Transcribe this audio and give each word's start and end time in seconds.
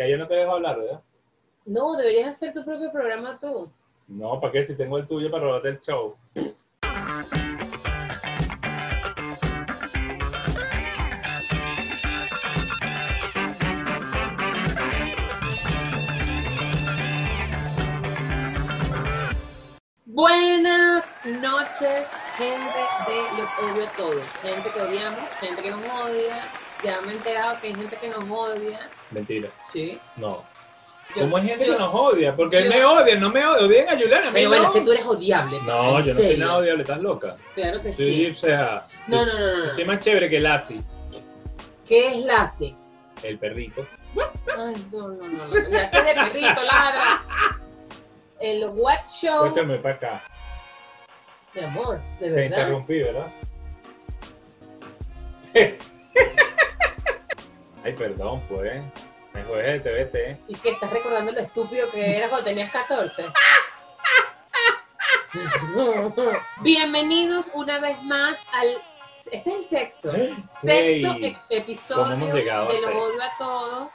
Ya 0.00 0.06
yo 0.06 0.16
no 0.16 0.26
te 0.26 0.32
dejo 0.32 0.52
hablar, 0.52 0.78
¿verdad? 0.78 1.02
No, 1.66 1.94
deberías 1.94 2.34
hacer 2.34 2.54
tu 2.54 2.64
propio 2.64 2.90
programa 2.90 3.38
tú. 3.38 3.70
No, 4.08 4.40
¿para 4.40 4.50
qué? 4.50 4.64
Si 4.64 4.74
tengo 4.74 4.96
el 4.96 5.06
tuyo 5.06 5.30
para 5.30 5.44
robarte 5.44 5.68
el 5.68 5.80
show. 5.80 6.16
Buenas 20.06 21.04
noches, 21.26 22.06
gente 22.38 22.80
de 23.06 23.22
los 23.36 23.58
odio 23.58 23.90
todos. 23.98 24.26
Gente 24.40 24.70
que 24.70 24.80
odiamos, 24.80 25.28
gente 25.40 25.62
que 25.62 25.70
nos 25.72 25.80
odia. 25.80 26.40
Ya 26.84 27.00
me 27.02 27.12
he 27.12 27.16
enterado 27.16 27.60
que 27.60 27.68
hay 27.68 27.74
gente 27.74 27.96
que 27.96 28.08
nos 28.08 28.30
odia. 28.30 28.80
Mentira. 29.10 29.48
Sí. 29.72 29.98
No. 30.16 30.44
Yo- 31.14 31.22
¿Cómo 31.22 31.36
hay 31.38 31.48
gente 31.48 31.66
yo- 31.66 31.72
que 31.74 31.78
nos 31.78 31.94
odia? 31.94 32.36
Porque 32.36 32.58
él 32.58 32.68
me 32.68 32.84
odia, 32.84 33.16
no 33.16 33.30
me 33.30 33.44
odia. 33.44 33.66
Odien 33.66 33.88
a 33.88 33.92
Juliana, 33.98 34.30
Pero 34.32 34.48
bueno, 34.48 34.62
no. 34.62 34.68
es 34.68 34.74
que 34.74 34.80
tú 34.82 34.92
eres 34.92 35.04
odiable. 35.06 35.60
No, 35.62 35.98
en 35.98 36.04
yo 36.06 36.14
no 36.14 36.20
soy 36.20 36.36
nada 36.38 36.56
odiable, 36.58 36.82
estás 36.82 37.00
loca. 37.00 37.36
Claro 37.54 37.82
que 37.82 37.92
Sí, 37.94 38.14
sí. 38.14 38.26
o 38.30 38.34
sea. 38.34 38.86
No, 39.08 39.26
no, 39.26 39.32
no, 39.38 39.56
no, 39.66 39.74
soy 39.74 39.84
más 39.84 39.98
chévere 39.98 40.28
que 40.28 40.38
Lassie, 40.40 40.80
¿Qué 41.86 42.08
es 42.08 42.24
Lassie? 42.24 42.76
el 43.24 43.38
perrito. 43.38 43.84
Ay, 44.56 44.74
no, 44.92 45.08
no, 45.08 45.28
no. 45.28 45.46
no. 45.48 45.68
Ya 45.68 45.90
sé 45.90 46.02
de 46.02 46.14
perrito, 46.14 46.62
ladra. 46.62 47.22
El 48.38 48.64
What 48.74 49.08
Show. 49.08 49.40
Cuéntame 49.40 49.78
para 49.78 49.94
acá. 49.96 50.24
Mi 51.54 51.62
amor, 51.62 52.00
de 52.20 52.28
Te 52.28 52.30
verdad. 52.30 52.58
interrumpí, 52.58 52.98
¿verdad? 53.02 53.26
Ay, 57.84 57.92
perdón, 57.94 58.42
pues. 58.48 58.82
Me 59.32 59.42
juegues 59.44 59.80
el 59.80 59.82
TBT. 59.82 60.40
Y 60.48 60.54
que 60.56 60.70
estás 60.70 60.90
recordando 60.90 61.30
lo 61.32 61.40
estúpido 61.40 61.90
que 61.90 62.16
eras 62.16 62.30
cuando 62.30 62.44
tenías 62.46 62.70
14. 62.72 63.26
Bienvenidos 66.60 67.50
una 67.54 67.78
vez 67.78 68.02
más 68.02 68.36
al. 68.52 68.68
Este 69.30 69.50
es 69.50 69.56
el 69.56 69.64
sexto. 69.64 70.12
Sexto 70.12 71.16
ex- 71.20 71.46
¿Cómo 71.48 71.60
episodio 71.60 72.34
de 72.34 72.44
los 72.44 72.94
odio 72.94 73.22
a 73.22 73.38
todos. 73.38 73.92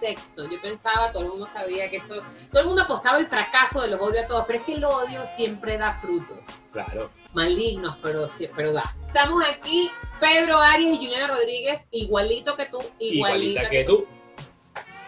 Sexto. 0.00 0.50
Yo 0.50 0.60
pensaba, 0.62 1.12
todo 1.12 1.24
el 1.24 1.28
mundo 1.28 1.48
sabía 1.52 1.90
que 1.90 1.98
esto. 1.98 2.22
Todo 2.50 2.62
el 2.62 2.66
mundo 2.68 2.82
apostaba 2.82 3.18
el 3.18 3.26
fracaso 3.28 3.82
de 3.82 3.88
los 3.88 4.00
odio 4.00 4.22
a 4.22 4.26
todos, 4.26 4.44
pero 4.46 4.60
es 4.60 4.64
que 4.64 4.74
el 4.74 4.84
odio 4.84 5.24
siempre 5.36 5.76
da 5.76 5.98
frutos. 6.00 6.38
Claro. 6.72 7.10
Malignos, 7.32 7.96
pero, 8.02 8.28
pero 8.54 8.72
da. 8.72 8.94
Estamos 9.06 9.42
aquí, 9.48 9.90
Pedro 10.20 10.58
Arias 10.58 10.94
y 10.94 10.96
Juliana 10.96 11.28
Rodríguez, 11.28 11.82
igualito 11.90 12.56
que 12.56 12.66
tú, 12.66 12.78
igualita, 12.98 13.62
Igualita 13.62 13.70
que 13.70 13.84
tú. 13.84 14.06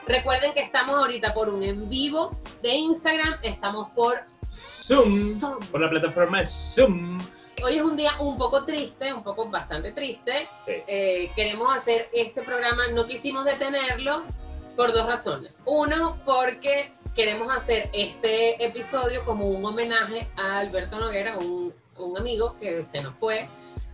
Recuerden 0.06 0.52
que 0.52 0.60
estamos 0.60 0.96
ahorita 0.96 1.32
por 1.32 1.48
un 1.48 1.62
en 1.62 1.88
vivo 1.88 2.30
de 2.62 2.74
Instagram, 2.74 3.38
estamos 3.42 3.90
por 3.90 4.22
Zoom. 4.82 5.38
Zoom. 5.40 5.60
Por 5.70 5.80
la 5.80 5.88
plataforma 5.88 6.44
Zoom. 6.44 7.18
Hoy 7.62 7.76
es 7.76 7.82
un 7.82 7.96
día 7.96 8.20
un 8.20 8.36
poco 8.36 8.64
triste, 8.64 9.14
un 9.14 9.22
poco 9.22 9.48
bastante 9.48 9.92
triste. 9.92 10.48
Sí. 10.66 10.72
Eh, 10.86 11.32
queremos 11.34 11.74
hacer 11.74 12.08
este 12.12 12.42
programa, 12.42 12.88
no 12.88 13.06
quisimos 13.06 13.44
detenerlo 13.44 14.24
por 14.76 14.92
dos 14.92 15.06
razones. 15.06 15.56
Uno, 15.64 16.18
porque 16.24 16.92
queremos 17.14 17.50
hacer 17.50 17.88
este 17.92 18.62
episodio 18.64 19.24
como 19.24 19.48
un 19.48 19.64
homenaje 19.64 20.26
a 20.36 20.58
Alberto 20.58 20.98
Noguera, 20.98 21.38
un, 21.38 21.72
un 21.98 22.18
amigo 22.18 22.56
que 22.58 22.84
se 22.92 23.00
nos 23.02 23.14
fue 23.14 23.48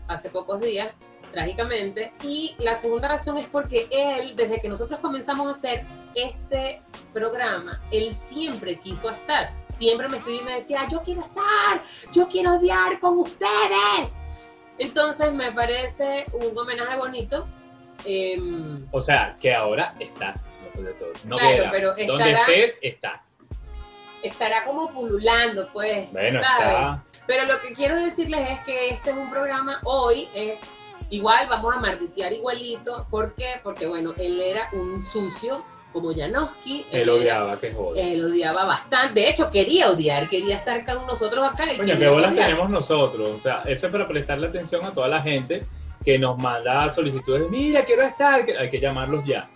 hace 0.08 0.30
pocos 0.30 0.60
días, 0.60 0.92
trágicamente. 1.32 2.12
Y 2.22 2.54
la 2.58 2.78
segunda 2.80 3.08
razón 3.08 3.38
es 3.38 3.46
porque 3.48 3.86
él, 3.90 4.34
desde 4.36 4.60
que 4.60 4.68
nosotros 4.68 4.98
comenzamos 5.00 5.46
a 5.46 5.50
hacer 5.52 5.84
este 6.14 6.82
programa, 7.12 7.80
él 7.90 8.14
siempre 8.28 8.78
quiso 8.80 9.10
estar. 9.10 9.52
Siempre 9.78 10.08
me 10.08 10.18
escribía 10.18 10.42
y 10.42 10.44
me 10.44 10.54
decía, 10.56 10.86
yo 10.90 11.00
quiero 11.02 11.22
estar, 11.22 11.82
yo 12.12 12.28
quiero 12.28 12.54
odiar 12.56 12.98
con 13.00 13.18
ustedes. 13.20 14.10
Entonces 14.78 15.32
me 15.32 15.52
parece 15.52 16.26
un 16.32 16.56
homenaje 16.58 16.96
bonito. 16.96 17.46
Em, 18.04 18.78
O 18.92 19.00
sea, 19.02 19.36
que 19.40 19.54
ahora 19.54 19.94
estás. 20.00 20.42
De 20.74 20.92
todo. 20.94 21.12
no 21.26 21.36
Claro, 21.36 21.56
queda. 21.56 21.70
pero 21.70 21.88
Donde 22.06 22.30
estará- 22.30 22.40
estés, 22.54 22.78
estás. 22.82 23.20
estará 24.22 24.64
como 24.64 24.90
pululando, 24.92 25.68
pues. 25.72 26.10
Bueno, 26.12 26.40
¿sabes? 26.42 26.66
está. 26.68 27.04
Pero 27.30 27.44
lo 27.46 27.60
que 27.60 27.74
quiero 27.74 27.94
decirles 27.94 28.40
es 28.50 28.60
que 28.66 28.88
este 28.88 29.10
es 29.10 29.16
un 29.16 29.30
programa, 29.30 29.78
hoy 29.84 30.28
es 30.34 30.58
igual, 31.10 31.46
vamos 31.48 31.76
a 31.76 31.78
marditear 31.78 32.32
igualito. 32.32 33.06
¿Por 33.08 33.34
qué? 33.36 33.60
Porque 33.62 33.86
bueno, 33.86 34.14
él 34.18 34.40
era 34.40 34.68
un 34.72 35.00
sucio 35.12 35.64
como 35.92 36.12
Janowski. 36.12 36.86
Él 36.90 37.02
era- 37.02 37.12
odiaba, 37.12 37.60
que 37.60 37.72
joder. 37.72 38.04
Él 38.04 38.24
odiaba 38.24 38.64
bastante. 38.64 39.20
De 39.20 39.28
hecho, 39.30 39.48
quería 39.48 39.92
odiar, 39.92 40.28
quería 40.28 40.56
estar 40.56 40.84
con 40.84 41.06
nosotros 41.06 41.48
acá. 41.48 41.66
Coño, 41.76 41.96
qué 41.96 42.08
bolas 42.08 42.32
odiar. 42.32 42.46
tenemos 42.48 42.68
nosotros. 42.68 43.30
O 43.30 43.40
sea, 43.40 43.62
eso 43.64 43.86
es 43.86 43.92
para 43.92 44.08
prestarle 44.08 44.48
atención 44.48 44.84
a 44.84 44.90
toda 44.90 45.06
la 45.06 45.22
gente 45.22 45.62
que 46.04 46.18
nos 46.18 46.36
manda 46.36 46.92
solicitudes. 46.92 47.48
Mira, 47.48 47.84
quiero 47.84 48.02
estar. 48.02 48.44
Hay 48.58 48.68
que 48.70 48.80
llamarlos 48.80 49.24
ya. 49.24 49.48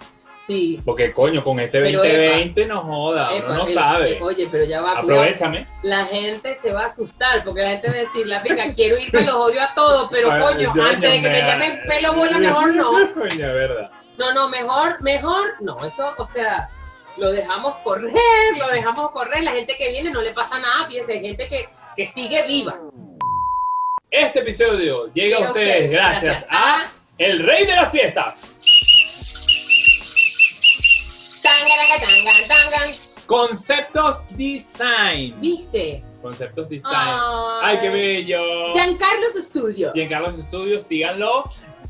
Sí. 0.46 0.78
Porque, 0.84 1.10
coño, 1.12 1.42
con 1.42 1.58
este 1.58 1.80
Pero, 1.80 2.00
2020 2.00 2.66
no 2.66 2.82
joda. 2.82 3.30
Uno 3.34 3.54
no 3.54 3.66
sabe. 3.68 4.12
eh, 4.12 4.22
oye, 4.22 4.46
pero 4.52 4.64
ya 4.64 4.82
va, 4.82 5.00
cuidado. 5.00 5.20
Aprovechame. 5.22 5.66
la 5.82 6.04
gente 6.06 6.54
se 6.60 6.70
va 6.72 6.82
a 6.82 6.86
asustar 6.88 7.42
porque 7.44 7.62
la 7.62 7.70
gente 7.70 7.88
va 7.88 7.94
a 7.94 7.98
decir, 8.00 8.26
la 8.26 8.42
pica, 8.42 8.74
quiero 8.74 8.98
irte, 8.98 9.22
los 9.22 9.34
odio 9.34 9.62
a 9.62 9.72
todos, 9.74 10.08
pero 10.10 10.28
coño, 10.28 10.70
antes 10.82 11.00
de 11.00 11.16
que 11.16 11.22
me 11.22 11.28
me- 11.30 11.38
llamen 11.40 11.80
pelo 11.88 12.12
bola, 12.12 12.38
mejor 12.38 12.74
no. 12.74 12.90
Coño, 13.14 13.38
verdad. 13.54 13.90
No, 14.18 14.34
no, 14.34 14.48
mejor, 14.50 15.02
mejor, 15.02 15.54
no, 15.60 15.78
eso, 15.84 16.12
o 16.18 16.26
sea, 16.26 16.68
lo 17.16 17.32
dejamos 17.32 17.76
correr, 17.82 18.12
lo 18.58 18.68
dejamos 18.68 19.10
correr, 19.12 19.42
la 19.44 19.52
gente 19.52 19.74
que 19.78 19.90
viene 19.90 20.10
no 20.10 20.20
le 20.20 20.32
pasa 20.32 20.58
nada, 20.60 20.86
fíjense, 20.88 21.12
hay 21.12 21.20
gente 21.20 21.48
que, 21.48 21.68
que 21.96 22.06
sigue 22.08 22.46
viva. 22.46 22.78
Este 24.10 24.40
episodio 24.40 25.06
llega 25.14 25.38
Llega 25.38 25.46
a 25.48 25.50
ustedes 25.50 25.90
gracias 25.90 26.46
a 26.50 26.84
el 27.18 27.46
rey 27.46 27.66
de 27.66 27.74
las 27.74 27.90
fiestas. 27.90 28.53
Conceptos 33.26 34.22
Design. 34.30 35.40
¿Viste? 35.40 36.04
Conceptos 36.22 36.68
Design. 36.68 36.92
Ay, 36.94 37.76
Ay, 37.76 37.78
qué 37.80 37.88
bello. 37.90 38.72
Giancarlos 38.72 39.34
Studio. 39.42 39.92
Giancarlo 39.94 40.34
Studios, 40.36 40.86
síganlo. 40.86 41.44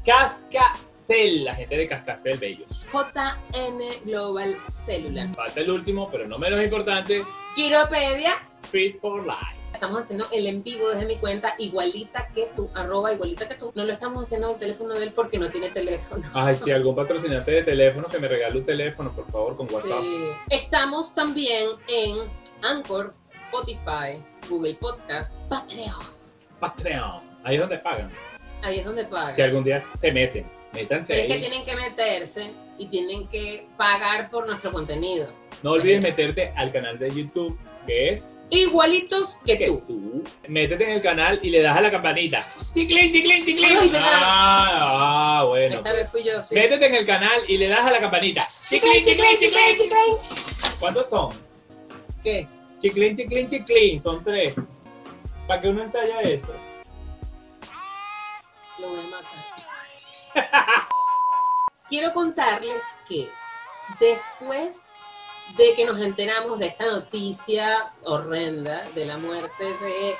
Cascacel, 0.04 1.44
la 1.44 1.54
gente 1.54 1.76
de 1.76 1.88
Cascacel 1.88 2.38
Bellos. 2.38 2.84
JN 2.92 3.78
Global 4.04 4.56
Cellular. 4.86 5.34
Falta 5.34 5.60
el 5.60 5.70
último, 5.70 6.08
pero 6.10 6.26
no 6.26 6.38
menos 6.38 6.62
importante, 6.62 7.24
Quiropedia. 7.54 8.34
Fit 8.70 9.00
for 9.00 9.24
Life. 9.24 9.63
Estamos 9.74 10.02
haciendo 10.02 10.24
el 10.30 10.46
en 10.46 10.62
vivo 10.62 10.88
desde 10.90 11.04
mi 11.04 11.18
cuenta, 11.18 11.54
igualita 11.58 12.28
que 12.32 12.48
tú, 12.54 12.70
arroba 12.74 13.12
igualita 13.12 13.48
que 13.48 13.56
tú. 13.56 13.72
No 13.74 13.84
lo 13.84 13.92
estamos 13.92 14.24
haciendo 14.24 14.46
en 14.48 14.52
el 14.54 14.60
teléfono 14.60 14.94
de 14.94 15.04
él 15.04 15.12
porque 15.14 15.36
no 15.36 15.50
tiene 15.50 15.70
teléfono. 15.70 16.22
Ay, 16.32 16.54
si 16.54 16.70
algún 16.70 16.94
patrocinante 16.94 17.50
de 17.50 17.62
teléfono 17.64 18.06
que 18.08 18.20
me 18.20 18.28
regale 18.28 18.56
un 18.58 18.64
teléfono, 18.64 19.12
por 19.12 19.28
favor, 19.32 19.56
con 19.56 19.66
WhatsApp. 19.74 20.00
Sí. 20.00 20.28
Estamos 20.50 21.12
también 21.14 21.70
en 21.88 22.18
Anchor, 22.62 23.14
Spotify, 23.46 24.22
Google 24.48 24.74
Podcast, 24.76 25.32
Patreon. 25.48 26.00
Patreon. 26.60 27.20
Ahí 27.42 27.56
es 27.56 27.60
donde 27.60 27.78
pagan. 27.78 28.10
Ahí 28.62 28.78
es 28.78 28.84
donde 28.84 29.04
pagan. 29.04 29.34
Si 29.34 29.42
algún 29.42 29.64
día 29.64 29.84
se 30.00 30.12
meten, 30.12 30.46
métanse 30.72 31.12
Pero 31.12 31.22
es 31.22 31.26
que 31.28 31.34
ahí. 31.34 31.40
tienen 31.40 31.64
que 31.64 31.76
meterse 31.76 32.54
y 32.78 32.86
tienen 32.86 33.26
que 33.28 33.66
pagar 33.76 34.30
por 34.30 34.46
nuestro 34.46 34.70
contenido. 34.70 35.28
No 35.64 35.72
olvides 35.72 36.00
meterte 36.00 36.52
al 36.56 36.70
canal 36.72 36.96
de 36.98 37.10
YouTube, 37.10 37.58
que 37.86 38.14
es 38.14 38.33
Igualitos 38.50 39.36
que 39.44 39.56
tú. 39.66 39.80
tú. 39.86 40.24
Métete 40.48 40.84
en 40.84 40.90
el 40.90 41.02
canal 41.02 41.40
y 41.42 41.50
le 41.50 41.62
das 41.62 41.76
a 41.76 41.80
la 41.80 41.90
campanita. 41.90 42.46
Chiclín, 42.74 43.10
chiclín, 43.10 43.44
chiclín. 43.44 43.90
Ah, 43.96 45.38
ah, 45.40 45.44
bueno. 45.48 45.76
Esta 45.78 45.92
vez 45.92 46.10
fui 46.10 46.24
yo, 46.24 46.42
sí. 46.48 46.54
Métete 46.54 46.86
en 46.86 46.94
el 46.94 47.06
canal 47.06 47.42
y 47.48 47.56
le 47.56 47.68
das 47.68 47.86
a 47.86 47.90
la 47.90 48.00
campanita. 48.00 48.46
Chiclín, 48.68 49.04
chiclín, 49.04 49.38
chiclín. 49.38 50.78
¿Cuántos 50.78 51.08
son? 51.08 51.30
¿Qué? 52.22 52.46
Chiclín, 52.80 53.16
chiclín, 53.16 53.48
chiclín. 53.48 54.02
Son 54.02 54.22
tres. 54.22 54.54
¿Para 55.46 55.60
que 55.60 55.68
uno 55.68 55.82
ensaya 55.82 56.20
eso? 56.20 56.54
Lo 58.78 58.88
voy 58.88 59.00
a 59.00 59.08
matar. 59.08 59.44
Quiero 61.88 62.12
contarles 62.12 62.82
que 63.08 63.28
después 64.00 64.80
de 65.56 65.74
que 65.76 65.84
nos 65.84 65.98
enteramos 66.00 66.58
de 66.58 66.66
esta 66.66 66.86
noticia 66.86 67.90
horrenda 68.04 68.88
de 68.94 69.04
la 69.04 69.18
muerte 69.18 69.64
de 69.64 70.14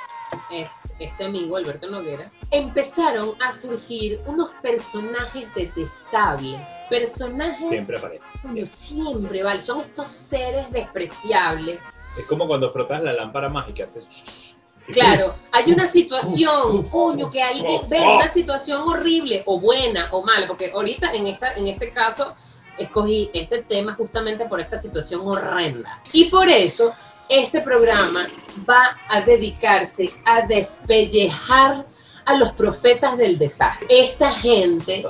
es- 0.51 0.69
este 0.99 1.25
amigo, 1.25 1.57
Alberto 1.57 1.87
Noguera, 1.89 2.31
empezaron 2.51 3.35
a 3.41 3.53
surgir 3.53 4.21
unos 4.25 4.49
personajes 4.61 5.47
detestables. 5.55 6.59
Personajes 6.89 7.69
Siempre 7.69 7.97
aparece. 7.97 8.23
coño, 8.41 8.65
siempre, 8.67 9.43
¿vale? 9.43 9.61
Son 9.61 9.81
estos 9.81 10.11
seres 10.11 10.71
despreciables. 10.71 11.79
Es 12.17 12.25
como 12.27 12.47
cuando 12.47 12.71
frotas 12.71 13.01
la 13.03 13.13
lámpara 13.13 13.49
mágica. 13.49 13.85
Haces... 13.85 14.55
Claro, 14.87 15.35
hay 15.51 15.71
una 15.73 15.87
situación, 15.87 16.83
coño, 16.89 17.31
que 17.31 17.41
alguien 17.41 17.81
ve 17.89 17.99
una 18.01 18.31
situación 18.31 18.83
horrible, 18.87 19.41
o 19.47 19.59
buena, 19.59 20.09
o 20.11 20.23
mala, 20.23 20.47
porque 20.47 20.71
ahorita 20.71 21.11
en 21.13 21.27
esta, 21.27 21.53
en 21.55 21.67
este 21.67 21.89
caso, 21.89 22.35
escogí 22.77 23.29
este 23.33 23.63
tema 23.63 23.93
justamente 23.95 24.45
por 24.45 24.59
esta 24.59 24.81
situación 24.81 25.21
horrenda. 25.23 26.01
Y 26.11 26.25
por 26.25 26.49
eso 26.49 26.93
este 27.29 27.61
programa 27.61 28.27
va 28.69 28.97
a 29.07 29.21
dedicarse 29.21 30.11
a 30.25 30.41
despellejar 30.45 31.85
a 32.25 32.33
los 32.35 32.51
profetas 32.53 33.17
del 33.17 33.37
desastre. 33.37 33.87
Esta 33.89 34.31
gente 34.31 35.05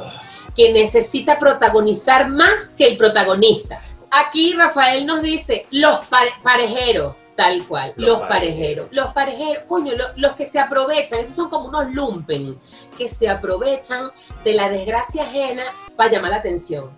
que 0.56 0.71
necesita 0.71 1.38
protagonizar 1.38 2.29
más 2.29 2.69
que 2.77 2.88
el 2.88 2.97
protagonista. 2.97 3.81
Aquí 4.09 4.53
Rafael 4.53 5.06
nos 5.06 5.21
dice, 5.21 5.65
los 5.71 6.06
parejeros, 6.41 7.15
tal 7.35 7.65
cual, 7.65 7.94
los, 7.97 8.21
parejeros. 8.21 8.88
Los 8.91 9.07
parejeros, 9.13 9.63
coño, 9.67 9.94
los 10.15 10.35
que 10.35 10.45
se 10.45 10.59
aprovechan, 10.59 11.19
esos 11.19 11.35
son 11.35 11.50
como 11.50 11.67
unos 11.67 11.94
lumpen, 11.94 12.57
que 12.97 13.09
se 13.09 13.27
aprovechan 13.27 14.12
de 14.45 14.53
la 14.53 14.69
desgracia 14.69 15.23
ajena 15.23 15.63
para 15.97 16.12
llamar 16.12 16.31
la 16.31 16.38
atención. 16.38 16.91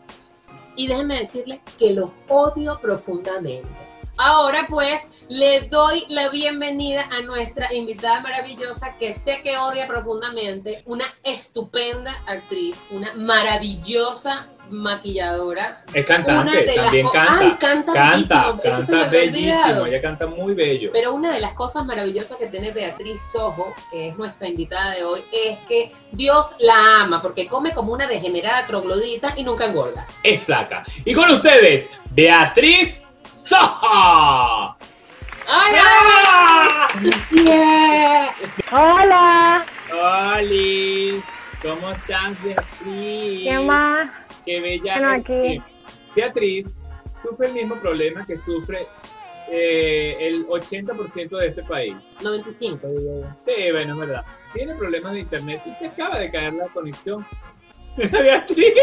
Y 0.77 0.87
déjenme 0.87 1.19
decirles 1.19 1.59
que 1.77 1.91
los 1.91 2.11
odio 2.29 2.79
profundamente. 2.79 3.86
Ahora 4.17 4.65
pues 4.67 4.95
le 5.29 5.61
doy 5.69 6.05
la 6.09 6.29
bienvenida 6.29 7.07
a 7.11 7.21
nuestra 7.21 7.71
invitada 7.71 8.19
maravillosa 8.21 8.97
que 8.97 9.13
sé 9.13 9.41
que 9.43 9.57
odia 9.57 9.87
profundamente, 9.87 10.81
una 10.85 11.05
estupenda 11.23 12.23
actriz, 12.25 12.83
una 12.89 13.13
maravillosa 13.13 14.47
maquilladora. 14.71 15.83
Es 15.93 16.03
cantante, 16.07 16.63
también 16.63 17.07
canta. 17.09 17.37
Ay, 17.39 17.51
canta, 17.59 17.93
canta, 17.93 18.59
canta 18.63 19.09
bellísimo, 19.09 19.85
ella 19.85 20.01
canta 20.01 20.25
muy 20.25 20.55
bello. 20.55 20.89
Pero 20.93 21.13
una 21.13 21.33
de 21.33 21.39
las 21.39 21.53
cosas 21.53 21.85
maravillosas 21.85 22.37
que 22.39 22.47
tiene 22.47 22.71
Beatriz 22.71 23.21
Sojo, 23.31 23.71
que 23.91 24.07
es 24.07 24.17
nuestra 24.17 24.47
invitada 24.47 24.95
de 24.95 25.03
hoy, 25.03 25.23
es 25.31 25.59
que 25.67 25.91
Dios 26.11 26.47
la 26.57 27.01
ama, 27.01 27.21
porque 27.21 27.47
come 27.47 27.71
como 27.71 27.93
una 27.93 28.07
degenerada 28.07 28.65
troglodita 28.65 29.35
y 29.37 29.43
nunca 29.43 29.65
engorda. 29.65 30.07
Es 30.23 30.41
flaca. 30.41 30.83
Y 31.05 31.13
con 31.13 31.29
ustedes, 31.29 31.87
Beatriz 32.11 32.99
¡Hola! 33.49 34.75
¡Hola! 38.71 39.65
¡Hola! 39.91 40.47
¿Cómo 41.61 41.91
estás, 41.91 42.43
Beatriz? 42.43 43.43
¿Qué 43.43 43.59
más? 43.65 44.09
Qué 44.45 44.59
bella. 44.59 45.11
aquí. 45.13 45.61
Beatriz 46.15 46.67
sufre 47.23 47.47
el 47.47 47.53
mismo 47.53 47.75
problema 47.75 48.23
que 48.25 48.37
sufre 48.39 48.87
eh, 49.49 50.17
el 50.19 50.45
80% 50.47 51.37
de 51.37 51.47
este 51.47 51.63
país. 51.63 51.95
95, 52.21 52.87
digo 52.87 53.21
yo. 53.21 53.35
Sí, 53.45 53.71
bueno, 53.71 53.93
es 53.93 53.99
verdad. 53.99 54.25
Tiene 54.53 54.75
problemas 54.75 55.13
de 55.13 55.19
internet 55.19 55.61
y 55.65 55.75
se 55.75 55.87
acaba 55.87 56.19
de 56.19 56.31
caer 56.31 56.53
la 56.53 56.67
conexión. 56.67 57.25
Beatriz. 57.97 58.73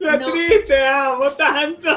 Beatriz, 0.00 0.66
te 0.66 0.86
amo 0.86 1.30
tanto. 1.32 1.90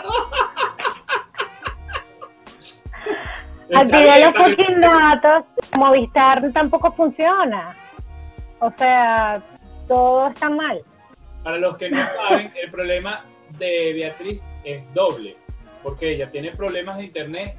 Activé 3.74 4.22
los 4.22 4.36
fucking 4.36 4.82
datos. 4.82 5.46
Movistar 5.76 6.52
tampoco 6.52 6.92
funciona. 6.92 7.76
O 8.60 8.70
sea, 8.78 9.42
todo 9.88 10.28
está 10.28 10.50
mal. 10.50 10.82
Para 11.44 11.58
los 11.58 11.78
que 11.78 11.90
no 11.90 12.06
saben, 12.30 12.52
el 12.62 12.72
problema 12.72 13.26
de 13.58 13.94
Beatriz 13.94 14.44
es 14.64 14.94
doble. 14.94 15.38
Porque 15.82 16.14
ella 16.14 16.30
tiene 16.30 16.52
problemas 16.52 16.98
de 16.98 17.06
internet 17.06 17.58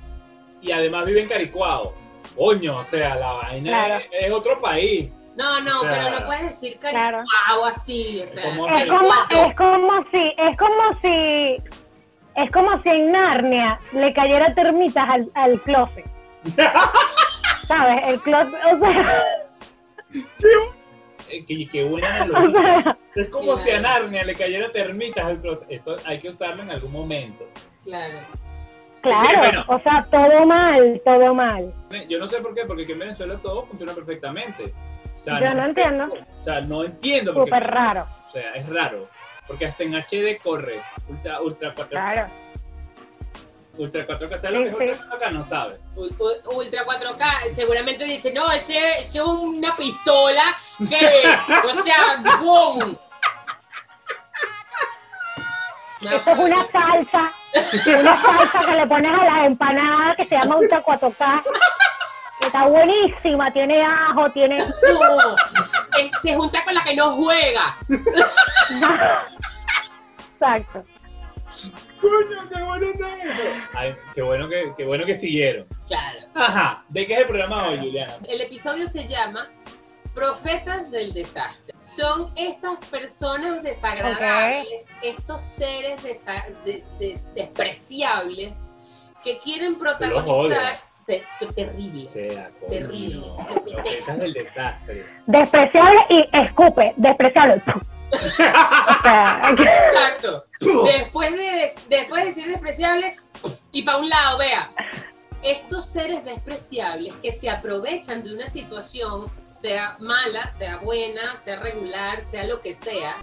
y 0.61 0.73
además 0.73 1.07
vive 1.07 1.23
en 1.23 1.29
Caricuado. 1.29 1.95
Coño, 2.37 2.79
o 2.79 2.85
sea, 2.85 3.15
la 3.17 3.33
vaina 3.33 3.99
es, 4.11 4.33
otro 4.33 4.61
país. 4.61 5.11
No, 5.37 5.61
no, 5.61 5.81
pero 5.83 6.11
no 6.11 6.27
puedes 6.27 6.51
decir 6.51 6.79
Caricuado 6.79 7.65
así. 7.67 8.23
O 8.23 8.33
sea, 8.33 8.53
es, 8.53 8.59
como, 8.89 9.15
es 9.31 9.57
como 9.57 10.05
si, 10.13 10.35
es 10.39 10.57
como 10.57 10.95
si 11.03 11.57
es 12.37 12.51
como 12.51 12.83
si 12.83 12.89
en 12.89 13.13
Narnia 13.13 13.79
le 13.93 14.13
cayera 14.13 14.55
termitas 14.55 15.09
al, 15.09 15.31
al 15.35 15.61
closet. 15.63 16.05
¿Sabes? 17.69 18.09
El 18.09 18.21
closet, 18.23 18.61
o 18.73 18.79
sea... 18.79 19.23
Eh, 21.31 21.45
qué, 21.47 21.69
qué 21.73 21.85
buena 21.85 22.27
es 23.15 23.29
como 23.31 23.57
si 23.57 23.71
a 23.71 23.81
Narnia 23.81 24.25
le 24.25 24.35
cayera 24.35 24.71
termitas 24.73 25.25
al 25.25 25.41
closet. 25.41 25.67
Eso 25.71 25.97
hay 26.07 26.21
que 26.21 26.29
usarlo 26.29 26.63
en 26.63 26.71
algún 26.71 26.93
momento. 26.93 27.45
Claro. 27.85 28.19
Claro, 29.01 29.65
o 29.69 29.79
sea, 29.81 30.07
todo 30.11 30.47
mal, 30.47 31.01
todo 31.05 31.35
mal. 31.35 31.75
Yo 32.09 32.19
no 32.19 32.27
sé 32.27 32.41
por 32.41 32.55
qué, 32.55 32.65
porque 32.65 32.85
aquí 32.85 32.93
en 32.93 33.01
Venezuela 33.01 33.39
todo 33.43 33.67
funciona 33.67 33.93
perfectamente. 33.93 34.73
Yo 35.27 35.55
no, 35.55 35.65
entiendo. 35.65 36.05
O 36.41 36.45
sea, 36.45 36.61
no 36.61 36.85
entiendo. 36.85 37.33
Súper 37.33 37.65
raro. 37.65 38.07
O 38.29 38.33
sea, 38.33 38.55
es 38.55 38.69
raro. 38.69 39.09
Porque 39.47 39.67
hasta 39.67 39.83
en 39.83 39.95
HD 39.95 40.39
corre 40.43 40.83
Ultra, 41.09 41.41
ultra 41.41 41.75
4K. 41.75 41.89
Claro. 41.89 42.27
Ultra 43.77 44.07
4K, 44.07 44.41
¿sabes 44.41 44.71
lo 44.71 44.79
que 44.79 44.91
es 44.91 45.01
Ultra 45.01 45.19
4K? 45.19 45.33
No 45.33 45.45
sabe. 45.45 45.77
Ultra 45.97 46.85
4K, 46.85 47.55
seguramente 47.55 48.05
dice, 48.05 48.33
no, 48.33 48.51
ese, 48.53 49.01
ese 49.01 49.19
es 49.19 49.25
una 49.25 49.77
pistola 49.77 50.57
que, 50.89 51.23
o 51.69 51.83
sea, 51.83 52.23
¡boom! 52.41 52.99
Esto 56.01 56.31
es 56.33 56.39
una 56.39 56.67
salsa, 56.71 57.33
una 57.99 58.23
salsa 58.23 58.61
que 58.67 58.75
le 58.77 58.87
pones 58.87 59.19
a 59.19 59.25
las 59.25 59.47
empanadas 59.47 60.17
que 60.17 60.27
se 60.27 60.37
llama 60.37 60.57
Ultra 60.57 60.85
4K. 60.85 61.43
Está 62.41 62.67
buenísima, 62.67 63.53
tiene 63.53 63.83
ajo, 63.83 64.31
tiene... 64.31 64.67
No, 64.93 65.37
se 66.23 66.35
junta 66.35 66.65
con 66.65 66.75
la 66.75 66.83
que 66.83 66.97
no 66.97 67.13
juega. 67.17 67.79
Exacto. 70.33 70.85
Coño, 72.01 72.49
qué 72.53 72.63
bueno 72.63 72.87
Ay, 73.75 73.97
qué 74.15 74.23
bueno 74.23 74.49
que, 74.49 74.73
qué 74.77 74.85
bueno 74.85 75.07
que 75.07 75.17
siguieron. 75.17 75.67
Claro. 75.87 76.19
Ajá. 76.35 76.85
¿De 76.89 77.07
qué 77.07 77.15
es 77.15 77.21
el 77.21 77.27
programa 77.27 77.69
hoy, 77.69 77.79
Juliana? 77.79 78.13
El 78.29 78.41
episodio 78.41 78.89
se 78.89 79.07
llama 79.07 79.49
Profetas 80.15 80.91
del 80.91 81.15
Desastre. 81.15 81.75
Son 81.97 82.33
estas 82.37 82.85
personas 82.89 83.63
desagradables, 83.63 84.85
estos 85.03 85.41
seres 85.57 86.03
despreciables 87.35 88.53
que 89.23 89.39
quieren 89.39 89.79
protagonizar 89.79 90.75
terrible. 91.55 92.09
terrible. 92.69 93.27
Desastre. 94.33 95.07
Despreciable 95.27 96.01
y 96.09 96.25
escupe, 96.33 96.93
despreciable. 96.97 97.63
Exacto. 98.13 100.45
Después 100.61 101.33
de, 101.33 101.75
después 101.89 102.25
de 102.25 102.33
decir 102.33 102.49
despreciable, 102.49 103.17
y 103.73 103.83
para 103.83 103.99
un 103.99 104.09
lado, 104.09 104.39
vea, 104.39 104.71
estos 105.43 105.91
seres 105.91 106.25
despreciables 106.25 107.13
que 107.23 107.33
se 107.33 107.51
aprovechan 107.51 108.23
de 108.23 108.35
una 108.35 108.49
situación, 108.49 109.27
sea 109.61 109.97
mala, 110.01 110.53
sea 110.59 110.79
buena, 110.79 111.43
sea 111.45 111.61
regular, 111.61 112.25
sea 112.31 112.47
lo 112.47 112.61
que 112.61 112.77
sea, 112.77 113.17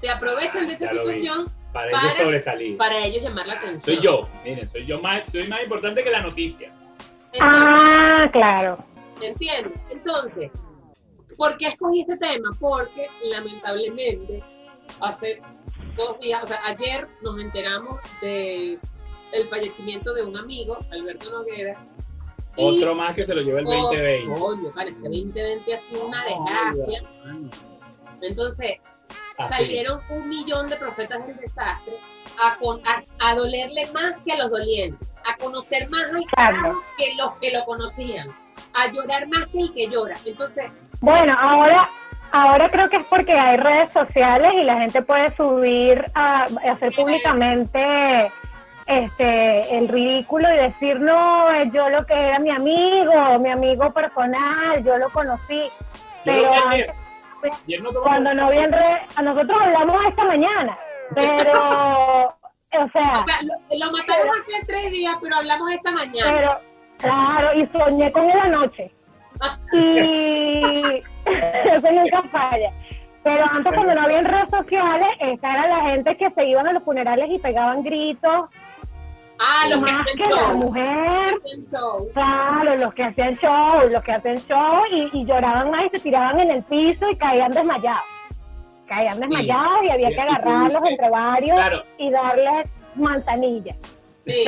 se 0.00 0.10
aprovechan 0.10 0.66
de 0.66 0.74
esa 0.74 0.90
situación 0.90 1.46
para, 1.72 1.88
ellos 1.88 2.16
sobresalir. 2.18 2.76
Para 2.76 3.04
ellos 3.04 3.22
llamar 3.22 3.46
la 3.46 3.54
atención. 3.54 3.82
Soy 3.82 4.04
yo, 4.04 4.28
miren, 4.44 4.68
soy 4.68 4.86
yo 4.86 5.00
más, 5.00 5.22
soy 5.30 5.48
más 5.48 5.62
importante 5.62 6.04
que 6.04 6.10
la 6.10 6.20
noticia. 6.20 6.72
Ah, 7.40 8.28
claro. 8.32 8.78
¿Entiendes? 9.20 9.80
Entonces, 9.90 10.50
¿Por 11.36 11.56
qué 11.56 11.68
escogí 11.68 12.02
este 12.02 12.16
tema? 12.18 12.50
Porque 12.60 13.08
lamentablemente 13.22 14.42
hace 15.00 15.40
dos 15.96 16.18
días, 16.20 16.44
o 16.44 16.46
sea, 16.46 16.60
ayer 16.66 17.08
nos 17.22 17.40
enteramos 17.40 18.00
de 18.20 18.78
el 19.32 19.48
fallecimiento 19.48 20.12
de 20.12 20.22
un 20.22 20.36
amigo, 20.36 20.76
Alberto 20.90 21.30
Noguera. 21.30 21.84
Otro 22.56 22.94
más 22.94 23.14
que 23.14 23.24
se 23.24 23.34
lo 23.34 23.40
llevó 23.40 23.58
el 23.58 23.64
2020. 23.64 24.38
Coño, 24.38 24.72
parece 24.74 24.96
que 24.96 25.08
2020 25.08 25.74
ha 25.74 25.80
sido 25.88 26.06
una 26.06 26.24
desgracia. 26.24 27.02
Entonces, 28.20 28.72
salieron 29.36 30.00
un 30.10 30.28
millón 30.28 30.68
de 30.68 30.76
profetas 30.76 31.26
del 31.26 31.36
desastre 31.38 31.94
a, 32.38 32.58
a, 33.20 33.34
dolerle 33.34 33.90
más 33.92 34.22
que 34.22 34.32
a 34.32 34.36
los 34.36 34.50
dolientes, 34.50 35.11
a 35.24 35.36
conocer 35.38 35.88
más 35.90 36.04
al 36.36 36.56
que 36.96 37.14
los 37.16 37.32
que 37.38 37.50
lo 37.52 37.64
conocían, 37.64 38.28
a 38.74 38.88
llorar 38.88 39.26
más 39.28 39.48
que 39.48 39.60
el 39.60 39.72
que 39.72 39.88
llora. 39.88 40.14
Entonces, 40.24 40.70
bueno, 41.00 41.36
ahora 41.38 41.88
ahora 42.32 42.70
creo 42.70 42.88
que 42.88 42.96
es 42.96 43.06
porque 43.06 43.32
hay 43.32 43.56
redes 43.58 43.92
sociales 43.92 44.52
y 44.54 44.64
la 44.64 44.78
gente 44.78 45.02
puede 45.02 45.34
subir 45.36 46.04
a, 46.14 46.44
hacer 46.44 46.94
públicamente 46.96 48.32
este 48.86 49.78
el 49.78 49.88
ridículo 49.88 50.52
y 50.52 50.56
decir 50.56 50.98
no 50.98 51.62
yo 51.64 51.88
lo 51.88 52.04
que 52.04 52.14
era 52.14 52.38
mi 52.40 52.50
amigo 52.50 53.38
mi 53.38 53.50
amigo 53.50 53.92
personal 53.92 54.82
yo 54.82 54.96
lo 54.98 55.08
conocí 55.10 55.70
pero 56.24 56.50
cuando 58.02 58.34
no 58.34 58.50
vi 58.50 58.58
en 58.58 58.74
a 58.74 59.22
nosotros 59.22 59.62
hablamos 59.62 59.96
esta 60.08 60.24
mañana 60.24 60.76
pero 61.14 62.34
o 62.78 62.88
sea, 62.90 63.24
lo, 63.70 63.92
matamos 63.92 64.36
hace 64.40 64.66
tres 64.66 64.90
días 64.92 65.16
pero 65.20 65.36
hablamos 65.36 65.70
esta 65.72 65.90
mañana 65.90 66.32
pero 66.32 66.60
claro 66.98 67.58
y 67.58 67.66
soñé 67.66 68.12
con 68.12 68.30
él 68.30 68.38
anoche 68.40 68.90
y 69.72 71.02
eso 71.72 71.92
nunca 71.92 72.22
falla. 72.30 72.72
Pero 73.22 73.44
antes 73.50 73.72
cuando 73.72 73.94
no 73.94 74.02
había 74.02 74.22
redes 74.22 74.50
sociales, 74.50 75.08
esta 75.20 75.52
era 75.52 75.68
la 75.68 75.90
gente 75.90 76.16
que 76.16 76.30
se 76.30 76.44
iban 76.44 76.66
a 76.66 76.72
los 76.72 76.82
funerales 76.82 77.30
y 77.30 77.38
pegaban 77.38 77.82
gritos. 77.82 78.48
Ah, 79.38 79.66
los 79.70 79.80
más 79.80 80.06
que 80.06 80.16
que 80.16 80.24
hacen 80.24 80.36
la 80.36 80.48
show. 80.48 80.56
mujer. 80.56 81.34
Hacen 81.34 81.70
show. 81.70 82.08
Claro, 82.14 82.76
los 82.76 82.94
que 82.94 83.04
hacían 83.04 83.36
show, 83.38 83.88
los 83.88 84.02
que 84.02 84.12
hacen 84.12 84.36
show 84.36 84.82
y, 84.90 85.10
y 85.12 85.24
lloraban 85.24 85.70
más 85.70 85.84
y 85.84 85.88
se 85.90 86.00
tiraban 86.00 86.40
en 86.40 86.50
el 86.50 86.62
piso 86.64 87.08
y 87.10 87.16
caían 87.16 87.52
desmayados. 87.52 88.04
Caían 88.94 89.20
desmayados 89.20 89.84
y 89.84 89.90
había 89.90 90.08
Sí, 90.08 90.14
que 90.14 90.20
agarrarlos 90.20 90.82
entre 90.86 91.08
varios 91.10 91.56
Claro. 91.56 91.82
y 91.96 92.10
darles 92.10 92.82
manzanilla. 92.94 93.74
Sí. 94.26 94.44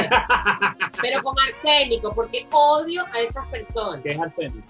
Pero 1.01 1.23
con 1.23 1.35
arsénico, 1.49 2.13
porque 2.15 2.47
odio 2.53 3.05
a 3.13 3.21
esas 3.21 3.47
personas. 3.49 4.01
es 4.05 4.21
arsénico. 4.21 4.69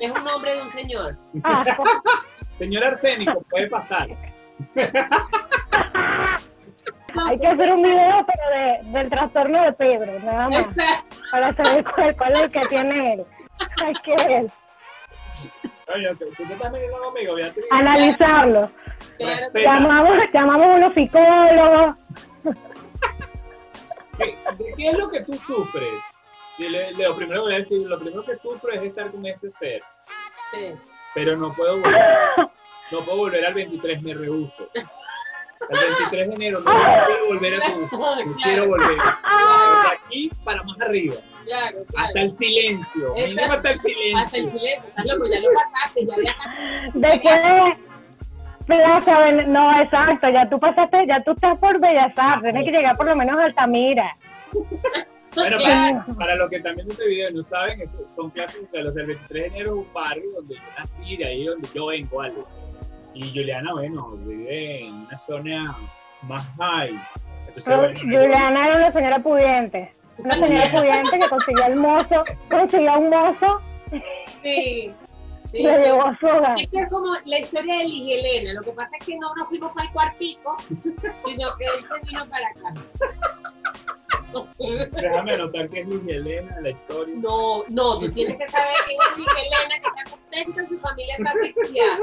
Es 0.00 0.10
un 0.10 0.24
nombre 0.24 0.56
de 0.56 0.62
un 0.62 0.72
señor. 0.72 1.16
Asco. 1.44 1.84
Señor 2.58 2.82
arsénico, 2.84 3.40
puede 3.48 3.68
pasar. 3.70 4.08
Hay 7.28 7.38
que 7.38 7.46
hacer 7.46 7.72
un 7.72 7.82
video 7.82 8.26
pero 8.26 8.50
de, 8.50 8.98
del 8.98 9.10
trastorno 9.10 9.62
de 9.62 9.72
Pedro, 9.74 10.18
nada 10.20 10.48
más, 10.48 10.66
para 11.30 11.52
saber 11.52 11.84
cuál, 11.84 12.16
cuál 12.16 12.34
es 12.36 12.40
el 12.42 12.50
que 12.50 12.66
tiene 12.66 13.14
él. 13.14 13.24
Hay 13.84 13.92
que 14.02 14.14
ver, 14.26 14.46
analizarlo. 17.70 18.70
Llamamos, 19.54 20.18
llamamos 20.32 20.62
a 20.62 20.74
unos 20.74 20.94
psicólogos. 20.94 21.96
¿Qué, 24.18 24.38
de 24.58 24.74
¿Qué 24.76 24.88
es 24.88 24.98
lo 24.98 25.10
que 25.10 25.20
tú 25.22 25.34
sufres? 25.34 25.92
Lo 26.58 27.16
primero 27.16 27.42
que 27.42 27.48
voy 27.48 27.54
a 27.54 27.58
decir, 27.58 27.86
lo 27.86 27.98
primero 27.98 28.24
que 28.24 28.36
sufro 28.36 28.72
es 28.72 28.82
estar 28.82 29.10
con 29.10 29.24
este 29.26 29.50
ser, 29.58 29.82
sí. 30.52 30.74
pero 31.14 31.36
no 31.36 31.54
puedo 31.54 31.78
volver. 31.80 32.02
No 32.90 33.02
puedo 33.06 33.16
volver 33.16 33.46
al 33.46 33.54
23, 33.54 34.04
me 34.04 34.12
rehuso. 34.12 34.68
El 35.70 35.78
23 35.78 36.28
de 36.28 36.34
enero 36.34 36.60
no 36.60 36.70
quiero 36.70 37.26
volver 37.28 37.54
a 37.54 37.72
tu 37.72 37.80
no 37.80 37.88
Claro. 37.88 38.34
quiero 38.42 38.68
volver. 38.68 38.96
Ah. 39.24 39.82
De 39.90 39.96
aquí 39.96 40.30
para 40.44 40.62
más 40.62 40.80
arriba, 40.80 41.14
Claro, 41.44 41.78
claro. 41.88 42.06
hasta 42.06 42.20
el 42.20 42.36
silencio, 42.38 43.14
mínimo 43.14 43.42
hasta 43.42 43.54
el 43.54 43.56
Hasta 43.56 43.70
el 43.72 43.80
silencio. 43.80 44.28
silencio. 44.28 44.82
Estás 44.88 45.06
loco, 45.06 45.24
ya 45.28 45.40
lo 45.40 45.48
pasaste, 45.54 46.06
ya 46.06 46.16
viajaste. 46.16 46.90
Después 46.94 47.42
de 47.42 47.76
Plaza 48.66 49.20
Ven- 49.20 49.52
no, 49.52 49.80
exacto, 49.80 50.28
ya 50.30 50.48
tú 50.48 50.58
pasaste, 50.60 51.06
ya 51.06 51.22
tú 51.24 51.32
estás 51.32 51.58
por 51.58 51.80
Bellas 51.80 52.12
Artes, 52.16 52.52
tienes 52.52 52.64
que 52.64 52.76
llegar 52.76 52.96
por 52.96 53.06
lo 53.06 53.16
menos 53.16 53.38
a 53.38 53.44
Altamira. 53.44 54.12
Bueno, 55.34 55.56
para, 55.62 56.04
para 56.18 56.36
los 56.36 56.50
que 56.50 56.60
también 56.60 56.86
este 56.90 57.06
video 57.08 57.30
no 57.30 57.42
saben, 57.42 57.80
eso 57.80 57.96
son 58.14 58.28
clases 58.32 58.70
de 58.70 58.82
los 58.82 58.94
del 58.94 59.06
23 59.06 59.42
de 59.44 59.48
enero 59.48 59.66
es 59.80 59.86
un 59.86 59.92
barrio 59.94 60.24
donde 60.36 60.54
yo 60.56 60.60
nací, 60.78 61.16
de 61.16 61.24
ahí 61.24 61.44
donde 61.46 61.68
yo 61.74 61.86
vengo, 61.86 62.20
algo. 62.20 62.42
Y 63.14 63.30
Juliana, 63.30 63.72
bueno, 63.72 64.10
vive 64.16 64.86
en 64.86 64.94
una 64.94 65.18
zona 65.18 65.76
más 66.22 66.50
high. 66.58 66.98
Entonces, 67.48 67.64
Pero 67.64 67.78
bueno, 67.78 68.00
Juliana 68.00 68.66
era 68.66 68.76
una 68.76 68.92
señora 68.92 69.18
pudiente, 69.18 69.92
una 70.18 70.34
señora 70.34 70.70
pudiente 70.70 71.18
que 71.18 71.28
consiguió 71.28 71.66
el 71.66 71.76
mozo, 71.76 72.24
consiguió 72.50 72.98
un 72.98 73.08
mozo 73.08 73.62
Sí. 74.42 74.92
Le 75.52 75.78
llevó 75.80 76.04
a 76.04 76.16
su 76.18 76.26
hogar. 76.26 76.58
Es 76.58 76.70
que 76.70 76.80
es 76.80 76.88
como 76.88 77.14
la 77.26 77.38
historia 77.38 77.76
de 77.76 77.84
Liz 77.84 78.18
Helena. 78.18 78.54
Lo 78.54 78.62
que 78.62 78.72
pasa 78.72 78.90
es 78.98 79.06
que 79.06 79.16
no 79.18 79.34
nos 79.34 79.48
fuimos 79.48 79.70
para 79.74 79.86
el 79.86 79.92
cuartico, 79.92 80.56
sino 81.26 81.56
que 81.58 81.64
él 81.64 81.84
se 81.88 82.08
vino 82.08 82.24
para 82.30 82.48
acá. 82.48 82.72
déjame 85.02 85.34
anotar 85.34 85.68
que 85.68 85.80
es 85.80 85.88
Liz 85.88 86.08
Helena 86.08 86.58
la 86.62 86.70
historia. 86.70 87.14
No, 87.18 87.64
no, 87.68 87.98
tú 87.98 88.08
tienes 88.12 88.38
que 88.38 88.48
saber 88.48 88.72
quién 88.86 88.98
es 88.98 89.18
Liz 89.18 89.28
Helena, 89.28 89.78
que 89.78 89.88
está 89.88 90.10
contenta, 90.10 90.68
su 90.68 90.78
familia 90.80 91.16
está 91.18 91.30
asfixiada. 91.30 91.98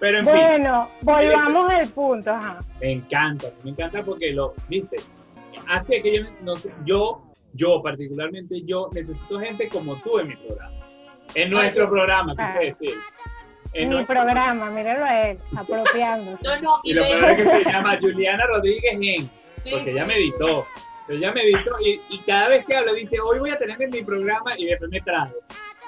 Pero 0.00 0.18
en 0.18 0.24
fin, 0.24 0.34
Bueno, 0.34 0.88
volvamos 1.02 1.72
al 1.72 1.88
punto, 1.88 2.30
ajá. 2.30 2.58
me 2.80 2.92
encanta, 2.92 3.48
me 3.62 3.70
encanta 3.70 4.02
porque 4.02 4.32
lo, 4.32 4.54
viste, 4.68 4.96
hace 5.68 6.02
que 6.02 6.18
yo, 6.18 6.24
no 6.42 6.56
sé, 6.56 6.72
yo, 6.84 7.22
yo 7.54 7.80
particularmente, 7.82 8.62
yo 8.64 8.88
necesito 8.92 9.38
gente 9.40 9.68
como 9.68 9.96
tú 10.02 10.18
en 10.18 10.28
mi 10.28 10.36
programa. 10.36 10.74
En 11.34 11.50
nuestro 11.50 11.84
Ay, 11.84 11.90
programa, 11.90 12.34
ah. 12.38 12.52
quise 12.58 12.64
decir. 12.66 12.98
En 13.72 13.88
Mi 13.88 14.04
programa, 14.04 14.70
míralo 14.70 15.04
a 15.04 15.22
él, 15.22 15.38
apropiándose. 15.56 16.38
No, 16.44 16.60
no, 16.60 16.80
Y 16.84 16.90
y 16.90 16.94
lo 16.94 17.02
peor 17.02 17.30
es 17.30 17.48
que 17.48 17.60
se 17.62 17.70
llama 17.72 17.98
Juliana 18.00 18.46
Rodríguez 18.46 18.92
en, 18.92 19.00
sí, 19.02 19.70
porque 19.70 19.90
ella 19.90 20.04
me 20.04 20.16
editó. 20.16 20.66
Ella 21.08 21.32
me 21.32 21.42
editó 21.42 21.80
y, 21.80 22.00
y 22.08 22.18
cada 22.20 22.48
vez 22.48 22.64
que 22.66 22.76
hablo 22.76 22.94
dice, 22.94 23.18
hoy 23.20 23.38
voy 23.38 23.50
a 23.50 23.58
tener 23.58 23.80
en 23.82 23.90
mi 23.90 24.02
programa 24.02 24.52
y 24.58 24.66
después 24.66 24.90
me 24.90 25.00
trago. 25.00 25.34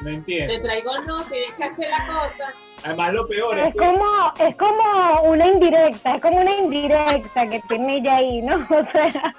¿Me 0.01 0.11
Te 0.11 0.17
entiendes? 0.17 0.63
traigo 0.63 0.91
no, 1.07 1.23
tienes 1.25 1.55
que 1.57 1.65
hacer 1.65 1.89
la 1.91 2.07
cosa. 2.07 2.55
Además 2.85 3.13
lo 3.15 3.27
peor 3.27 3.59
es 3.59 3.67
Es 3.67 3.73
que 3.73 3.79
como, 3.79 4.33
es 4.39 4.57
como 4.57 5.23
una 5.31 5.47
indirecta, 5.47 6.15
es 6.15 6.23
como 6.23 6.37
una 6.41 6.55
indirecta 6.57 7.47
que 7.49 7.61
tiene 7.69 7.97
ella 7.99 8.17
ahí, 8.17 8.43
¿no? 8.43 8.57
O 8.71 8.93
sea, 8.93 9.35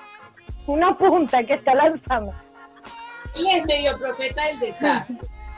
una 0.65 0.89
punta 0.97 1.43
que 1.43 1.53
está 1.53 1.73
lanzando. 1.75 2.33
Él 3.35 3.47
es 3.47 3.65
medio 3.65 3.97
profeta 3.99 4.47
del 4.47 4.59
desastre. 4.59 5.15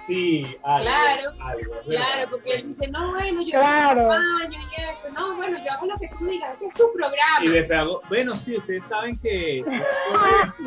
sí, 0.08 0.44
algo, 0.64 0.90
Claro, 0.90 1.30
algo. 1.42 1.74
Claro, 1.88 2.30
porque 2.32 2.56
él 2.56 2.76
dice, 2.76 2.92
no, 2.92 3.12
bueno, 3.12 3.42
yo 3.42 3.60
Claro. 3.60 4.08
baño 4.08 4.60
y 4.60 4.82
eso. 4.82 5.10
No, 5.18 5.36
bueno, 5.38 5.58
yo 5.58 5.72
hago 5.72 5.86
lo 5.86 5.96
que 5.96 6.10
tú 6.18 6.26
digas, 6.26 6.52
este 6.54 6.66
es 6.66 6.74
tu 6.74 6.94
programa. 6.94 7.44
Y 7.44 7.48
después 7.48 7.80
hago, 7.80 8.02
bueno, 8.10 8.36
sí, 8.36 8.58
ustedes 8.58 8.84
saben 8.90 9.18
que... 9.20 9.64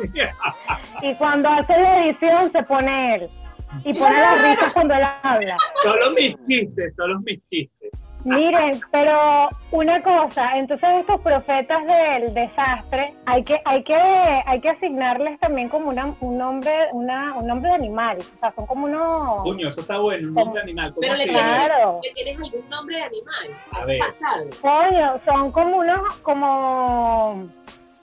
Y 1.01 1.15
cuando 1.15 1.49
hace 1.49 1.73
la 1.77 2.05
edición 2.05 2.49
se 2.49 2.63
pone 2.63 3.15
él. 3.15 3.29
Y 3.83 3.93
pone 3.93 4.19
las 4.19 4.41
risas 4.41 4.73
cuando 4.73 4.93
él 4.93 5.03
habla. 5.23 5.57
solo 5.83 6.11
mis 6.11 6.35
chistes, 6.47 6.93
solo 6.95 7.19
mis 7.21 7.39
chistes. 7.47 7.91
Miren, 8.25 8.79
pero 8.89 9.49
una 9.71 10.01
cosa, 10.01 10.57
entonces 10.57 10.87
estos 11.01 11.19
profetas 11.21 11.83
del 11.85 12.33
desastre, 12.33 13.13
hay 13.25 13.43
que, 13.43 13.59
hay 13.65 13.83
que, 13.83 13.95
hay 13.95 14.61
que 14.61 14.69
asignarles 14.69 15.37
también 15.41 15.67
como 15.67 15.89
una, 15.89 16.15
un 16.21 16.37
nombre, 16.37 16.71
una, 16.93 17.35
un 17.35 17.47
nombre 17.47 17.69
de 17.69 17.75
animal. 17.75 18.17
O 18.19 18.39
sea, 18.39 18.53
son 18.55 18.65
como 18.65 18.85
unos. 18.85 19.43
Coño, 19.43 19.67
eso 19.69 19.81
está 19.81 19.97
bueno, 19.97 20.29
un 20.29 20.35
nombre 20.35 20.61
animal. 20.61 20.93
¿Cómo 20.93 21.01
Pero 21.01 21.15
le? 21.15 21.27
Claro. 21.27 21.99
que 22.01 22.13
tienes 22.13 22.41
algún 22.41 22.69
nombre 22.69 22.95
de 22.95 23.03
animal. 23.03 23.61
A 23.71 23.85
ver. 23.85 23.99
Pasado. 23.99 24.49
Coño, 24.61 25.19
son 25.25 25.51
como 25.51 25.77
unos, 25.79 26.21
como, 26.21 27.49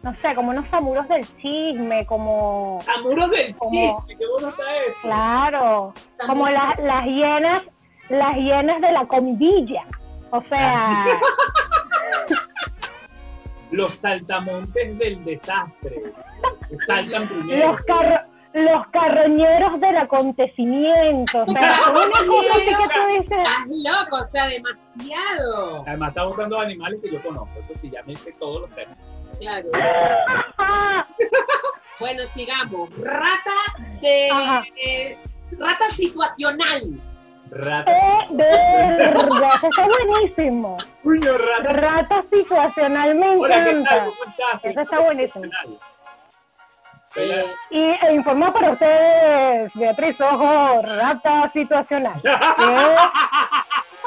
no 0.02 0.14
sé, 0.23 0.35
como 0.35 0.50
unos 0.50 0.66
samuros 0.71 1.07
del 1.09 1.23
chisme, 1.38 2.07
como, 2.07 2.78
Amuros 2.99 3.30
del 3.30 3.54
Como- 3.57 3.99
chiste, 3.99 4.16
qué 4.16 4.26
bueno 4.30 4.49
está 4.49 4.76
eso. 4.76 4.97
claro, 5.02 5.92
como 6.26 6.49
las, 6.49 6.78
las 6.80 7.04
hienas, 7.07 7.69
las 8.09 8.37
hienas 8.37 8.80
de 8.80 8.92
la 8.92 9.04
comidilla. 9.07 9.85
O 10.30 10.42
sea, 10.49 11.07
Los 13.71 13.90
saltamontes 14.00 14.99
del 14.99 15.25
desastre. 15.25 16.02
Saltan 16.88 17.28
primero. 17.28 17.69
los 17.73 17.80
carro, 17.83 18.21
los 18.52 18.87
carroñeros 18.88 19.80
del 19.80 19.97
acontecimiento. 19.97 21.42
O 21.42 21.52
sea, 21.52 21.76
una 21.90 22.26
cosa 22.26 22.54
así 22.54 22.66
que 22.66 22.88
tú 22.88 23.07
dices. 23.12 23.38
Estás 23.38 23.66
loco, 23.69 24.16
o 24.16 24.28
sea, 24.33 24.47
demasiado. 24.49 25.85
Además, 25.87 26.09
está 26.09 26.26
usando 26.26 26.59
animales 26.59 27.00
que 27.00 27.12
yo 27.12 27.23
conozco. 27.23 27.49
Sí, 27.80 27.90
ya 27.90 28.02
me 28.04 28.14
hice 28.14 28.33
todos 28.40 28.62
los 28.62 28.71
términos. 28.75 29.00
Claro. 29.38 29.68
"Ah, 30.58 31.06
Bueno, 32.00 32.22
sigamos. 32.34 32.88
Rata 32.99 33.50
de. 34.00 34.28
Eh, 34.82 35.18
rata 35.58 35.90
situacional. 35.90 36.80
Rata. 37.50 37.92
Eso 39.56 39.68
está 39.68 39.87
buenísimo. 39.87 40.76
Puño, 41.02 41.37
rata. 41.37 41.72
Rata 41.75 42.25
situacional 42.32 43.14
me 43.16 43.28
Hola, 43.37 43.56
¿qué 43.56 43.64
tal? 43.64 43.76
encanta. 43.80 44.04
¿Cómo 44.04 44.30
estás? 44.30 44.64
Eso 44.64 44.80
está 44.80 44.99
buenísimo. 45.00 45.44
Eh, 47.16 47.44
Y 47.70 47.80
e 48.06 48.12
informa 48.14 48.52
para 48.52 48.70
ustedes, 48.72 49.72
Beatriz 49.75 50.18
Ojo, 50.20 50.80
rata 50.82 51.50
situacional. 51.52 52.22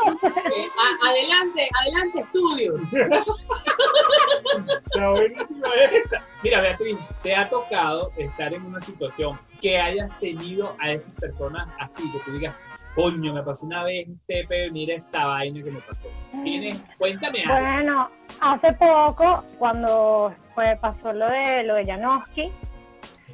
Eh, 0.06 0.68
a- 0.78 1.10
adelante, 1.10 1.70
adelante, 1.82 2.20
estudio. 2.20 2.76
Está 4.86 5.10
buenísima 5.10 5.68
esta. 5.92 6.24
Mira, 6.44 6.62
Beatriz, 6.62 6.98
¿te 7.22 7.36
ha 7.36 7.50
tocado 7.50 8.12
estar 8.18 8.54
en 8.54 8.64
una 8.66 8.82
situación 8.82 9.40
que 9.62 9.80
hayas 9.80 10.10
tenido 10.20 10.76
a 10.80 10.92
esas 10.92 11.12
personas 11.20 11.68
así, 11.80 12.12
que 12.12 12.20
tú 12.20 12.32
digas, 12.34 12.56
coño, 12.96 13.34
me 13.34 13.42
pasó 13.44 13.66
una 13.66 13.84
vez, 13.84 14.08
Tepe, 14.28 14.70
mira 14.72 14.96
esta 14.96 15.26
vaina 15.26 15.64
que 15.64 15.72
me 15.72 15.80
pasó? 15.82 16.08
¿Tienes? 16.44 16.84
Cuéntame 16.98 17.44
algo. 17.46 17.60
Bueno, 17.60 18.10
hace 18.42 18.74
poco, 18.74 19.44
cuando 19.58 20.34
fue, 20.54 20.78
pasó 20.82 21.14
lo 21.14 21.28
de 21.30 21.64
lo 21.64 21.76
de 21.76 21.86
Janowski, 21.86 22.52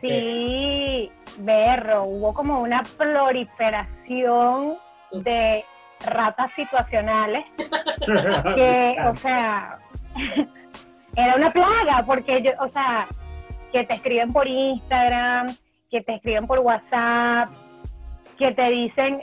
sí, 0.01 1.11
berro, 1.39 2.03
hubo 2.03 2.33
como 2.33 2.61
una 2.61 2.83
proliferación 2.97 4.77
de 5.11 5.65
ratas 6.05 6.51
situacionales 6.55 7.45
que, 8.55 8.95
o 9.05 9.15
sea, 9.15 9.79
era 11.15 11.35
una 11.35 11.51
plaga, 11.51 12.03
porque 12.05 12.41
yo, 12.41 12.51
o 12.59 12.67
sea, 12.69 13.07
que 13.71 13.83
te 13.85 13.95
escriben 13.95 14.31
por 14.31 14.47
Instagram, 14.47 15.47
que 15.89 16.01
te 16.01 16.15
escriben 16.15 16.47
por 16.47 16.59
WhatsApp, 16.59 17.49
que 18.37 18.51
te 18.51 18.69
dicen, 18.69 19.21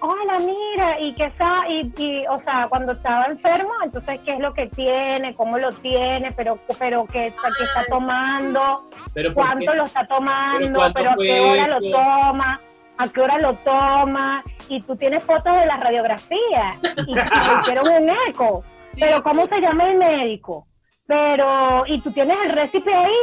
hola, 0.00 0.36
mira, 0.38 1.00
y 1.00 1.14
que 1.14 1.24
está, 1.24 1.64
y, 1.68 1.92
y, 1.96 2.26
o 2.26 2.38
sea, 2.38 2.66
cuando 2.68 2.92
estaba 2.92 3.26
enfermo, 3.26 3.70
entonces, 3.84 4.20
¿qué 4.24 4.32
es 4.32 4.38
lo 4.38 4.52
que 4.54 4.66
tiene? 4.68 5.34
¿Cómo 5.34 5.58
lo 5.58 5.72
tiene? 5.76 6.30
¿Pero, 6.36 6.58
pero 6.78 7.04
qué, 7.06 7.32
qué 7.58 7.64
está 7.64 7.84
tomando? 7.88 8.88
¿Cuánto 9.34 9.74
lo 9.74 9.84
está 9.84 10.06
tomando? 10.06 10.80
¿Pero, 10.94 11.10
a 11.10 11.16
qué 11.16 11.40
hora 11.40 11.68
lo 11.68 11.90
toma? 11.90 12.60
¿A 12.98 13.08
qué 13.08 13.20
hora 13.20 13.38
lo 13.38 13.54
toma? 13.58 14.42
Y 14.68 14.80
tú 14.82 14.96
tienes 14.96 15.22
fotos 15.24 15.54
de 15.54 15.66
la 15.66 15.76
radiografía 15.76 16.78
y 17.06 17.14
te 17.14 17.60
hicieron 17.60 18.02
un 18.02 18.10
eco. 18.28 18.64
Pero, 18.98 19.22
¿cómo 19.22 19.46
se 19.46 19.60
llama 19.60 19.90
el 19.90 19.98
médico? 19.98 20.66
Pero, 21.06 21.84
y 21.86 22.00
tú 22.00 22.10
tienes 22.12 22.36
el 22.44 22.50
récipe 22.50 22.92
ahí, 22.92 23.14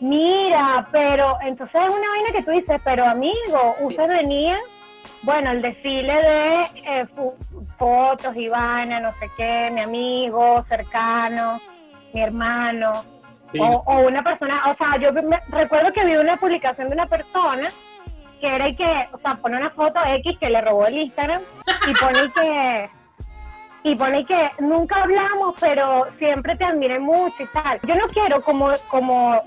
mira, 0.00 0.88
pero 0.90 1.36
entonces 1.42 1.80
es 1.86 1.92
una 1.92 2.08
vaina 2.08 2.32
que 2.32 2.42
tú 2.42 2.50
dices, 2.50 2.80
pero 2.82 3.06
amigo, 3.06 3.76
usted 3.82 4.08
venía 4.08 4.58
bueno, 5.22 5.50
el 5.50 5.62
desfile 5.62 6.14
de 6.14 6.60
eh, 6.86 7.06
fotos, 7.78 8.34
Ivana, 8.36 9.00
no 9.00 9.12
sé 9.14 9.30
qué, 9.36 9.70
mi 9.72 9.82
amigo 9.82 10.64
cercano, 10.68 11.60
mi 12.12 12.22
hermano, 12.22 12.92
o, 13.58 14.00
una 14.00 14.22
persona, 14.22 14.62
o 14.70 14.76
sea, 14.76 14.96
yo 14.98 15.10
recuerdo 15.48 15.92
que 15.92 16.04
vi 16.04 16.16
una 16.16 16.36
publicación 16.36 16.88
de 16.88 16.94
una 16.94 17.06
persona 17.06 17.68
que 18.40 18.68
y 18.68 18.76
que, 18.76 19.08
o 19.12 19.18
sea, 19.18 19.34
pone 19.36 19.56
una 19.56 19.70
foto 19.70 20.00
X 20.04 20.38
que 20.38 20.50
le 20.50 20.60
robó 20.60 20.86
el 20.86 20.98
Instagram 20.98 21.42
y 21.86 21.94
pone 21.94 22.32
que 22.32 22.90
y 23.82 23.94
pone 23.94 24.26
que 24.26 24.50
nunca 24.58 25.02
hablamos, 25.02 25.54
pero 25.58 26.06
siempre 26.18 26.56
te 26.56 26.64
admiré 26.64 26.98
mucho 26.98 27.42
y 27.42 27.46
tal. 27.46 27.80
Yo 27.86 27.94
no 27.94 28.08
quiero 28.08 28.42
como, 28.42 28.70
como 28.88 29.40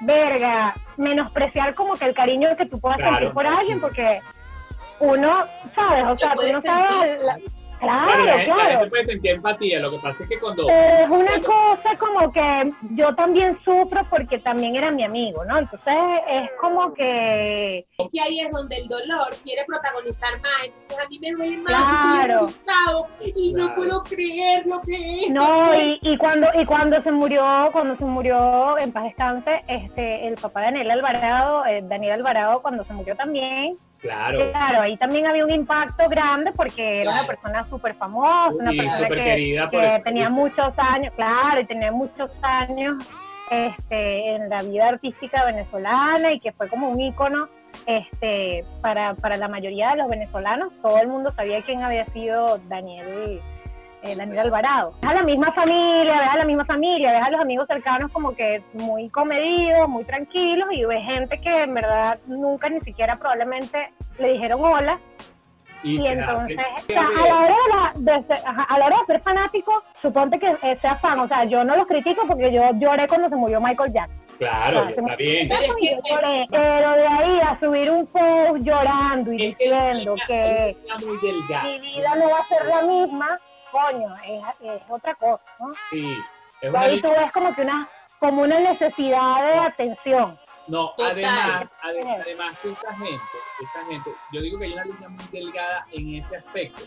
verga, 0.00 0.74
menospreciar 0.96 1.74
como 1.74 1.94
que 1.94 2.06
el 2.06 2.14
cariño 2.14 2.56
que 2.56 2.66
tú 2.66 2.80
puedas 2.80 2.98
sentir 2.98 3.30
por 3.32 3.46
alguien, 3.46 3.80
porque 3.80 4.20
uno, 4.98 5.44
¿sabes? 5.74 6.04
O 6.04 6.18
sea, 6.18 6.34
tú 6.34 6.52
no 6.52 6.62
sabes... 6.62 7.20
Claro, 7.86 8.44
claro. 8.44 8.84
Se 8.84 8.90
puede 8.90 9.06
sentir 9.06 9.30
empatía, 9.32 9.80
lo 9.80 9.90
que 9.90 9.98
pasa 9.98 10.22
es 10.22 10.28
que 10.28 10.38
cuando... 10.38 10.66
Pero 10.66 11.02
es 11.02 11.08
una 11.08 11.40
cosa 11.40 11.98
como 11.98 12.32
que 12.32 12.72
yo 12.90 13.14
también 13.14 13.58
sufro 13.64 14.06
porque 14.10 14.38
también 14.38 14.76
era 14.76 14.90
mi 14.90 15.04
amigo, 15.04 15.44
¿no? 15.44 15.58
Entonces 15.58 15.94
es 16.30 16.50
como 16.60 16.92
que... 16.94 17.86
Y 18.12 18.18
ahí 18.18 18.40
es 18.40 18.50
donde 18.50 18.76
el 18.76 18.88
dolor 18.88 19.28
quiere 19.42 19.64
protagonizar 19.66 20.40
más, 20.40 20.64
entonces 20.64 21.00
a 21.00 21.08
mí 21.08 21.18
me 21.18 21.32
duele 21.32 21.56
más, 21.58 22.26
claro. 22.26 22.46
y 23.20 23.52
no 23.52 23.74
puedo 23.74 24.02
creer 24.02 24.66
lo 24.66 24.80
que 24.82 25.24
es. 25.24 25.30
No, 25.30 25.74
y, 25.74 25.98
y, 26.02 26.16
cuando 26.18 26.48
y 26.54 26.64
cuando 26.64 27.02
se 27.02 27.12
murió, 27.12 27.70
cuando 27.72 27.96
se 27.96 28.04
murió, 28.04 28.78
en 28.78 28.92
paz 28.92 29.04
descanse, 29.04 29.62
este, 29.68 30.26
el 30.26 30.34
papá 30.34 30.60
de 30.60 30.66
Daniel 30.66 30.90
Alvarado, 30.90 31.64
eh, 31.66 31.82
Daniel 31.84 32.14
Alvarado 32.14 32.62
cuando 32.62 32.84
se 32.84 32.92
murió 32.92 33.16
también, 33.16 33.78
Claro. 34.06 34.50
Claro, 34.50 34.80
ahí 34.82 34.96
también 34.96 35.26
había 35.26 35.44
un 35.44 35.50
impacto 35.50 36.08
grande 36.08 36.52
porque 36.52 37.02
era 37.02 37.12
una 37.12 37.26
persona 37.26 37.66
súper 37.68 37.94
famosa, 37.96 38.54
una 38.54 38.70
persona 38.70 39.08
que, 39.08 40.02
tenía 40.04 40.30
muchos 40.30 40.72
años, 40.78 41.12
claro, 41.16 41.60
y 41.60 41.66
tenía 41.66 41.92
muchos 41.92 42.30
años 42.42 43.10
este, 43.50 44.34
en 44.34 44.48
la 44.48 44.62
vida 44.62 44.88
artística 44.88 45.44
venezolana 45.44 46.32
y 46.32 46.40
que 46.40 46.52
fue 46.52 46.68
como 46.68 46.88
un 46.90 47.00
ícono 47.00 47.48
este, 47.86 48.64
para, 48.80 49.14
para 49.14 49.36
la 49.36 49.48
mayoría 49.48 49.90
de 49.90 49.96
los 49.96 50.08
venezolanos. 50.08 50.72
Todo 50.82 51.00
el 51.00 51.08
mundo 51.08 51.30
sabía 51.30 51.62
quién 51.62 51.82
había 51.82 52.06
sido 52.06 52.58
Daniel 52.68 53.40
eh, 54.06 54.16
Daniel 54.16 54.38
Alvarado. 54.40 54.92
Ves 55.02 55.10
a 55.10 55.14
la 55.14 55.22
misma 55.22 55.52
familia, 55.52 56.20
ves 56.20 56.28
a 56.30 56.36
la 56.38 56.44
misma 56.44 56.64
familia, 56.64 57.12
ves 57.12 57.24
a 57.24 57.30
los 57.30 57.40
amigos 57.40 57.66
cercanos 57.66 58.10
como 58.12 58.34
que 58.34 58.62
muy 58.74 59.08
comedidos, 59.10 59.88
muy 59.88 60.04
tranquilos 60.04 60.68
y 60.72 60.84
ves 60.84 61.04
gente 61.04 61.40
que 61.40 61.62
en 61.62 61.74
verdad 61.74 62.18
nunca 62.26 62.68
ni 62.68 62.80
siquiera 62.80 63.18
probablemente 63.18 63.90
le 64.18 64.32
dijeron 64.32 64.64
hola. 64.64 64.98
Y, 65.82 66.04
entonces, 66.04 66.58
a, 66.58 67.26
la 67.28 67.38
hora 67.38 67.92
de, 67.94 68.26
ser, 68.26 68.38
a 68.44 68.78
la 68.78 68.86
hora 68.86 68.96
de 69.00 69.06
ser 69.06 69.22
fanático, 69.22 69.84
suponte 70.02 70.38
que 70.38 70.56
sea 70.80 70.96
fan. 70.96 71.20
O 71.20 71.28
sea, 71.28 71.44
yo 71.44 71.62
no 71.62 71.76
los 71.76 71.86
critico 71.86 72.26
porque 72.26 72.52
yo 72.52 72.62
lloré 72.80 73.06
cuando 73.06 73.28
se 73.28 73.36
murió 73.36 73.60
Michael 73.60 73.92
Jackson. 73.92 74.26
Claro, 74.38 74.88
está 74.88 75.16
bien. 75.16 75.48
Pero, 76.50 76.92
de 76.92 77.06
ahí 77.06 77.40
a 77.40 77.58
subir 77.60 77.90
un 77.90 78.06
post 78.06 78.64
llorando 78.64 79.32
y 79.32 79.36
diciendo 79.36 80.14
que 80.26 80.76
mi 80.98 81.78
vida 81.80 82.14
no 82.16 82.30
va 82.30 82.38
a 82.38 82.48
ser 82.48 82.66
la 82.66 82.82
misma, 82.82 83.28
coño, 83.76 84.12
es, 84.24 84.82
otra 84.88 85.14
cosa, 85.14 85.42
¿no? 85.60 85.70
Sí. 85.90 86.16
Es 86.62 86.70
una 86.70 86.80
ahí 86.80 87.00
tú 87.00 87.10
ves 87.10 87.32
como 87.32 87.54
que 87.54 87.62
una, 87.62 87.88
como 88.18 88.42
una 88.42 88.60
necesidad 88.60 89.36
de 89.42 89.58
atención. 89.58 90.38
No, 90.68 90.92
además, 90.98 91.68
además, 91.82 92.58
que 92.60 92.72
esta 92.72 92.92
gente, 92.94 93.22
esta 93.62 93.84
gente, 93.88 94.10
yo 94.32 94.40
digo 94.40 94.58
que 94.58 94.64
hay 94.64 94.72
una 94.72 94.84
línea 94.84 95.08
muy 95.08 95.24
delgada 95.30 95.86
en 95.92 96.14
ese 96.14 96.36
aspecto, 96.36 96.82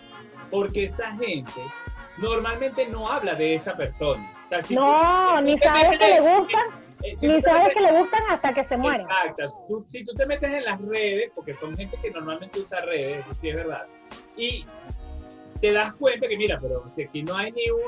porque 0.52 0.86
esta 0.86 1.12
gente 1.12 1.62
normalmente 2.18 2.86
no 2.88 3.08
habla 3.08 3.36
de 3.36 3.56
esa 3.56 3.76
persona. 3.78 4.30
no, 4.72 5.42
ni 5.42 5.58
sabes 5.60 5.98
que 5.98 6.08
le 6.08 6.20
gustan. 6.20 6.90
Eh, 7.02 7.16
ni 7.22 7.42
sabes 7.42 7.74
que 7.74 7.84
le 7.84 7.98
gustan 7.98 8.22
hasta 8.30 8.54
que 8.54 8.66
se 8.66 8.76
mueren. 8.76 9.08
Exacto. 9.10 9.56
si 9.88 10.04
tú 10.04 10.14
te 10.16 10.26
metes 10.26 10.52
en 10.52 10.66
las 10.66 10.82
redes, 10.82 11.32
porque 11.34 11.56
son 11.56 11.74
gente 11.78 11.98
que 12.02 12.12
normalmente 12.12 12.60
usa 12.60 12.82
redes, 12.82 13.26
eso 13.26 13.34
sí 13.36 13.50
es 13.50 13.56
verdad, 13.56 13.88
y 14.36 14.66
te 15.62 15.74
das 15.74 15.94
cuenta 15.96 16.28
que, 16.28 16.38
mira, 16.38 16.60
pero 16.62 16.84
aquí 16.86 17.24
no 17.24 17.36
hay 17.36 17.52
ni 17.52 17.70
un, 17.70 17.82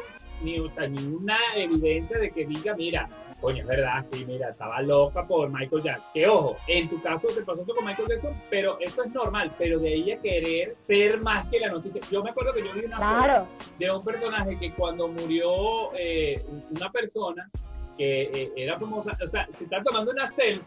ni, 0.44 0.60
o 0.60 0.70
sea, 0.72 0.88
ni 0.88 1.06
una 1.06 1.38
evidencia 1.56 2.18
de 2.18 2.32
que 2.32 2.46
diga, 2.46 2.76
mira, 2.76 3.10
coño, 3.40 3.62
es 3.62 3.68
verdad, 3.68 4.06
sí, 4.12 4.26
mira, 4.26 4.50
estaba 4.50 4.82
loca 4.82 5.26
por 5.26 5.50
Michael 5.50 5.84
Jackson. 5.84 6.12
Que 6.14 6.28
ojo, 6.28 6.58
en 6.68 6.90
tu 6.90 7.02
caso 7.02 7.28
te 7.28 7.42
pasó 7.44 7.66
con 7.66 7.86
Michael 7.86 8.08
Jackson, 8.10 8.42
pero 8.50 8.78
eso 8.80 9.04
es 9.04 9.12
normal, 9.12 9.54
pero 9.58 9.80
de 9.80 9.94
ella 9.94 10.20
querer 10.22 10.76
ser 10.82 11.22
más 11.22 11.48
que 11.50 11.60
la 11.60 11.70
noticia. 11.70 12.02
Yo 12.12 12.24
me 12.24 12.32
acuerdo 12.32 12.54
que 12.54 12.64
yo 12.64 12.74
vi 12.74 12.86
una 12.86 12.98
foto 12.98 13.48
de 13.80 13.92
un 13.92 14.04
personaje 14.04 14.58
que 14.60 14.72
cuando 14.74 15.08
murió 15.08 15.94
eh, 15.98 16.42
una 16.70 16.92
persona 16.92 17.50
que 17.98 18.24
eh, 18.24 18.52
era 18.56 18.78
como, 18.78 18.98
o 18.98 19.04
sea, 19.04 19.16
se 19.16 19.64
está 19.64 19.82
tomando 19.84 20.12
una 20.12 20.32
selfie 20.32 20.66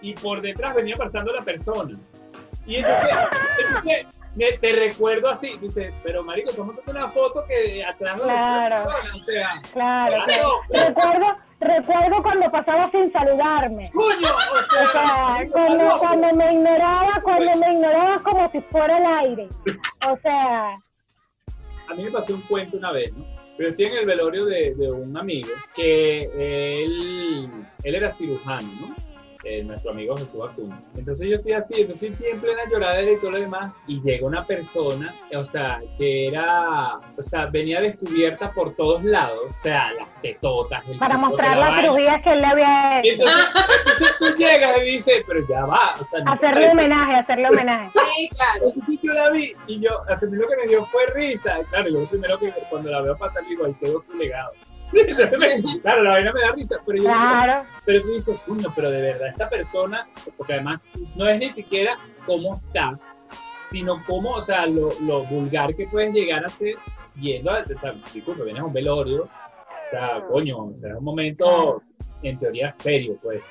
y 0.00 0.14
por 0.14 0.40
detrás 0.40 0.74
venía 0.74 0.96
pasando 0.96 1.32
la 1.32 1.42
persona. 1.42 1.98
Y 2.68 2.76
entonces, 2.76 4.60
te 4.60 4.72
recuerdo 4.72 5.30
así, 5.30 5.56
dice, 5.58 5.90
pero 6.02 6.22
marico, 6.22 6.52
tomate 6.52 6.82
una 6.86 7.08
foto 7.12 7.42
que 7.48 7.82
atrás 7.82 8.20
claro, 8.20 8.84
o 8.84 9.24
sea, 9.24 9.62
claro, 9.72 10.16
claro. 10.26 10.60
Recuerdo, 10.68 11.26
recuerdo 11.60 12.22
cuando 12.22 12.50
pasaba 12.50 12.90
sin 12.90 13.10
saludarme. 13.10 13.90
Coño, 13.94 14.28
o 14.30 14.92
sea, 14.92 15.46
cuando, 15.50 15.94
cuando 15.98 16.32
me 16.34 16.52
ignoraba, 16.52 17.20
cuando 17.22 17.58
me 17.58 17.72
ignoraba 17.72 18.22
como 18.22 18.50
si 18.52 18.60
fuera 18.60 18.98
el 18.98 19.28
aire. 19.28 19.48
O 20.06 20.16
sea. 20.18 20.68
A 21.88 21.94
mí 21.94 22.04
me 22.04 22.10
pasó 22.10 22.34
un 22.34 22.42
cuento 22.42 22.76
una 22.76 22.92
vez, 22.92 23.14
¿no? 23.14 23.24
Pero 23.56 23.70
estoy 23.70 23.86
en 23.86 23.96
el 23.96 24.06
velorio 24.06 24.44
de, 24.44 24.74
de 24.74 24.92
un 24.92 25.16
amigo 25.16 25.48
que 25.74 26.20
él, 26.84 27.50
él 27.82 27.94
era 27.94 28.14
cirujano, 28.16 28.68
¿no? 28.78 29.07
Eh, 29.44 29.62
nuestro 29.62 29.92
amigo 29.92 30.16
Jesús 30.16 30.40
Acuña. 30.48 30.80
Entonces 30.96 31.28
yo 31.28 31.36
estoy 31.36 31.52
así, 31.52 31.74
estoy 31.82 31.96
siempre 31.96 32.30
en 32.30 32.40
plena 32.40 32.62
lloradera 32.70 33.12
y 33.12 33.18
todo 33.18 33.30
lo 33.32 33.38
demás, 33.38 33.72
y 33.86 34.00
llega 34.02 34.26
una 34.26 34.44
persona, 34.44 35.14
o 35.34 35.44
sea, 35.44 35.80
que 35.96 36.28
era, 36.28 36.98
o 37.16 37.22
sea, 37.22 37.46
venía 37.46 37.80
descubierta 37.80 38.50
por 38.50 38.74
todos 38.74 39.04
lados, 39.04 39.38
o 39.48 39.62
sea, 39.62 39.92
las 39.92 40.08
tetotas, 40.22 40.86
el 40.88 40.98
Para 40.98 41.16
mostrar 41.16 41.56
las 41.56 41.80
cirugías 41.80 42.22
que 42.22 42.32
él 42.32 42.40
le 42.40 42.46
había 42.46 43.00
hecho. 43.00 43.22
Entonces, 43.22 43.46
entonces, 43.86 44.18
tú 44.18 44.36
llegas 44.36 44.78
y 44.78 44.84
dices, 44.84 45.24
pero 45.26 45.48
ya 45.48 45.66
va, 45.66 45.94
o 45.94 46.04
sea, 46.04 46.32
hacerle 46.32 46.70
homenaje, 46.70 47.14
hacerle 47.14 47.48
homenaje. 47.48 47.90
Sí, 48.18 48.28
claro. 48.30 48.66
Entonces 48.66 48.98
yo 49.02 49.12
la 49.12 49.30
vi, 49.30 49.52
y 49.66 49.80
yo, 49.80 49.90
lo 50.08 50.18
primero 50.18 50.48
que 50.48 50.56
me 50.56 50.66
dio 50.66 50.84
fue 50.86 51.06
risa, 51.14 51.58
claro, 51.70 51.88
yo 51.88 52.00
lo 52.00 52.06
primero 52.06 52.38
que 52.38 52.52
cuando 52.68 52.90
la 52.90 53.02
veo 53.02 53.16
pasar 53.16 53.44
digo, 53.46 53.66
ahí 53.66 53.74
quedó 53.74 54.02
su 54.02 54.16
legado. 54.16 54.52
Claro, 55.82 56.02
la 56.02 56.10
vaina 56.10 56.32
me 56.32 56.40
da 56.40 56.52
risa, 56.52 56.76
pero 56.86 56.98
yo 56.98 57.04
claro. 57.04 57.66
pero 57.84 58.02
tú 58.02 58.12
dices, 58.12 58.40
coño, 58.46 58.72
pero 58.74 58.90
de 58.90 59.02
verdad, 59.02 59.28
esta 59.28 59.48
persona, 59.48 60.08
porque 60.36 60.54
además 60.54 60.80
no 61.14 61.28
es 61.28 61.38
ni 61.38 61.52
siquiera 61.52 61.98
cómo 62.26 62.54
está, 62.54 62.98
sino 63.70 64.02
cómo, 64.06 64.30
o 64.30 64.44
sea, 64.44 64.66
lo, 64.66 64.88
lo 65.00 65.24
vulgar 65.24 65.74
que 65.74 65.86
puedes 65.88 66.12
llegar 66.12 66.44
a 66.44 66.48
ser 66.48 66.76
yendo 67.20 67.50
a, 67.50 67.60
o 67.60 67.80
sea, 67.80 67.94
disculpe, 68.12 68.44
vienes 68.44 68.62
a 68.62 68.66
un 68.66 68.72
velorio, 68.72 69.24
o 69.24 69.90
sea, 69.90 70.22
coño, 70.28 70.58
o 70.58 70.74
sea, 70.80 70.96
un 70.96 71.04
momento 71.04 71.82
en 72.22 72.38
teoría 72.38 72.74
serio, 72.78 73.18
pues. 73.22 73.42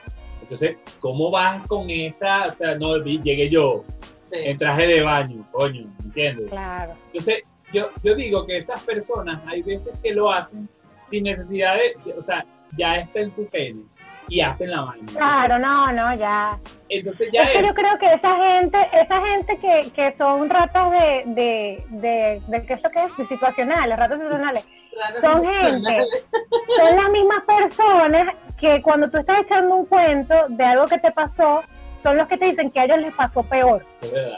Entonces, 0.41 0.77
¿cómo 0.99 1.29
vas 1.29 1.65
con 1.67 1.89
esa, 1.89 2.43
o 2.43 2.51
sea, 2.51 2.75
no, 2.75 2.97
llegué 2.97 3.49
yo 3.49 3.83
en 4.31 4.57
traje 4.57 4.87
de 4.87 5.01
baño, 5.01 5.45
coño, 5.51 5.87
¿entiendes? 6.03 6.49
Claro. 6.49 6.93
Entonces, 7.07 7.43
yo, 7.73 7.89
yo 8.03 8.15
digo 8.15 8.45
que 8.45 8.59
estas 8.59 8.81
personas, 8.83 9.41
hay 9.45 9.61
veces 9.61 9.99
que 10.01 10.13
lo 10.13 10.31
hacen 10.31 10.69
sin 11.09 11.23
necesidad 11.23 11.75
de, 11.75 12.13
o 12.13 12.23
sea, 12.23 12.45
ya 12.77 12.95
está 12.95 13.19
en 13.19 13.35
su 13.35 13.47
pene 13.47 13.81
y 14.29 14.41
hacen 14.41 14.71
la 14.71 14.81
vaina. 14.81 15.05
Claro, 15.15 15.59
no, 15.59 15.91
no, 15.91 16.15
ya. 16.15 16.57
Entonces 16.89 17.29
ya 17.31 17.43
es, 17.43 17.51
que 17.51 17.67
yo 17.67 17.73
creo 17.73 17.97
que 17.97 18.13
esa 18.13 18.35
gente, 18.35 18.77
esa 18.93 19.21
gente 19.21 19.57
que, 19.57 19.91
que 19.91 20.17
son 20.17 20.49
ratas 20.49 20.91
de, 20.91 21.23
de, 21.27 21.83
de, 21.89 22.41
de 22.47 22.65
¿qué 22.65 22.73
es 22.73 22.83
lo 22.83 22.89
que 22.89 23.03
es? 23.03 23.17
De 23.17 23.27
situacionales, 23.27 23.97
ratas 23.97 24.19
situacionales. 24.19 24.67
son 25.21 25.45
gente, 25.45 25.99
son 26.77 26.95
las 26.95 27.11
mismas 27.11 27.43
personas 27.45 28.35
que 28.59 28.81
cuando 28.81 29.09
tú 29.09 29.17
estás 29.17 29.39
echando 29.39 29.75
un 29.75 29.85
cuento 29.85 30.35
de 30.49 30.63
algo 30.63 30.85
que 30.85 30.97
te 30.99 31.11
pasó, 31.11 31.63
son 32.03 32.17
los 32.17 32.27
que 32.27 32.37
te 32.37 32.45
dicen 32.45 32.71
que 32.71 32.79
a 32.79 32.85
ellos 32.85 32.99
les 32.99 33.13
pasó 33.15 33.43
peor. 33.43 33.85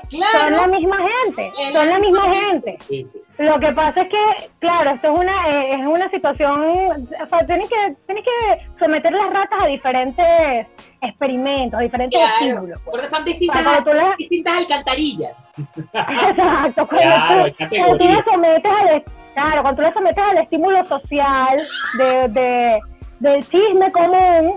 Claro. 0.09 0.39
Son 0.39 0.53
la 0.57 0.67
misma 0.67 0.97
gente, 0.97 1.51
son 1.73 1.89
la 1.89 1.99
misma 1.99 2.23
gente. 2.33 2.77
Sí, 2.81 3.05
sí. 3.11 3.19
Lo 3.37 3.57
que 3.59 3.71
pasa 3.71 4.01
es 4.01 4.09
que, 4.09 4.49
claro, 4.59 4.91
esto 4.91 5.07
es 5.13 5.19
una, 5.19 5.47
eh, 5.49 5.73
es 5.75 5.87
una 5.87 6.09
situación, 6.09 6.61
o 6.61 7.27
sea, 7.29 7.39
tienes 7.45 7.69
que, 7.69 7.95
tienes 8.05 8.25
que 8.25 8.67
someter 8.79 9.11
las 9.13 9.29
ratas 9.29 9.63
a 9.63 9.67
diferentes 9.67 10.67
experimentos, 11.01 11.79
a 11.79 11.83
diferentes 11.83 12.19
Claro, 12.19 12.35
estímulos. 12.39 12.81
pues. 12.83 12.91
porque 12.97 13.15
son 13.15 13.25
distintas, 13.25 13.85
le- 13.85 14.15
distintas 14.17 14.57
alcantarillas. 14.57 15.33
Exacto, 15.93 16.87
cuando, 16.87 17.09
Claro, 17.09 17.45
tú, 17.57 17.65
cuando 17.69 17.97
tú 17.97 18.03
le 18.05 18.23
sometes 18.23 18.71
al, 18.71 19.03
claro, 19.33 19.61
cuando 19.61 19.75
tú 19.75 19.87
le 19.87 19.93
sometes 19.93 20.29
al 20.29 20.37
estímulo 20.39 20.85
social 20.85 21.67
de, 21.97 22.27
de, 22.29 22.79
del 23.19 23.43
chisme 23.43 23.91
común, 23.91 24.55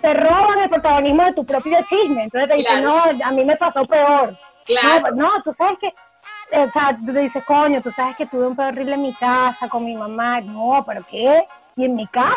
te 0.00 0.14
roban 0.14 0.58
el 0.60 0.68
protagonismo 0.68 1.24
de 1.24 1.32
tu 1.34 1.44
propio 1.44 1.78
chisme. 1.88 2.24
Entonces 2.24 2.48
te 2.48 2.56
dicen, 2.56 2.82
Claro. 2.82 3.12
no, 3.12 3.24
a 3.26 3.30
mí 3.32 3.44
me 3.44 3.56
pasó 3.56 3.82
peor. 3.84 4.36
Claro. 4.66 5.14
No, 5.14 5.24
no, 5.28 5.42
tú 5.42 5.52
sabes 5.56 5.78
que, 5.78 5.88
o 6.56 6.70
sea, 6.70 6.96
tú 7.04 7.12
dices, 7.12 7.44
coño, 7.44 7.80
tú 7.80 7.90
sabes 7.92 8.16
que 8.16 8.26
tuve 8.26 8.46
un 8.48 8.56
peor 8.56 8.68
horrible 8.72 8.94
en 8.94 9.02
mi 9.02 9.14
casa 9.14 9.68
con 9.68 9.84
mi 9.84 9.94
mamá. 9.96 10.40
No, 10.40 10.82
¿pero 10.86 11.02
qué? 11.10 11.44
¿Y 11.76 11.84
en 11.84 11.94
mi 11.96 12.06
casa? 12.08 12.34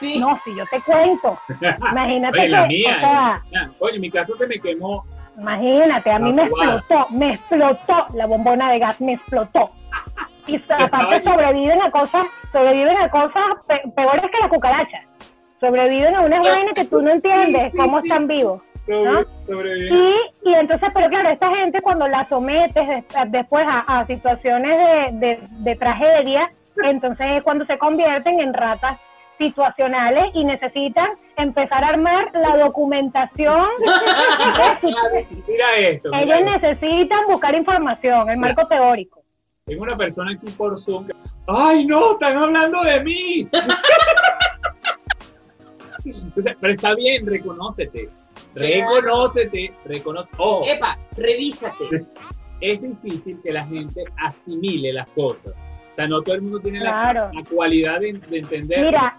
sí. 0.00 0.18
No, 0.18 0.38
si 0.44 0.54
yo 0.56 0.64
te 0.70 0.80
cuento. 0.82 1.38
Imagínate 1.92 2.38
Oye, 2.40 2.48
la 2.48 2.62
que, 2.62 2.68
mía. 2.68 2.94
o 2.96 3.00
sea, 3.00 3.36
ya. 3.52 3.70
Oye, 3.80 3.98
mi 3.98 4.10
caso 4.10 4.36
se 4.36 4.46
me 4.46 4.58
quemó. 4.58 5.04
imagínate, 5.36 6.10
a 6.10 6.18
mí 6.18 6.32
me 6.32 6.42
explotó, 6.44 7.06
me 7.10 7.28
explotó, 7.28 8.06
la 8.14 8.26
bombona 8.26 8.72
de 8.72 8.78
gas 8.80 9.00
me 9.00 9.12
explotó. 9.14 9.66
Y 10.48 10.56
aparte 10.72 11.22
sobreviven 11.24 11.82
a 11.82 11.90
cosas, 11.90 12.24
sobreviven 12.52 12.96
a 12.96 13.10
cosas 13.10 13.42
pe- 13.66 13.82
peores 13.94 14.22
que 14.22 14.38
las 14.40 14.48
cucarachas. 14.48 15.04
Sobreviven 15.60 16.14
a 16.14 16.20
unas 16.22 16.42
vainas 16.42 16.74
que 16.74 16.84
tú 16.84 17.02
no 17.02 17.10
entiendes 17.10 17.72
cómo 17.76 17.98
están 17.98 18.26
vivos. 18.26 18.62
Y, 18.86 20.48
y 20.48 20.54
entonces, 20.54 20.88
pero 20.94 21.08
claro, 21.10 21.28
esta 21.28 21.52
gente 21.52 21.82
cuando 21.82 22.08
la 22.08 22.26
sometes 22.28 22.86
des- 22.88 23.04
después 23.30 23.66
a, 23.68 23.80
a 23.80 24.06
situaciones 24.06 24.78
de, 24.78 25.18
de, 25.26 25.38
de 25.58 25.76
tragedia, 25.76 26.50
entonces 26.84 27.26
es 27.36 27.42
cuando 27.42 27.66
se 27.66 27.76
convierten 27.76 28.40
en 28.40 28.54
ratas 28.54 28.98
situacionales 29.38 30.26
y 30.34 30.44
necesitan 30.44 31.10
empezar 31.36 31.84
a 31.84 31.88
armar 31.88 32.30
la 32.34 32.56
documentación. 32.64 33.66
Mira 35.46 35.72
esto. 35.76 36.10
mira 36.10 36.22
Ellos 36.22 36.38
esto. 36.54 36.68
necesitan 36.68 37.20
buscar 37.28 37.54
información, 37.54 38.30
el 38.30 38.36
marco 38.38 38.66
teórico. 38.68 39.22
Tengo 39.66 39.82
una 39.82 39.96
persona 39.96 40.32
aquí 40.32 40.50
por 40.56 40.80
Zoom. 40.82 41.06
¡Ay, 41.46 41.84
no! 41.86 42.12
¡Están 42.12 42.38
hablando 42.38 42.82
de 42.82 43.00
mí! 43.04 43.48
Entonces, 46.14 46.56
pero 46.60 46.72
está 46.74 46.94
bien, 46.94 47.26
reconócete. 47.26 48.08
Reconócete. 48.54 49.72
Reconoce. 49.84 50.28
Oh, 50.38 50.62
Epa, 50.64 50.98
revísate. 51.16 52.06
es 52.60 52.82
difícil 52.82 53.40
que 53.42 53.52
la 53.52 53.64
gente 53.66 54.04
asimile 54.18 54.92
las 54.92 55.08
cosas. 55.12 55.52
O 55.92 55.94
sea, 55.96 56.06
no 56.08 56.22
todo 56.22 56.36
el 56.36 56.42
mundo 56.42 56.60
tiene 56.60 56.80
la- 56.80 56.90
Claro. 57.12 57.30
la, 57.32 57.42
cualidad 57.50 58.00
de, 58.00 58.12
de 58.28 58.38
entender. 58.38 58.84
Mira, 58.86 59.16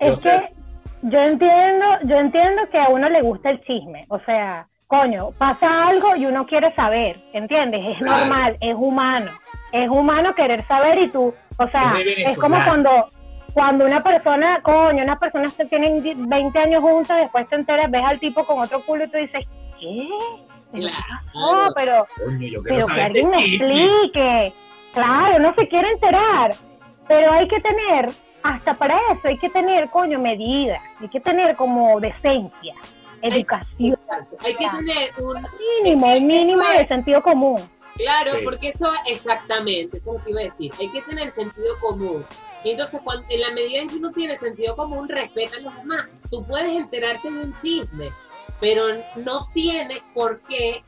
es 0.00 0.18
que 0.20 0.42
yo 1.02 1.18
entiendo, 1.18 1.84
yo 2.04 2.16
entiendo 2.16 2.62
que 2.70 2.78
a 2.78 2.88
uno 2.90 3.08
le 3.10 3.20
gusta 3.22 3.50
el 3.50 3.60
chisme, 3.60 4.00
o 4.08 4.18
sea, 4.20 4.66
coño, 4.86 5.30
pasa 5.38 5.88
algo 5.88 6.16
y 6.16 6.24
uno 6.26 6.46
quiere 6.46 6.74
saber, 6.74 7.16
¿entiendes? 7.32 7.80
Es 7.92 7.98
Claro. 7.98 8.26
normal, 8.26 8.56
es 8.60 8.74
humano, 8.76 9.30
es 9.72 9.88
humano 9.88 10.32
querer 10.34 10.66
saber 10.66 10.98
y 11.02 11.10
tú, 11.10 11.34
o 11.58 11.68
sea, 11.68 11.94
Es 12.26 12.38
como 12.38 12.56
cuando 12.64 12.90
cuando 13.54 13.84
una 13.84 14.02
persona, 14.02 14.60
coño, 14.62 15.02
una 15.04 15.18
persona 15.18 15.48
que 15.56 15.64
tienen 15.66 16.28
20 16.28 16.58
años 16.58 16.82
juntas, 16.82 17.16
después 17.18 17.48
te 17.48 17.54
enteras, 17.54 17.90
ves 17.90 18.02
al 18.04 18.18
tipo 18.18 18.44
con 18.44 18.58
otro 18.60 18.84
culo 18.84 19.04
y 19.04 19.08
tú 19.08 19.16
dices, 19.16 19.48
¿qué? 19.80 20.08
¿Pero? 20.72 20.88
Claro. 21.32 21.72
pero 21.76 22.06
Coño, 22.16 22.48
yo 22.48 22.62
quiero 22.62 22.86
pero 22.86 22.86
que 22.88 23.00
alguien 23.00 23.30
me 23.30 23.44
explique. 23.44 24.52
Claro, 24.92 25.38
no 25.38 25.54
se 25.54 25.68
quiere 25.68 25.88
enterar, 25.90 26.50
pero 27.06 27.32
hay 27.32 27.46
que 27.46 27.60
tener, 27.60 28.08
hasta 28.42 28.74
para 28.74 28.96
eso, 29.12 29.28
hay 29.28 29.38
que 29.38 29.50
tener, 29.50 29.88
coño, 29.90 30.18
medida, 30.18 30.80
hay 31.00 31.08
que 31.08 31.20
tener 31.20 31.54
como 31.54 32.00
decencia, 32.00 32.74
educación, 33.22 33.94
Exacto. 33.94 34.36
Hay 34.44 34.54
que 34.54 34.68
tener 34.68 35.10
un 35.18 35.46
mínimo, 35.84 36.06
un 36.08 36.26
mínimo 36.26 36.62
de 36.76 36.86
sentido 36.88 37.22
común. 37.22 37.60
Claro, 37.96 38.32
Sí. 38.36 38.44
porque 38.44 38.68
eso 38.70 38.92
exactamente, 39.06 39.98
eso 39.98 40.10
es 40.10 40.18
lo 40.18 40.24
que 40.24 40.30
iba 40.32 40.40
a 40.40 40.44
decir. 40.44 40.72
Hay 40.80 40.88
que 40.90 41.02
tener 41.02 41.32
sentido 41.34 41.68
común. 41.80 42.26
Y 42.64 42.70
entonces, 42.70 43.00
cuando, 43.04 43.24
en 43.28 43.40
la 43.40 43.50
medida 43.50 43.80
en 43.82 43.88
que 43.88 43.96
uno 43.96 44.10
tiene 44.12 44.38
sentido 44.38 44.74
común, 44.76 45.06
respeta 45.08 45.56
a 45.58 45.60
los 45.60 45.76
demás. 45.76 46.06
Tú 46.30 46.44
puedes 46.46 46.70
enterarte 46.76 47.30
de 47.30 47.44
un 47.44 47.54
chisme, 47.60 48.10
pero 48.60 48.84
no 49.16 49.46
tienes 49.52 50.00
por 50.14 50.40
qué 50.48 50.82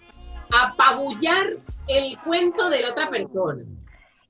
apabullar 0.53 1.45
el 1.89 2.19
cuento 2.21 2.71
de 2.71 2.81
la 2.83 2.91
otra 2.91 3.09
persona. 3.11 3.63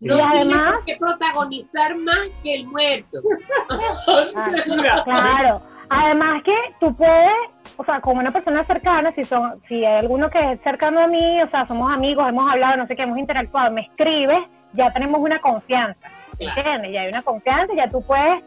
No 0.01 0.15
Y 0.15 0.19
tienes 0.19 0.27
además- 0.29 0.75
por 0.75 0.85
qué 0.85 0.97
protagonizar 0.99 1.97
más 1.97 2.19
que 2.43 2.55
el 2.55 2.67
muerto. 2.67 3.21
Ah, 4.09 4.49
Mira, 4.67 5.05
Claro. 5.05 5.63
Además 5.89 6.43
que 6.43 6.53
tú 6.81 6.95
puedes, 6.97 7.33
o 7.77 7.85
sea, 7.85 8.01
como 8.01 8.19
una 8.21 8.33
persona 8.33 8.65
cercana, 8.67 9.13
si 9.15 9.23
son, 9.23 9.63
si 9.69 9.85
hay 9.85 9.99
alguno 10.01 10.29
que 10.31 10.39
es 10.53 10.61
cercano 10.63 10.99
a 11.01 11.07
mí, 11.07 11.41
o 11.43 11.49
sea, 11.49 11.65
somos 11.69 11.93
amigos, 11.93 12.29
hemos 12.29 12.51
hablado, 12.51 12.77
no 12.79 12.87
sé 12.89 12.97
qué, 12.97 13.03
hemos 13.05 13.19
interactuado, 13.19 13.71
me 13.71 13.83
escribes, 13.83 14.39
ya 14.73 14.93
tenemos 14.93 15.21
una 15.21 15.41
confianza, 15.41 16.09
Claro. 16.39 16.61
¿entiendes? 16.61 16.93
Ya 16.93 17.01
hay 17.03 17.09
una 17.09 17.23
confianza, 17.23 17.75
ya 17.75 17.91
tú 17.91 18.03
puedes 18.03 18.43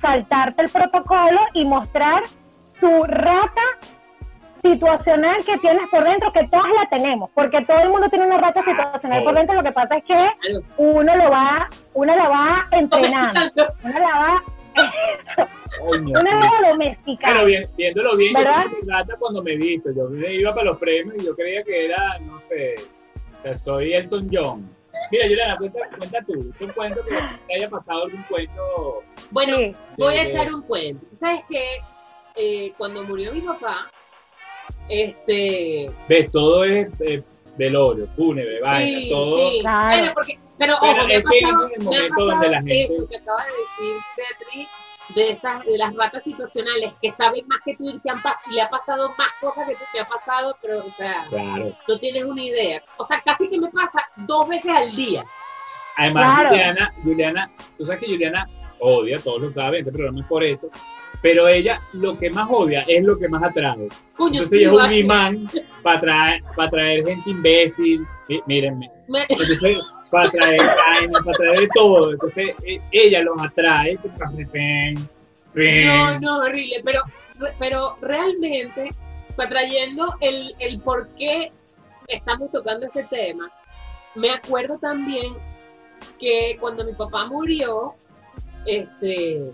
saltarte 0.00 0.62
el 0.62 0.70
protocolo 0.70 1.40
y 1.54 1.64
mostrar 1.64 2.22
tu 2.80 3.04
rata 3.04 3.62
situacional 4.62 5.44
que 5.44 5.58
tienes 5.58 5.88
por 5.90 6.02
dentro, 6.04 6.32
que 6.32 6.48
todas 6.48 6.70
la 6.80 6.88
tenemos, 6.96 7.30
porque 7.34 7.62
todo 7.66 7.78
el 7.80 7.90
mundo 7.90 8.08
tiene 8.08 8.26
una 8.26 8.38
rata 8.38 8.62
situacional 8.62 9.22
por 9.22 9.34
dentro, 9.34 9.54
lo 9.56 9.62
que 9.62 9.72
pasa 9.72 9.96
es 9.98 10.04
que 10.04 10.26
uno 10.78 11.16
lo 11.16 11.30
va, 11.30 11.68
uno 11.92 12.16
la 12.16 12.28
va 12.28 12.66
entrenando, 12.70 13.40
uno 13.84 13.98
la 13.98 14.18
va, 14.18 14.42
coño, 15.80 16.08
uno 16.08 16.20
sí. 16.20 16.26
la 16.26 16.36
va 16.36 16.50
Pero 16.60 16.70
domesticando. 16.70 17.44
bien, 17.44 17.64
viéndolo 17.76 18.16
bien, 18.16 18.32
yo 18.32 18.38
¿Verdad? 18.38 18.64
me 18.66 18.86
trata 18.86 19.16
cuando 19.18 19.42
me 19.42 19.56
visto. 19.56 19.90
Yo 19.94 20.08
me 20.08 20.34
iba 20.34 20.54
para 20.54 20.64
los 20.66 20.78
premios 20.78 21.14
y 21.22 21.26
yo 21.26 21.36
creía 21.36 21.62
que 21.62 21.84
era, 21.86 22.18
no 22.20 22.40
sé, 22.48 22.74
o 23.38 23.42
sea, 23.42 23.56
soy 23.56 23.92
Elton 23.92 24.28
John. 24.32 24.70
Mira, 25.10 25.24
Juliana, 25.26 25.56
cuenta, 25.58 25.78
cuenta 25.98 26.18
tú, 26.26 26.52
un 26.60 26.72
cuento 26.72 27.04
que 27.04 27.10
te 27.46 27.54
haya 27.54 27.68
pasado 27.70 28.04
algún 28.04 28.22
cuento. 28.24 29.02
Bueno, 29.30 29.56
voy 29.98 30.16
a 30.16 30.22
echar 30.24 30.52
un 30.52 30.62
cuento. 30.62 31.06
¿Tú 31.10 31.16
¿Sabes 31.16 31.42
qué? 31.48 31.64
Eh, 32.36 32.72
cuando 32.76 33.04
murió 33.04 33.32
mi 33.32 33.40
papá, 33.42 33.90
este... 34.88 35.90
Ves, 36.08 36.32
todo 36.32 36.64
es 36.64 36.88
eh, 37.00 37.22
velorio, 37.56 38.08
fúnebre, 38.16 38.60
vaina, 38.60 38.98
Sí, 39.00 39.10
todo. 39.10 39.36
sí. 39.50 39.58
Claro. 39.60 39.96
Bueno, 39.98 40.12
porque, 40.14 40.38
pero 40.58 40.74
Pero 40.80 40.92
ojo, 40.92 41.06
me 41.08 41.14
ha 41.14 41.18
es 41.18 41.24
que 41.24 41.40
pasado, 41.40 41.66
es 41.68 41.72
el 41.78 41.78
me 41.78 41.84
ha 41.84 42.00
momento 42.00 42.24
donde 42.24 42.48
la 42.48 42.56
pasado 42.58 42.66
gente- 42.66 42.94
eso 42.96 43.08
que 43.08 43.16
acaba 43.16 43.44
de 43.44 43.52
decir 43.52 43.96
Beatriz, 44.16 44.68
de 45.14 45.30
esas, 45.32 45.64
de 45.64 45.76
las 45.78 45.94
ratas 45.94 46.22
situacionales 46.24 46.96
que 47.00 47.12
saben 47.12 47.46
más 47.46 47.58
que 47.64 47.76
tú 47.76 47.88
y, 47.88 47.98
que 48.00 48.10
han 48.10 48.20
y 48.50 48.54
le 48.54 48.62
ha 48.62 48.68
pasado 48.70 49.14
más 49.18 49.28
cosas 49.40 49.68
que 49.68 49.74
tú 49.74 49.84
te 49.92 50.00
ha 50.00 50.06
pasado, 50.06 50.56
pero, 50.62 50.78
o 50.86 50.90
sea, 50.96 51.26
Claro. 51.28 51.72
no 51.86 51.98
tienes 51.98 52.24
una 52.24 52.42
idea. 52.42 52.82
O 52.96 53.06
sea, 53.06 53.20
casi 53.24 53.48
que 53.48 53.60
me 53.60 53.70
pasa 53.70 54.02
dos 54.16 54.48
veces 54.48 54.70
al 54.74 54.94
día. 54.96 55.24
Además, 55.96 56.24
Claro. 56.40 56.48
Juliana, 56.48 56.92
Juliana, 57.02 57.50
tú 57.78 57.84
sabes 57.86 58.00
que 58.00 58.06
Juliana 58.06 58.48
odia, 58.80 59.18
todos 59.18 59.42
lo 59.42 59.52
saben, 59.52 59.80
este 59.80 59.92
programa 59.92 60.20
es 60.20 60.26
por 60.26 60.42
eso. 60.42 60.68
Pero 61.22 61.48
ella 61.48 61.80
lo 61.92 62.18
que 62.18 62.28
más 62.30 62.46
odia 62.50 62.84
es 62.88 63.02
lo 63.04 63.16
que 63.18 63.28
más 63.28 63.42
atrae. 63.42 63.88
Coño, 64.16 64.42
Entonces 64.42 64.50
sí, 64.60 64.64
ella 64.66 64.82
es 64.84 64.88
un 64.88 64.92
imán 64.94 65.48
para 65.82 66.00
traer, 66.00 66.42
para 66.56 66.70
traer 66.70 67.06
gente 67.06 67.30
imbécil. 67.30 68.06
Mí- 68.28 68.42
Mírenme. 68.46 68.90
Me- 69.08 69.26
Entonces, 69.28 69.58
para 70.14 70.30
traer 70.30 70.60
vaina, 70.60 71.18
para 71.24 71.36
traer 71.36 71.60
de 71.60 71.68
todo. 71.74 72.12
Entonces, 72.12 72.54
e- 72.64 72.80
ella 72.92 73.22
los 73.22 73.42
atrae. 73.42 73.98
No, 75.54 76.20
no, 76.20 76.38
horrible, 76.38 76.82
pero, 76.84 77.02
pero 77.58 77.96
realmente, 78.00 78.90
pues, 79.34 79.48
trayendo 79.48 80.14
el, 80.20 80.54
el 80.60 80.80
por 80.80 81.08
qué 81.16 81.50
estamos 82.06 82.50
tocando 82.52 82.86
este 82.86 83.02
tema, 83.04 83.50
me 84.14 84.30
acuerdo 84.30 84.78
también 84.78 85.34
que 86.20 86.56
cuando 86.60 86.84
mi 86.84 86.92
papá 86.92 87.26
murió, 87.26 87.94
este, 88.66 89.50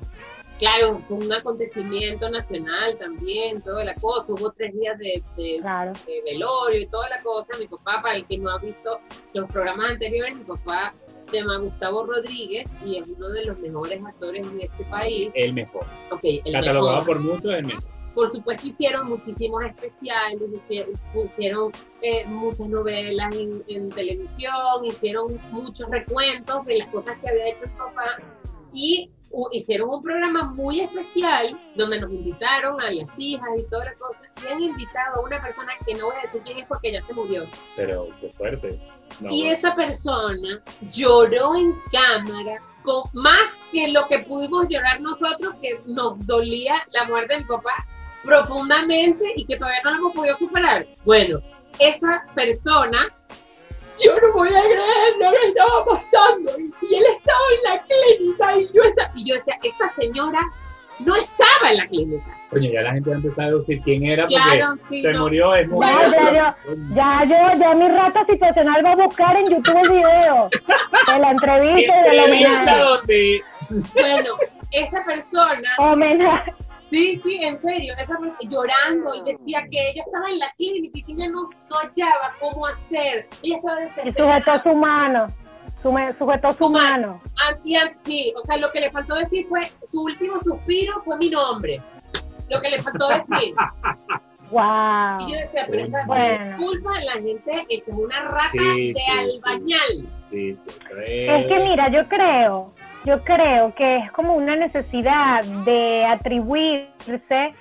claro, 0.60 1.02
fue 1.08 1.16
un 1.16 1.32
acontecimiento 1.32 2.30
nacional 2.30 2.96
también, 2.98 3.60
toda 3.60 3.82
la 3.84 3.94
cosa, 3.96 4.26
hubo 4.32 4.52
tres 4.52 4.72
días 4.74 4.96
de, 4.98 5.20
de- 5.36 5.58
Claro. 5.60 5.92
de 6.06 6.22
velorio 6.24 6.80
y 6.80 6.86
toda 6.86 7.08
la 7.08 7.20
cosa. 7.22 7.58
Mi 7.58 7.66
papá, 7.66 8.00
para 8.02 8.14
el 8.16 8.26
que 8.26 8.38
no 8.38 8.50
ha 8.50 8.58
visto 8.58 9.00
los 9.34 9.50
programas 9.50 9.90
anteriores, 9.92 10.36
mi 10.36 10.44
papá 10.44 10.94
se 11.30 11.36
llama 11.38 11.58
Gustavo 11.58 12.04
Rodríguez 12.06 12.64
y 12.84 12.98
es 12.98 13.08
uno 13.10 13.28
de 13.30 13.44
los 13.46 13.58
mejores 13.58 14.00
actores 14.04 14.52
de 14.54 14.62
este 14.62 14.84
país. 14.84 15.30
El 15.34 15.54
mejor. 15.54 15.84
Ok, 16.12 16.20
el 16.24 16.52
Catalogado 16.52 16.98
mejor. 17.00 17.06
por 17.06 17.20
muchos, 17.20 17.44
el 17.52 17.66
mejor. 17.66 17.90
Por 18.14 18.32
supuesto 18.32 18.66
hicieron 18.66 19.08
muchísimos 19.08 19.62
especiales, 19.64 20.40
hicieron, 21.14 21.72
eh, 22.02 22.26
muchas 22.26 22.68
novelas 22.68 23.34
en, 23.36 23.62
en 23.68 23.88
televisión, 23.90 24.84
hicieron 24.84 25.40
muchos 25.52 25.88
recuentos 25.90 26.66
de 26.66 26.78
las 26.78 26.90
cosas 26.90 27.16
que 27.20 27.30
había 27.30 27.48
hecho 27.50 27.66
su 27.68 27.76
papá 27.76 28.04
y 28.72 29.10
hicieron 29.52 29.90
un 29.90 30.02
programa 30.02 30.52
muy 30.52 30.80
especial 30.80 31.58
donde 31.76 32.00
nos 32.00 32.10
invitaron 32.10 32.80
a 32.80 32.90
las 32.90 33.06
hijas 33.16 33.48
y 33.58 33.62
todas 33.70 33.86
las 33.86 33.98
cosas 33.98 34.22
y 34.44 34.52
han 34.52 34.60
invitado 34.60 35.16
a 35.16 35.20
una 35.20 35.40
persona 35.40 35.72
que 35.86 35.94
no 35.94 36.06
voy 36.06 36.16
a 36.16 36.26
decir 36.26 36.42
quién 36.44 36.58
es 36.58 36.66
porque 36.66 36.92
ya 36.92 37.06
se 37.06 37.12
murió. 37.14 37.46
Pero 37.76 38.08
qué 38.20 38.28
fuerte. 38.30 38.80
y 39.30 39.46
esa 39.46 39.74
persona 39.74 40.62
lloró 40.92 41.54
en 41.54 41.74
cámara 41.92 42.62
con 42.82 43.04
más 43.12 43.50
que 43.72 43.92
lo 43.92 44.06
que 44.08 44.20
pudimos 44.20 44.68
llorar 44.68 45.00
nosotros, 45.00 45.54
que 45.60 45.78
nos 45.86 46.26
dolía 46.26 46.86
la 46.92 47.04
muerte 47.04 47.34
de 47.34 47.40
mi 47.40 47.46
papá 47.46 47.86
profundamente 48.24 49.24
y 49.36 49.44
que 49.44 49.56
todavía 49.56 49.80
no 49.84 49.90
lo 49.90 49.96
hemos 49.98 50.14
podido 50.14 50.36
superar. 50.38 50.86
Bueno, 51.04 51.40
esa 51.78 52.26
persona 52.34 53.14
yo 54.04 54.16
no 54.20 54.32
voy 54.32 54.48
a 54.48 54.62
creer 54.62 55.16
lo 55.18 55.30
que 55.30 55.48
estaba 55.48 55.84
pasando. 55.84 56.52
Y 56.58 56.94
él 56.94 57.04
estaba 57.16 57.40
en 57.56 57.62
la 57.64 57.82
clínica 57.84 58.58
y 58.58 58.72
yo, 58.72 58.82
estaba, 58.82 59.12
y 59.14 59.24
yo 59.24 59.34
decía, 59.34 59.58
esta 59.62 59.94
señora 59.94 60.40
no 61.00 61.16
estaba 61.16 61.70
en 61.70 61.76
la 61.78 61.86
clínica. 61.86 62.36
Coño, 62.50 62.68
ya 62.72 62.82
la 62.82 62.92
gente 62.94 63.10
va 63.10 63.16
a 63.16 63.18
empezar 63.18 63.44
a 63.44 63.52
decir 63.52 63.80
quién 63.84 64.04
era 64.04 64.26
porque 64.26 65.02
se 65.02 65.12
murió, 65.12 65.54
es 65.54 65.68
muy 65.68 65.86
ya, 65.86 66.10
ya, 66.10 66.56
ya, 66.96 67.24
yo, 67.24 67.60
ya 67.60 67.74
mi 67.74 67.88
rata 67.88 68.26
situacional 68.28 68.84
va 68.84 68.92
a 68.92 68.96
buscar 68.96 69.36
en 69.36 69.50
YouTube 69.50 69.76
el 69.84 69.88
video 69.88 70.48
de 71.06 71.18
la 71.20 71.30
entrevista 71.30 72.02
de 72.02 72.12
la 72.16 72.24
homenaje. 72.24 73.42
Bueno, 73.94 74.34
esa 74.72 75.04
persona... 75.04 75.70
Homenaje. 75.78 76.54
Sí, 76.90 77.20
sí, 77.22 77.38
en 77.42 77.60
serio, 77.62 77.94
esa 77.96 78.18
llorando 78.40 79.14
y 79.14 79.32
decía 79.32 79.62
que 79.70 79.90
ella 79.90 80.02
estaba 80.04 80.28
en 80.28 80.38
la 80.40 80.52
clínica 80.56 80.98
y 80.98 81.02
que 81.04 81.12
ella 81.12 81.28
no, 81.28 81.42
no 81.42 81.76
hallaba 81.76 82.34
cómo 82.40 82.66
hacer. 82.66 83.28
Ella 83.42 83.56
estaba 83.56 83.76
desesperada. 83.76 84.08
Y 84.08 84.12
sujetó 84.12 84.62
su 84.70 84.76
mano, 84.76 85.26
sujetó 86.18 86.52
su 86.54 86.68
mano. 86.68 87.20
Así, 87.48 87.76
así, 87.76 88.34
o 88.36 88.44
sea, 88.44 88.56
lo 88.56 88.72
que 88.72 88.80
le 88.80 88.90
faltó 88.90 89.14
decir 89.14 89.46
fue, 89.48 89.60
su 89.90 90.02
último 90.02 90.40
suspiro 90.42 91.00
fue 91.04 91.16
mi 91.18 91.30
nombre. 91.30 91.80
Lo 92.48 92.60
que 92.60 92.70
le 92.70 92.82
faltó 92.82 93.08
decir. 93.08 93.54
Wow. 94.50 95.20
Y 95.20 95.32
yo 95.32 95.38
decía, 95.38 95.64
pero 95.70 95.84
esa 95.84 96.04
bueno. 96.06 96.56
disculpa, 96.56 96.90
la 97.04 97.12
gente 97.22 97.66
es 97.68 97.84
como 97.84 98.00
una 98.00 98.20
rata 98.20 98.50
de 98.52 98.94
albañal. 99.16 100.08
Sí, 100.28 100.58
es 101.06 101.46
que 101.46 101.58
mira, 101.60 101.88
yo 101.92 102.08
creo 102.08 102.72
yo 103.04 103.22
creo 103.24 103.74
que 103.74 103.96
es 103.96 104.12
como 104.12 104.34
una 104.34 104.56
necesidad 104.56 105.42
de 105.64 106.04
atribuirse 106.04 107.54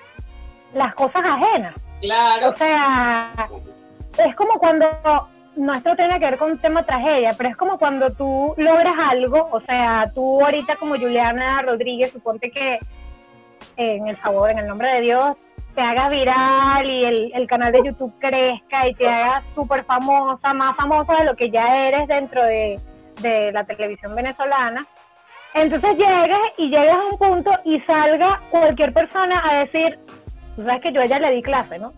las 0.74 0.94
cosas 0.94 1.22
ajenas. 1.24 1.74
Claro. 2.00 2.50
O 2.50 2.56
sea, 2.56 3.32
es 4.24 4.36
como 4.36 4.58
cuando, 4.58 4.86
no 5.56 5.72
esto 5.72 5.96
tiene 5.96 6.18
que 6.18 6.26
ver 6.26 6.38
con 6.38 6.52
un 6.52 6.58
tema 6.58 6.84
tragedia, 6.84 7.30
pero 7.36 7.50
es 7.50 7.56
como 7.56 7.78
cuando 7.78 8.10
tú 8.10 8.54
logras 8.56 8.94
algo, 8.98 9.48
o 9.50 9.60
sea, 9.62 10.04
tú 10.14 10.44
ahorita 10.44 10.76
como 10.76 10.96
Juliana 10.96 11.62
Rodríguez, 11.62 12.12
suponte 12.12 12.50
que 12.50 12.78
en 13.76 14.08
el 14.08 14.16
favor, 14.18 14.50
en 14.50 14.58
el 14.58 14.66
nombre 14.66 14.88
de 14.94 15.00
Dios, 15.02 15.36
te 15.74 15.80
hagas 15.80 16.10
viral 16.10 16.86
y 16.86 17.04
el, 17.04 17.32
el 17.34 17.46
canal 17.46 17.72
de 17.72 17.82
YouTube 17.84 18.12
crezca 18.18 18.88
y 18.88 18.94
te 18.94 19.08
hagas 19.08 19.44
súper 19.54 19.84
famosa, 19.84 20.52
más 20.52 20.76
famosa 20.76 21.14
de 21.14 21.24
lo 21.24 21.36
que 21.36 21.50
ya 21.50 21.86
eres 21.86 22.08
dentro 22.08 22.42
de, 22.42 22.76
de 23.22 23.52
la 23.52 23.64
televisión 23.64 24.14
venezolana 24.14 24.86
entonces 25.54 25.96
llegas 25.96 26.40
y 26.56 26.68
llegas 26.68 26.96
a 26.96 27.06
un 27.06 27.18
punto 27.18 27.50
y 27.64 27.80
salga 27.80 28.40
cualquier 28.50 28.92
persona 28.92 29.42
a 29.48 29.60
decir, 29.60 29.98
tú 30.56 30.64
sabes 30.64 30.82
que 30.82 30.92
yo 30.92 31.00
a 31.00 31.04
ella 31.04 31.18
le 31.18 31.30
di 31.36 31.42
clase, 31.42 31.78
¿no? 31.78 31.92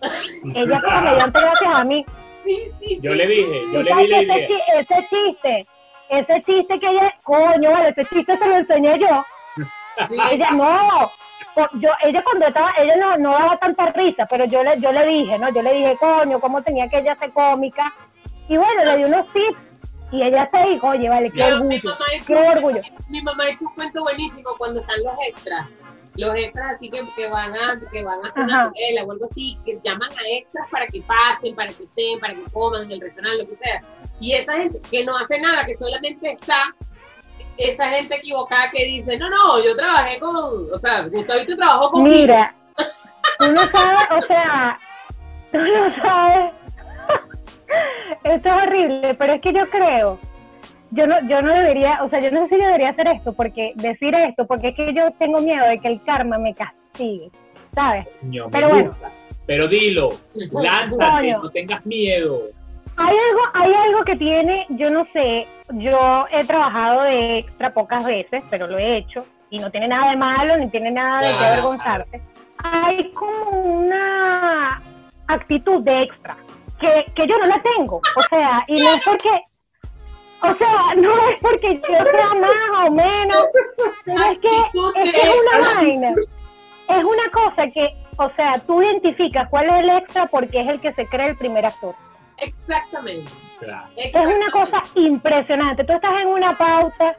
ella 0.54 0.80
como 0.82 1.00
mediante 1.02 1.40
gracias 1.40 1.74
a 1.74 1.84
mí. 1.84 2.04
Sí, 2.44 2.58
sí, 2.78 3.00
yo 3.02 3.12
le 3.12 3.26
dije, 3.26 3.62
yo 3.72 3.82
le 3.82 3.94
dije 3.94 4.20
ese, 4.20 4.58
ese 4.78 5.08
chiste, 5.08 5.62
ese 6.10 6.40
chiste 6.40 6.78
que 6.78 6.88
ella, 6.88 7.12
coño, 7.24 7.72
vale, 7.72 7.88
ese 7.90 8.04
chiste 8.04 8.38
se 8.38 8.48
lo 8.48 8.56
enseñé 8.56 8.98
yo. 8.98 9.24
ella 10.30 10.50
no, 10.52 11.10
yo, 11.74 11.90
ella 12.04 12.22
cuando 12.22 12.46
estaba, 12.46 12.72
ella 12.78 12.96
no, 12.96 13.16
no 13.16 13.32
daba 13.32 13.56
tanta 13.58 13.86
risa, 13.92 14.26
pero 14.26 14.44
yo 14.44 14.62
le, 14.62 14.78
yo 14.80 14.92
le 14.92 15.06
dije, 15.06 15.38
¿no? 15.38 15.48
Yo 15.50 15.62
le 15.62 15.72
dije, 15.72 15.96
coño, 15.98 16.38
cómo 16.40 16.62
tenía 16.62 16.88
que 16.88 16.98
ella 16.98 17.16
ser 17.16 17.32
cómica. 17.32 17.92
Y 18.48 18.56
bueno, 18.56 18.84
le 18.84 18.96
di 18.98 19.04
unos 19.04 19.26
tips 19.32 19.75
y 20.12 20.22
ella 20.22 20.48
se 20.52 20.68
dijo, 20.70 20.88
oye, 20.88 21.08
vale, 21.08 21.30
qué 21.30 21.44
orgullo, 21.44 21.98
qué 22.26 22.34
orgullo. 22.34 22.80
Mi 23.08 23.20
mamá 23.22 23.50
hizo 23.50 23.64
un 23.64 23.74
cuento 23.74 24.02
buenísimo 24.02 24.54
cuando 24.56 24.80
están 24.80 24.96
los 25.02 25.14
extras. 25.28 25.68
Los 26.16 26.34
extras 26.34 26.76
así 26.76 26.88
que, 26.88 27.00
que 27.14 27.28
van 27.28 27.52
a 27.52 27.78
que 27.92 28.02
van 28.02 28.24
a 28.24 28.28
hacer 28.28 28.42
una 28.44 28.64
novela 28.64 29.04
o 29.04 29.12
algo 29.12 29.26
así, 29.30 29.58
que 29.64 29.78
llaman 29.84 30.08
a 30.10 30.38
extras 30.38 30.66
para 30.70 30.86
que 30.86 31.02
pasen, 31.02 31.54
para 31.54 31.68
que 31.68 31.82
estén, 31.82 32.18
para 32.20 32.34
que 32.34 32.44
coman 32.52 32.84
en 32.84 32.92
el 32.92 33.00
restaurante, 33.00 33.42
lo 33.42 33.48
que 33.48 33.56
sea. 33.56 33.82
Y 34.20 34.32
esa 34.32 34.54
gente 34.54 34.80
que 34.90 35.04
no 35.04 35.16
hace 35.16 35.40
nada, 35.40 35.66
que 35.66 35.76
solamente 35.76 36.32
está, 36.32 36.74
esa 37.58 37.88
gente 37.90 38.16
equivocada 38.16 38.70
que 38.70 38.84
dice, 38.84 39.18
no, 39.18 39.28
no, 39.28 39.62
yo 39.62 39.76
trabajé 39.76 40.18
con, 40.20 40.36
o 40.72 40.78
sea, 40.78 41.06
Gustavito 41.08 41.56
trabajó 41.56 41.90
con... 41.90 42.04
Mira, 42.04 42.54
tú 43.38 43.52
no 43.52 43.70
sabes, 43.70 44.08
o 44.10 44.26
sea, 44.26 44.78
tú 45.52 45.58
no 45.58 45.90
sabes 45.90 46.65
esto 48.24 48.48
es 48.48 48.54
horrible, 48.54 49.14
pero 49.18 49.34
es 49.34 49.40
que 49.40 49.52
yo 49.52 49.68
creo, 49.70 50.18
yo 50.90 51.06
no, 51.06 51.20
yo 51.28 51.42
no 51.42 51.52
debería, 51.52 52.02
o 52.02 52.08
sea, 52.08 52.20
yo 52.20 52.30
no 52.30 52.42
sé 52.42 52.54
si 52.54 52.60
yo 52.60 52.66
debería 52.66 52.90
hacer 52.90 53.08
esto, 53.08 53.32
porque 53.32 53.72
decir 53.76 54.14
esto, 54.14 54.46
porque 54.46 54.68
es 54.68 54.74
que 54.76 54.94
yo 54.94 55.10
tengo 55.18 55.40
miedo 55.40 55.66
de 55.66 55.78
que 55.78 55.88
el 55.88 56.02
karma 56.02 56.38
me 56.38 56.54
castigue, 56.54 57.30
¿sabes? 57.72 58.06
pero 58.50 58.68
bueno. 58.68 58.92
Pero 59.46 59.68
dilo, 59.68 60.08
lánzate, 60.34 61.32
no 61.32 61.50
tengas 61.50 61.84
miedo. 61.86 62.42
Hay 62.96 63.14
algo, 63.14 63.40
hay 63.54 63.74
algo 63.74 64.04
que 64.04 64.16
tiene, 64.16 64.66
yo 64.70 64.90
no 64.90 65.06
sé, 65.12 65.46
yo 65.74 66.26
he 66.32 66.44
trabajado 66.46 67.02
de 67.02 67.38
extra 67.38 67.72
pocas 67.72 68.06
veces, 68.06 68.42
pero 68.50 68.66
lo 68.66 68.78
he 68.78 68.96
hecho, 68.96 69.26
y 69.50 69.58
no 69.58 69.70
tiene 69.70 69.88
nada 69.88 70.10
de 70.10 70.16
malo, 70.16 70.56
ni 70.56 70.68
tiene 70.70 70.90
nada 70.90 71.20
de 71.20 71.38
que 71.38 71.44
avergonzarse. 71.44 72.22
Hay 72.58 73.12
como 73.12 73.50
una 73.60 74.82
actitud 75.28 75.82
de 75.82 76.02
extra 76.02 76.36
que, 76.80 77.12
que 77.14 77.26
yo 77.26 77.38
no 77.38 77.46
la 77.46 77.62
tengo. 77.62 77.96
O 77.96 78.22
sea, 78.28 78.62
y 78.68 78.76
no 78.76 78.94
es 78.94 79.04
porque, 79.04 79.30
o 80.42 80.54
sea, 80.54 80.94
no 80.96 81.28
es 81.28 81.38
porque 81.40 81.74
yo 81.74 82.04
sea 82.04 82.34
más 82.34 82.86
o 82.86 82.90
menos, 82.90 83.46
es 84.06 84.38
que 84.38 85.02
es, 85.04 85.12
que 85.12 85.20
es 85.22 85.34
una 85.40 85.74
vaina. 85.74 86.12
Es 86.88 87.04
una 87.04 87.30
cosa 87.32 87.66
que, 87.72 87.88
o 88.18 88.30
sea, 88.36 88.52
tú 88.66 88.80
identificas 88.80 89.48
cuál 89.50 89.68
es 89.70 89.76
el 89.76 89.90
extra 89.90 90.26
porque 90.26 90.60
es 90.60 90.68
el 90.68 90.80
que 90.80 90.92
se 90.92 91.06
cree 91.06 91.30
el 91.30 91.36
primer 91.36 91.66
actor. 91.66 91.94
Exactamente. 92.38 93.30
Es 93.96 94.14
una 94.14 94.50
cosa 94.52 94.82
impresionante. 94.94 95.84
Tú 95.84 95.94
estás 95.94 96.12
en 96.22 96.28
una 96.28 96.56
pauta 96.56 97.16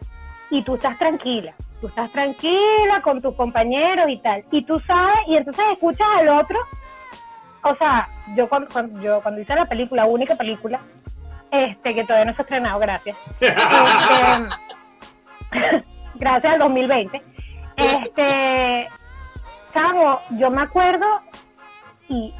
y 0.51 0.63
tú 0.63 0.75
estás 0.75 0.97
tranquila. 0.97 1.53
Tú 1.81 1.87
estás 1.87 2.11
tranquila 2.11 3.01
con 3.03 3.21
tus 3.21 3.35
compañeros 3.35 4.07
y 4.07 4.17
tal. 4.17 4.43
Y 4.51 4.63
tú 4.63 4.79
sabes, 4.79 5.19
y 5.27 5.35
entonces 5.35 5.65
escuchas 5.73 6.07
al 6.17 6.29
otro 6.29 6.59
o 7.63 7.75
sea, 7.75 8.09
yo 8.35 8.47
cuando, 8.47 8.69
yo 9.01 9.21
cuando 9.21 9.41
hice 9.41 9.55
la 9.55 9.65
película, 9.65 10.05
única 10.05 10.35
película, 10.35 10.79
este, 11.51 11.95
que 11.95 12.03
todavía 12.03 12.25
no 12.25 12.35
se 12.35 12.41
ha 12.41 12.43
estrenado, 12.43 12.79
gracias. 12.79 13.17
Este, 15.49 15.85
gracias 16.15 16.53
al 16.53 16.59
2020. 16.59 17.21
Este, 17.77 18.89
chavo, 19.73 20.21
yo 20.31 20.49
me 20.49 20.61
acuerdo 20.61 21.05
y 22.09 22.33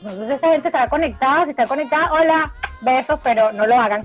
no 0.00 0.10
sé 0.10 0.26
si 0.26 0.32
esa 0.32 0.48
gente 0.48 0.68
está 0.68 0.86
conectada, 0.86 1.44
si 1.44 1.50
está 1.50 1.66
conectada, 1.66 2.12
hola, 2.12 2.52
besos, 2.80 3.20
pero 3.22 3.52
no 3.52 3.66
lo 3.66 3.76
hagan. 3.76 4.02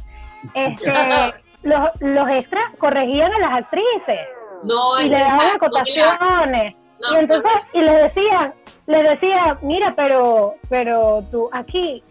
Este, 0.53 0.91
los, 1.63 2.01
los 2.01 2.29
extras 2.29 2.77
corregían 2.79 3.31
a 3.33 3.39
las 3.39 3.53
actrices 3.59 4.27
no, 4.63 4.99
y 4.99 5.09
le 5.09 5.19
daban 5.19 5.55
acotaciones. 5.55 6.75
y 7.11 7.15
entonces, 7.15 7.51
y 7.73 7.81
les 7.81 8.13
decían, 8.13 8.53
le 8.89 9.03
decía, 9.03 9.57
mira, 9.61 9.93
pero, 9.95 10.55
pero 10.67 11.23
tú 11.29 11.47
aquí, 11.53 12.03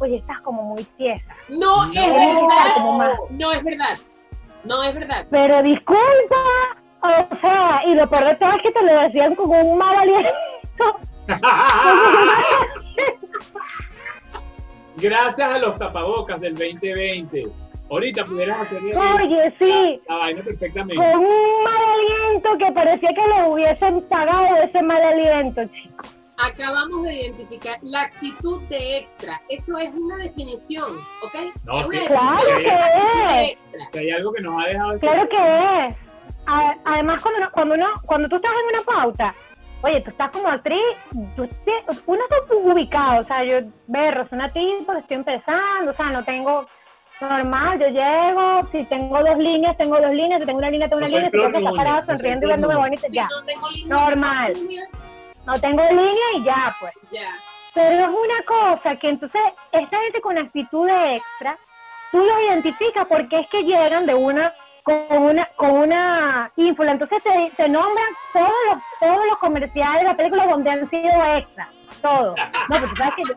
oye, 0.00 0.16
estás 0.16 0.40
como 0.40 0.60
muy 0.62 0.82
tiesa. 0.96 1.24
No, 1.48 1.84
es 1.84 1.94
verdad. 1.94 3.14
No 3.30 3.52
es 3.52 3.62
verdad. 3.62 3.96
No 4.64 4.82
es 4.82 4.92
verdad. 4.92 5.24
Pero 5.30 5.62
disculpa, 5.62 6.74
o 7.00 7.20
sea, 7.40 7.82
y 7.86 7.94
lo 7.94 8.10
peor 8.10 8.24
de 8.24 8.34
todo 8.36 8.50
es 8.50 8.60
que 8.62 8.72
te 8.72 8.82
lo 8.82 9.00
decían 9.02 9.36
como 9.36 9.60
un 9.60 9.78
mal 9.78 9.96
aliento. 9.96 10.32
Gracias 14.96 15.48
a 15.48 15.58
los 15.58 15.78
tapabocas 15.78 16.40
del 16.40 16.56
2020. 16.56 17.46
Ahorita 17.88 18.24
pudieras 18.24 18.62
hacer 18.62 18.82
Oye, 18.82 19.54
sí. 19.60 20.02
La 20.08 20.16
vaina 20.16 20.42
perfectamente. 20.42 20.96
Con 20.96 21.06
un 21.06 21.62
mal 21.62 21.84
aliento 21.94 22.58
que 22.58 22.72
parecía 22.72 23.10
que 23.10 23.28
le 23.28 23.44
hubiesen 23.48 24.02
pagado 24.08 24.56
ese 24.62 24.82
mal 24.82 25.00
aliento, 25.02 25.64
chicos. 25.66 26.15
Acabamos 26.38 27.04
de 27.04 27.14
identificar 27.14 27.78
la 27.82 28.02
actitud 28.02 28.60
de 28.68 28.98
extra. 28.98 29.40
Eso 29.48 29.78
es 29.78 29.94
una 29.94 30.16
definición, 30.18 30.98
¿ok? 31.22 31.34
No, 31.64 31.90
sí, 31.90 31.98
claro 32.06 32.58
que 32.58 33.52
es. 33.52 33.58
Si 33.92 33.98
hay 33.98 34.10
algo 34.10 34.32
que 34.32 34.42
nos 34.42 34.62
ha 34.62 34.68
dejado. 34.68 34.98
Claro 34.98 35.28
que 35.28 35.36
es. 35.88 35.96
Además, 36.84 37.22
cuando 37.22 37.40
uno, 37.40 37.50
cuando 37.52 37.74
uno, 37.74 37.86
cuando 38.04 38.28
tú 38.28 38.36
estás 38.36 38.52
en 38.52 38.78
una 38.78 38.84
pauta, 38.84 39.34
oye, 39.82 40.00
tú 40.02 40.10
estás 40.10 40.30
como 40.30 40.48
actriz, 40.48 40.80
tú, 41.34 41.48
uno 42.06 42.22
está 42.22 42.54
ubicado, 42.54 43.22
o 43.22 43.26
sea, 43.26 43.44
yo, 43.44 43.58
berro, 43.88 44.28
soy 44.28 44.36
una 44.38 44.52
tipo, 44.52 44.92
estoy 44.92 45.16
empezando, 45.16 45.90
o 45.90 45.94
sea, 45.94 46.10
no 46.10 46.24
tengo 46.24 46.66
normal, 47.20 47.78
yo 47.80 47.88
llego, 47.88 48.60
si 48.70 48.84
tengo 48.84 49.18
dos 49.22 49.38
líneas, 49.38 49.76
tengo 49.76 49.98
dos 50.00 50.12
líneas, 50.12 50.40
si 50.40 50.46
tengo 50.46 50.58
una 50.58 50.70
línea, 50.70 50.88
tengo 50.88 50.98
una 50.98 51.08
línea, 51.08 51.30
si 51.30 51.36
tengo 51.38 51.50
que 51.50 51.58
estar 51.58 51.74
parado 51.74 52.06
sonriendo 52.06 52.46
y 52.46 52.76
bonita, 52.76 53.06
Si 53.08 53.12
ya. 53.12 53.26
no 53.28 53.44
tengo 53.44 53.68
línea, 53.70 53.96
Normal. 53.96 54.48
no 54.48 54.54
tengo 54.54 54.68
línea, 54.68 54.86
No 55.46 55.58
tengo 55.60 55.82
línea 55.88 56.26
y 56.36 56.44
ya, 56.44 56.76
pues. 56.80 56.94
Ya. 57.10 57.30
Pero 57.74 58.06
es 58.06 58.08
una 58.08 58.42
cosa 58.46 58.96
que 58.96 59.08
entonces, 59.08 59.40
esta 59.72 59.98
gente 60.00 60.20
con 60.20 60.38
actitud 60.38 60.86
de 60.86 61.16
extra, 61.16 61.56
tú 62.10 62.18
los 62.18 62.40
identificas 62.48 63.06
porque 63.06 63.40
es 63.40 63.48
que 63.48 63.62
llegan 63.62 64.06
de 64.06 64.14
una 64.14 64.52
con 64.82 64.96
una 65.10 65.48
con 65.56 65.70
una 65.70 66.50
ínfula. 66.56 66.92
Entonces 66.92 67.22
te, 67.22 67.52
te 67.56 67.68
nombran 67.68 68.06
todos 68.32 68.52
los, 68.68 68.78
todos 69.00 69.26
los 69.26 69.38
comerciales 69.38 70.02
de 70.02 70.08
la 70.08 70.16
película 70.16 70.46
donde 70.46 70.70
han 70.70 70.88
sido 70.88 71.36
extra. 71.36 71.68
Todo. 72.00 72.34
No, 72.68 72.80
porque 72.80 72.86
tú 72.88 72.96
sabes 72.96 73.14
que 73.16 73.22
yo, 73.28 73.34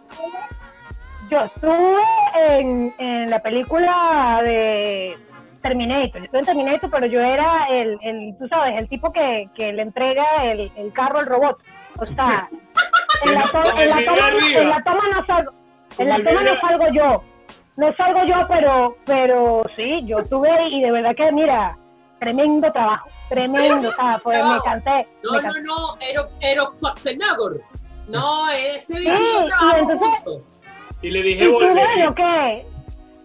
yo 1.29 1.39
estuve 1.45 2.03
en, 2.35 2.93
en 2.97 3.29
la 3.29 3.39
película 3.39 4.41
de 4.43 5.17
Terminator. 5.61 6.19
Yo 6.19 6.25
estuve 6.25 6.39
en 6.39 6.45
Terminator, 6.45 6.89
pero 6.89 7.05
yo 7.07 7.19
era 7.19 7.65
el, 7.69 7.97
el 8.01 8.37
tú 8.37 8.47
sabes, 8.47 8.77
el 8.77 8.87
tipo 8.87 9.11
que, 9.11 9.49
que 9.55 9.73
le 9.73 9.81
entrega 9.81 10.23
el, 10.43 10.71
el 10.75 10.93
carro 10.93 11.19
al 11.19 11.25
robot. 11.25 11.57
O 12.01 12.05
sea, 12.05 12.47
en 13.25 13.33
la, 13.33 13.51
to- 13.51 13.77
en 13.79 13.89
la 13.89 13.95
toma, 14.05 14.29
en 14.41 14.69
la 14.69 14.83
toma 14.83 15.03
no 15.13 15.25
salgo, 15.25 15.51
en 15.97 16.09
la 16.09 16.15
toma 16.17 16.41
no 16.43 16.61
salgo 16.61 16.85
yo. 16.93 17.23
No 17.77 17.93
salgo 17.93 18.23
yo, 18.25 18.35
pero, 18.49 18.97
pero 19.05 19.61
sí, 19.77 20.01
yo 20.05 20.19
estuve 20.19 20.49
ahí 20.51 20.75
y 20.75 20.81
de 20.81 20.91
verdad 20.91 21.15
que, 21.15 21.31
mira, 21.31 21.77
tremendo 22.19 22.69
trabajo, 22.73 23.07
tremendo, 23.29 23.91
sea, 23.93 24.19
pues 24.21 24.43
me 24.43 24.59
cansé. 24.59 25.07
No, 25.23 25.31
me 25.31 25.37
no, 25.37 25.43
cansé. 25.43 25.61
no, 25.61 25.75
Ero, 26.01 26.21
Ero 26.41 26.71
Schwarzenegger. 26.77 27.61
No, 28.09 28.49
ese 28.49 28.85
Sí, 28.87 28.93
y 29.03 29.07
entonces- 29.79 30.41
Y 31.01 31.09
le 31.11 31.19
Y 31.19 31.23
dije, 31.23 31.45
tú, 31.45 31.53
volver. 31.53 31.71
bueno, 31.73 32.13
¿qué? 32.15 32.65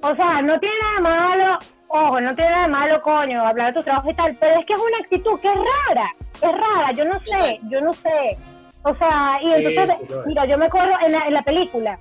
O 0.02 0.14
sea, 0.14 0.42
no 0.42 0.60
tiene 0.60 0.74
nada 0.82 1.00
malo, 1.00 1.58
ojo, 1.88 2.20
no 2.20 2.34
tiene 2.36 2.50
nada 2.52 2.62
de 2.64 2.68
malo, 2.68 3.02
coño, 3.02 3.44
hablar 3.44 3.68
de 3.74 3.80
tu 3.80 3.84
trabajo 3.84 4.10
y 4.10 4.14
tal, 4.14 4.36
pero 4.38 4.60
es 4.60 4.66
que 4.66 4.74
es 4.74 4.80
una 4.80 4.98
actitud 4.98 5.40
que 5.40 5.48
es 5.48 5.58
rara, 5.58 6.10
es 6.34 6.42
rara, 6.42 6.92
yo 6.92 7.04
no 7.06 7.18
sé, 7.20 7.58
yo 7.70 7.80
no 7.80 7.92
sé. 7.92 8.36
O 8.84 8.94
sea, 8.96 9.38
y 9.42 9.52
entonces, 9.52 9.96
sí, 10.08 10.14
mira, 10.26 10.44
yo 10.46 10.58
me 10.58 10.66
acuerdo 10.66 10.92
en 11.06 11.12
la, 11.12 11.26
en 11.26 11.34
la 11.34 11.42
película, 11.42 11.98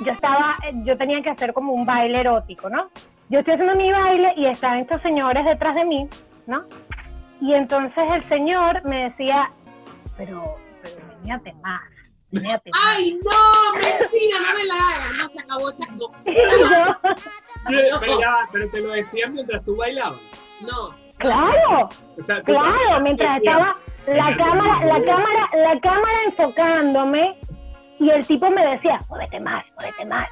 yo 0.00 0.12
estaba, 0.12 0.56
yo 0.84 0.96
tenía 0.96 1.20
que 1.22 1.30
hacer 1.30 1.52
como 1.52 1.72
un 1.72 1.84
baile 1.84 2.20
erótico, 2.20 2.70
¿no? 2.70 2.88
Yo 3.28 3.40
estoy 3.40 3.54
haciendo 3.54 3.74
mi 3.74 3.90
baile 3.90 4.32
y 4.36 4.46
están 4.46 4.78
estos 4.78 5.02
señores 5.02 5.44
detrás 5.44 5.74
de 5.74 5.84
mí, 5.84 6.08
¿no? 6.46 6.64
Y 7.40 7.52
entonces 7.54 8.04
el 8.14 8.28
señor 8.28 8.82
me 8.84 9.10
decía, 9.10 9.50
pero, 10.16 10.56
pero 10.82 10.96
meníate 11.20 11.52
más. 11.62 11.82
¡Ay, 12.74 13.18
no! 13.24 13.72
Mentira, 13.74 14.38
no 14.40 14.54
me 14.54 14.64
la 14.64 14.74
hagas. 14.74 15.12
No 15.18 15.28
se 15.30 15.40
acabó 15.40 15.70
esta. 15.70 15.86
No, 17.68 18.00
Pero, 18.00 18.70
te 18.70 18.80
lo 18.80 18.92
decía 18.92 19.26
mientras 19.28 19.64
tú 19.64 19.76
bailabas. 19.76 20.20
no. 20.60 21.07
Claro, 21.18 21.88
Claro, 22.44 23.00
mientras 23.02 23.38
estaba 23.42 23.76
la 24.06 24.36
cámara, 24.36 24.84
la 24.86 25.04
cámara, 25.04 25.50
la 25.52 25.80
cámara 25.80 26.18
enfocándome 26.26 27.38
y 27.98 28.10
el 28.10 28.26
tipo 28.26 28.50
me 28.50 28.66
decía, 28.66 28.98
muévete 29.08 29.40
más, 29.40 29.64
muévete 29.76 30.04
más, 30.06 30.28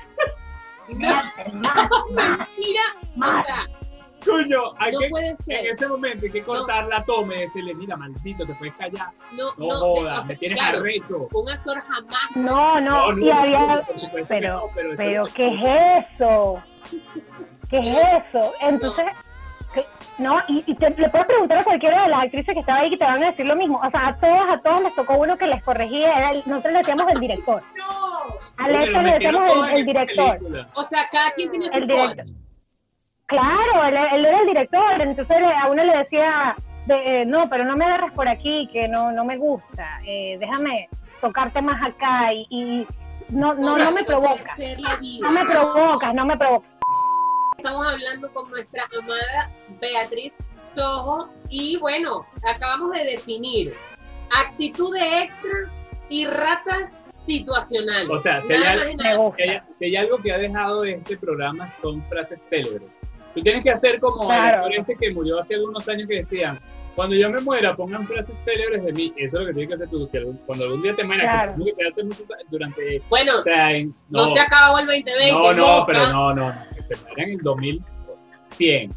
muévete 0.89 1.53
más, 1.53 1.91
más, 3.17 3.47
Coño, 4.25 4.59
hay 4.79 4.93
no 4.93 4.99
que, 4.99 5.09
puede 5.11 5.29
en 5.29 5.39
ser. 5.43 5.67
ese 5.67 5.87
momento 5.87 6.27
hay 6.27 6.33
que 6.33 6.43
cortar 6.43 6.87
la 6.89 7.05
toma 7.05 7.35
y 7.37 7.39
decirle, 7.43 7.75
mira, 7.75 7.97
maldito, 7.97 8.45
te 8.45 8.55
puedes 8.55 8.75
callar. 8.75 9.11
No, 9.33 9.53
No, 9.57 9.67
no. 9.69 9.79
jodas, 9.79 10.27
me 10.27 10.35
tienes 10.37 10.59
claro, 10.59 10.79
arrecho. 10.79 11.29
Un 11.33 11.49
actor 11.49 11.81
jamás. 11.81 12.31
No, 12.35 12.81
no, 12.81 13.19
y 13.19 13.31
había, 13.31 13.83
por 13.87 13.99
supuesto 14.01 14.17
que 14.17 14.25
pero, 14.41 14.53
no, 14.55 14.71
pero 14.75 15.25
¿qué 15.33 15.47
es 15.55 16.11
eso? 16.11 16.61
¿Qué 17.71 17.79
es 17.79 18.25
eso? 18.35 18.53
Entonces. 18.61 19.07
No, 20.19 20.39
y, 20.49 20.65
y 20.67 20.75
te, 20.75 20.91
le 20.91 21.09
puedes 21.11 21.27
preguntar 21.27 21.61
a 21.61 21.65
cualquiera 21.65 22.03
de 22.05 22.09
las 22.09 22.25
actrices 22.25 22.55
que 22.55 22.61
estaba 22.61 22.81
ahí 22.81 22.91
que 22.91 22.97
te 22.97 23.05
van 23.05 23.23
a 23.23 23.27
decir 23.27 23.47
lo 23.47 23.57
mismo. 23.57 23.79
O 23.85 23.91
sea, 23.91 24.09
a 24.09 24.17
todas, 24.19 24.49
a 24.51 24.61
todos 24.63 24.83
les 24.83 24.95
tocó 24.95 25.15
uno 25.19 25.37
que 25.37 25.47
les 25.47 25.63
corregía, 25.63 26.13
era 26.17 26.31
el- 26.31 26.43
nosotros 26.47 26.73
le 26.73 26.79
decíamos 26.81 27.07
el 27.13 27.21
director. 27.21 27.63
No. 27.77 28.65
A 28.65 28.69
Lester 28.69 29.03
le 29.03 29.13
decíamos 29.13 29.69
el, 29.73 29.87
director. 29.87 30.39
película. 30.39 30.69
O 30.75 30.83
sea, 30.89 31.09
cada 31.11 31.31
quien 31.33 31.51
tiene 31.51 31.67
El 31.67 31.73
su 31.83 31.87
director. 31.87 32.17
voz. 32.27 32.35
Claro, 33.27 33.85
él, 33.89 33.97
él 34.15 34.25
era 34.27 34.41
el 34.41 34.47
director, 34.47 35.01
entonces 35.03 35.37
a 35.61 35.67
uno 35.69 35.85
le 35.85 35.99
decía, 35.99 36.55
de, 36.87 37.23
eh, 37.23 37.27
no, 37.27 37.49
pero 37.51 37.65
no 37.65 37.77
me 37.77 37.85
agarres 37.85 38.13
por 38.13 38.29
aquí, 38.29 38.69
que 38.73 38.87
no, 38.87 39.11
no 39.11 39.25
me 39.25 39.37
gusta, 39.37 40.01
eh, 40.07 40.37
déjame 40.39 40.89
tocarte 41.21 41.61
más 41.61 41.83
acá 41.83 42.33
y, 42.33 42.47
y 42.51 42.87
no, 43.31 43.55
no, 43.55 43.77
no 43.77 43.91
me 43.91 44.05
provoca, 44.05 44.55
no 45.21 45.33
me 45.33 45.45
provocas, 45.45 46.15
no 46.15 46.25
me 46.25 46.37
provoca. 46.37 46.67
Estamos 47.67 47.85
hablando 47.89 48.33
con 48.33 48.49
nuestra 48.49 48.85
amada 48.97 49.51
Beatriz 49.81 50.33
Sojo 50.77 51.29
y 51.51 51.77
bueno, 51.79 52.25
acabamos 52.49 52.93
de 52.93 53.03
definir 53.03 53.75
actitud 54.31 54.95
de 54.95 55.23
extra 55.25 55.73
y 56.09 56.27
rata 56.27 56.93
situacional. 57.27 58.09
O 58.09 58.23
sea, 58.23 58.41
si 58.43 58.49
Nada 58.51 58.83
hay, 58.85 58.97
si 58.97 59.85
si 59.91 59.97
algo 59.97 60.19
que 60.19 60.31
ha 60.31 60.39
dejado 60.39 60.83
de 60.83 60.93
este 60.93 61.17
programa 61.17 61.75
son 61.83 62.09
frases 62.09 62.39
célebres. 62.51 62.89
Tú 63.35 63.43
tienes 63.43 63.65
que 63.65 63.71
hacer 63.73 63.99
como 63.99 64.29
Claro. 64.29 64.69
el 64.69 64.75
este 64.75 64.95
que 64.95 65.13
murió 65.13 65.41
hace 65.41 65.57
algunos 65.57 65.89
años 65.89 66.07
que 66.07 66.15
decían, 66.19 66.61
cuando 66.97 67.15
yo 67.15 67.31
me 67.31 67.41
muera, 67.43 67.77
pongan 67.77 68.07
frases 68.07 68.35
célebres 68.45 68.83
de 68.85 68.93
mí. 68.93 69.13
Eso 69.17 69.37
es 69.37 69.41
lo 69.43 69.47
que 69.49 69.53
tienes 69.53 69.69
que 69.69 69.75
hacer 69.75 69.89
tú. 69.91 70.09
Si 70.11 70.17
algún- 70.17 70.39
cuando 70.47 70.65
algún 70.65 70.83
día 70.83 70.95
te 70.97 71.05
mueras, 71.05 71.25
Claro. 71.27 71.55
que 71.65 71.73
quedarte 71.75 72.03
mucho- 72.05 72.25
durante... 72.51 73.03
Bueno, 73.09 73.39
O 73.41 73.43
sea, 73.45 73.71
en- 73.73 73.95
no, 74.09 74.33
se 74.35 74.41
acabó 74.41 74.79
el 74.81 74.87
2020. 74.87 75.33
No, 75.33 75.53
no, 75.53 75.67
boca. 75.81 75.87
pero 75.87 76.07
no, 76.13 76.35
no, 76.35 76.53
no, 76.53 76.63
que 76.75 76.83
se 76.95 77.07
mueran 77.07 77.31
en 77.31 77.39
2100. 77.39 78.91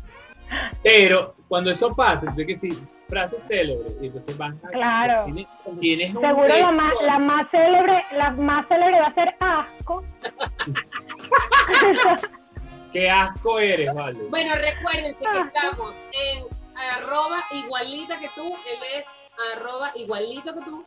Pero 0.82 1.36
cuando 1.48 1.70
eso 1.72 1.90
pasa, 1.90 2.22
entonces 2.22 2.48
que 2.48 2.58
sí, 2.60 2.70
frases 3.10 3.40
célebres, 3.48 3.96
y 4.02 4.08
entonces 4.08 4.38
van 4.38 4.60
a... 4.64 4.68
Claro. 4.70 5.26
Tienes, 5.26 5.48
tienes 5.80 6.16
un 6.16 6.22
Seguro 6.22 6.48
la 6.48 6.72
más, 6.72 6.94
la 7.04 7.20
más 7.20 7.48
célebre, 7.52 8.04
la 8.16 8.30
más 8.32 8.68
célebre 8.68 9.00
va 9.02 9.08
a 9.08 9.14
ser 9.14 9.36
asco. 9.40 10.04
Qué 12.94 13.10
asco 13.10 13.60
eres, 13.60 13.94
vale. 13.94 14.20
Bueno, 14.30 14.56
recuérdense 14.56 15.18
que 15.20 15.40
estamos 15.40 15.94
en 16.12 16.59
arroba 16.80 17.46
igualita 17.52 18.20
que 18.20 18.30
tú, 18.36 18.46
él 18.48 18.80
es 18.96 19.06
arroba 19.56 19.92
igualito 19.96 20.54
que 20.54 20.62
tú. 20.62 20.84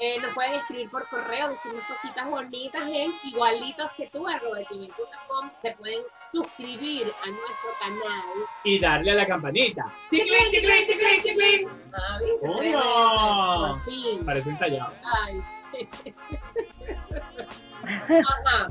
Eh, 0.00 0.20
nos 0.20 0.32
pueden 0.32 0.52
escribir 0.52 0.88
por 0.90 1.08
correo, 1.08 1.48
decirnos 1.48 1.84
cositas 1.86 2.30
bonitas 2.30 2.82
en 2.82 3.12
igualitos 3.24 3.90
que 3.96 4.06
tú, 4.06 4.28
arroba 4.28 4.58
gmail.com. 4.70 5.50
Se 5.60 5.72
pueden 5.72 6.02
suscribir 6.32 7.12
a 7.22 7.26
nuestro 7.26 7.70
canal. 7.80 8.46
Y 8.62 8.78
darle 8.78 9.10
a 9.10 9.14
la 9.16 9.26
campanita. 9.26 9.92
¡Chiclín, 10.08 10.50
chiclín, 10.52 10.86
chiclín, 10.86 11.20
chiclín! 11.22 11.68
Ah, 11.92 12.18
¿viste? 12.20 12.74
¡Oh! 12.78 13.80
Por 13.84 13.92
fin. 13.92 14.24
Parece 14.24 14.50
ensayado. 14.50 14.92
Ay. 15.02 15.42
Ajá. 18.20 18.68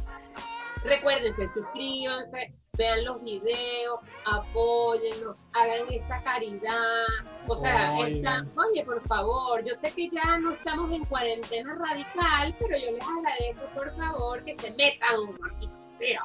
Recuérdense, 0.83 1.49
suscríbanse, 1.53 2.53
vean 2.77 3.03
los 3.05 3.23
videos, 3.23 3.99
apóyennos, 4.25 5.35
hagan 5.53 5.85
esta 5.89 6.21
caridad. 6.23 7.05
O 7.47 7.55
sea, 7.57 7.97
esta, 8.07 8.45
oye, 8.69 8.83
por 8.85 9.01
favor, 9.07 9.63
yo 9.63 9.73
sé 9.81 9.93
que 9.95 10.09
ya 10.09 10.37
no 10.37 10.51
estamos 10.53 10.91
en 10.91 11.03
cuarentena 11.05 11.75
radical, 11.75 12.55
pero 12.59 12.77
yo 12.77 12.91
les 12.91 13.05
agradezco, 13.05 13.65
por 13.73 13.95
favor, 13.97 14.43
que 14.43 14.57
se 14.59 14.71
metan 14.71 15.19
un 15.19 15.37
poquito. 15.37 15.73
Mira. 15.99 16.21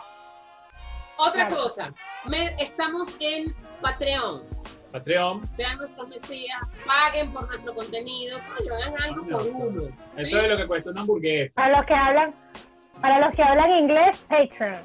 Otra 1.19 1.47
Claro. 1.49 1.63
cosa, 1.63 1.95
me- 2.27 2.55
estamos 2.63 3.17
en 3.21 3.55
Patreon. 3.81 4.43
Patreon. 4.91 5.43
Vean 5.57 5.79
nuestros 5.79 6.09
mesías, 6.09 6.59
paguen 6.87 7.33
por 7.33 7.47
nuestro 7.49 7.75
contenido, 7.75 8.39
coño, 8.59 8.75
hagan 8.75 9.03
algo 9.03 9.25
por 9.27 9.43
uno. 9.47 9.81
¿sí? 9.83 9.91
Eso 10.17 10.39
es 10.41 10.49
lo 10.49 10.57
que 10.57 10.67
cuesta 10.67 10.91
una 10.91 11.01
hamburguesa. 11.03 11.53
Para 11.55 11.77
los 11.79 11.87
que 11.87 11.95
hablan, 11.95 12.35
para 13.01 13.19
los 13.21 13.35
que 13.37 13.43
hablan 13.43 13.71
inglés, 13.75 14.27
Patreon. 14.29 14.85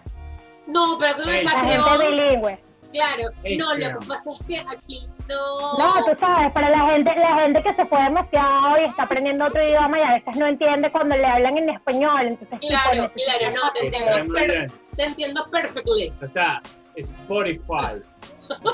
No, 0.67 0.97
pero 0.99 1.15
con 1.15 1.29
el 1.29 1.35
Hey. 1.35 1.45
La 1.45 1.59
gente 1.61 2.07
bilingüe. 2.09 2.59
claro, 2.91 3.23
no, 3.57 3.75
lo 3.75 3.99
que 3.99 4.05
pasa 4.07 4.31
es 4.39 4.45
que 4.47 4.59
aquí 4.59 5.07
no. 5.27 5.77
No, 5.77 6.05
tú 6.05 6.11
sabes, 6.19 6.51
para 6.53 6.69
la 6.69 6.79
gente, 6.91 7.11
la 7.15 7.35
gente 7.41 7.63
que 7.63 7.73
se 7.73 7.85
fue 7.85 8.01
demasiado 8.01 8.79
y 8.81 8.85
está 8.85 9.03
aprendiendo 9.03 9.45
otro 9.45 9.61
idioma 9.67 9.99
y 9.99 10.01
a 10.03 10.13
veces 10.13 10.37
no 10.37 10.47
entiende 10.47 10.91
cuando 10.91 11.15
le 11.17 11.25
hablan 11.25 11.57
en 11.57 11.69
español, 11.69 12.21
entonces 12.27 12.59
Claro, 12.59 13.11
claro, 13.13 13.55
no, 13.55 13.71
te 13.73 13.85
entiendo, 13.85 14.33
per- 14.33 14.71
te 14.95 15.03
entiendo 15.03 15.45
perfectly. 15.51 16.13
O 16.23 16.27
sea, 16.27 16.61
Spotify. 16.95 18.01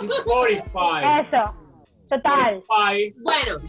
Is 0.04 0.10
Spotify. 0.20 1.04
Eso, 1.28 1.54
total. 2.10 2.58
Spotify. 2.60 3.14
Bueno, 3.22 3.60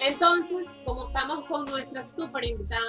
entonces, 0.00 0.66
como 0.84 1.06
estamos 1.08 1.44
con 1.46 1.64
nuestra 1.66 2.06
super 2.08 2.44
invitada, 2.44 2.80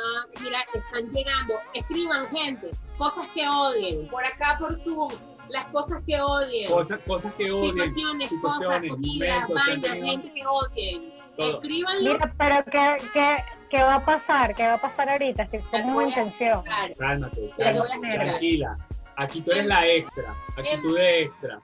mira, 0.42 0.60
están 0.74 1.10
llegando, 1.12 1.56
escriban 1.74 2.28
gente, 2.30 2.72
cosas 2.98 3.28
que 3.34 3.48
odien, 3.48 4.08
por 4.08 4.26
acá 4.26 4.58
por 4.60 4.82
Zoom, 4.84 5.12
las 5.50 5.66
cosas 5.68 6.02
que 6.08 6.20
odien, 6.22 6.72
Cosas, 6.72 7.00
cosas 7.06 7.34
que 7.36 7.52
odien. 7.52 7.74
situaciones, 7.74 8.30
cosas, 8.42 8.58
situaciones, 8.60 8.92
comidas, 8.92 9.50
vainas, 9.50 9.94
gente 9.94 10.34
que 10.34 10.46
odien. 10.46 11.14
Todo. 11.38 11.54
Escríbanlo. 11.56 12.14
Mira, 12.14 12.34
pero 12.38 12.56
¿qué, 12.72 13.08
qué, 13.14 13.38
¿qué 13.70 13.78
va 13.78 13.96
a 13.96 14.06
pasar? 14.06 14.54
¿Qué 14.54 14.68
va 14.68 14.74
a 14.74 14.82
pasar 14.82 15.10
ahorita? 15.10 15.44
Estoy 15.44 15.62
Ya 15.62 15.72
te 15.72 15.84
con 15.84 15.94
voy 15.94 16.06
a 16.06 16.08
intención. 16.10 16.64
Cálmate, 16.98 17.54
cálmate, 17.58 18.14
tranquila. 18.16 18.78
Aquí 19.18 19.42
tú 19.42 19.52
eres 19.52 19.66
la 19.66 19.88
extra, 19.88 20.34
actitud 20.58 20.98
de 20.98 21.24
extra. 21.24 21.62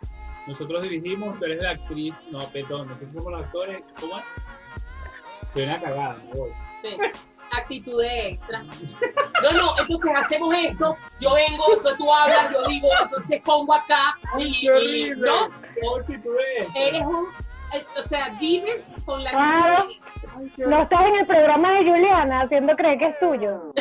Nosotros 0.48 0.90
dirigimos, 0.90 1.38
tú 1.40 1.46
eres 1.46 1.62
la 1.62 1.72
actriz, 1.72 2.14
no, 2.32 2.40
perdón, 2.52 2.88
nosotros 2.88 3.10
somos 3.16 3.32
los 3.34 3.42
actores, 3.46 3.84
¿cómo 4.00 4.18
es? 4.20 4.26
Soy 5.58 5.66
una 5.66 5.82
cagada, 5.82 6.14
me 6.24 6.34
voy. 6.36 6.52
Sí. 6.84 6.98
Actitud 7.52 8.00
de 8.00 8.30
extra. 8.30 8.60
No, 8.62 9.52
no, 9.54 9.74
entonces 9.80 10.12
hacemos 10.24 10.54
esto, 10.54 10.96
yo 11.20 11.34
vengo, 11.34 11.64
entonces 11.74 11.98
tú 11.98 12.14
hablas, 12.14 12.54
yo 12.54 12.64
digo, 12.68 12.90
entonces 13.02 13.42
pongo 13.44 13.74
acá 13.74 14.16
y, 14.38 14.68
y- 14.70 15.16
no, 15.16 15.48
eres 16.76 17.06
un, 17.06 17.26
eh, 17.74 17.86
o 17.98 18.04
sea, 18.04 18.38
vives 18.40 18.84
con 19.06 19.24
la 19.24 19.32
Claro. 19.32 19.76
actitud 19.84 20.66
No 20.68 20.84
estás 20.84 21.02
en 21.08 21.16
el 21.16 21.26
programa 21.26 21.72
de 21.72 21.90
Juliana 21.90 22.42
haciendo 22.42 22.76
creer 22.76 23.00
que 23.00 23.06
es 23.08 23.20
tuyo. 23.20 23.74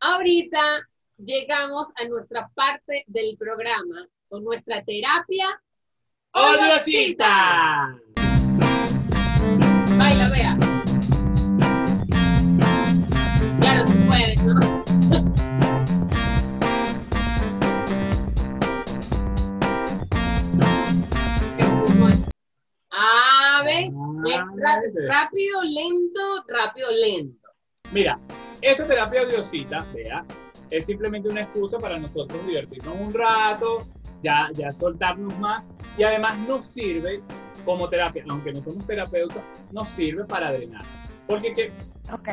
Ahorita 0.00 0.88
llegamos 1.18 1.88
a 1.96 2.04
nuestra 2.08 2.48
parte 2.54 3.04
del 3.06 3.36
programa 3.38 4.06
con 4.28 4.44
nuestra 4.44 4.82
terapia. 4.84 5.60
¡Odiosita! 6.34 7.94
Baila, 9.98 10.28
vea. 10.30 10.56
Claro, 13.60 13.84
tú 13.84 13.92
puedes, 14.08 14.42
¿no? 14.42 14.82
A 22.90 23.62
ver, 23.64 23.90
ra- 24.24 24.82
rápido, 25.08 25.62
lento, 25.62 26.44
rápido, 26.48 26.88
lento. 26.90 27.48
Mira, 27.92 28.18
esta 28.60 28.86
terapia 28.86 29.22
odiosita, 29.22 29.86
vea, 29.94 30.24
es 30.70 30.86
simplemente 30.86 31.28
una 31.28 31.42
excusa 31.42 31.78
para 31.78 31.98
nosotros 31.98 32.46
divertirnos 32.46 32.94
un 32.98 33.12
rato, 33.14 33.86
ya, 34.22 34.50
ya 34.54 34.70
soltarnos 34.72 35.38
más, 35.38 35.64
y 35.96 36.02
además 36.02 36.38
nos 36.48 36.66
sirve 36.68 37.22
como 37.64 37.88
terapia, 37.88 38.24
aunque 38.28 38.52
no 38.52 38.62
somos 38.62 38.86
terapeutas, 38.86 39.42
nos 39.70 39.88
sirve 39.90 40.24
para 40.24 40.52
drenar. 40.52 40.84
Porque 41.26 41.54
que 41.54 41.72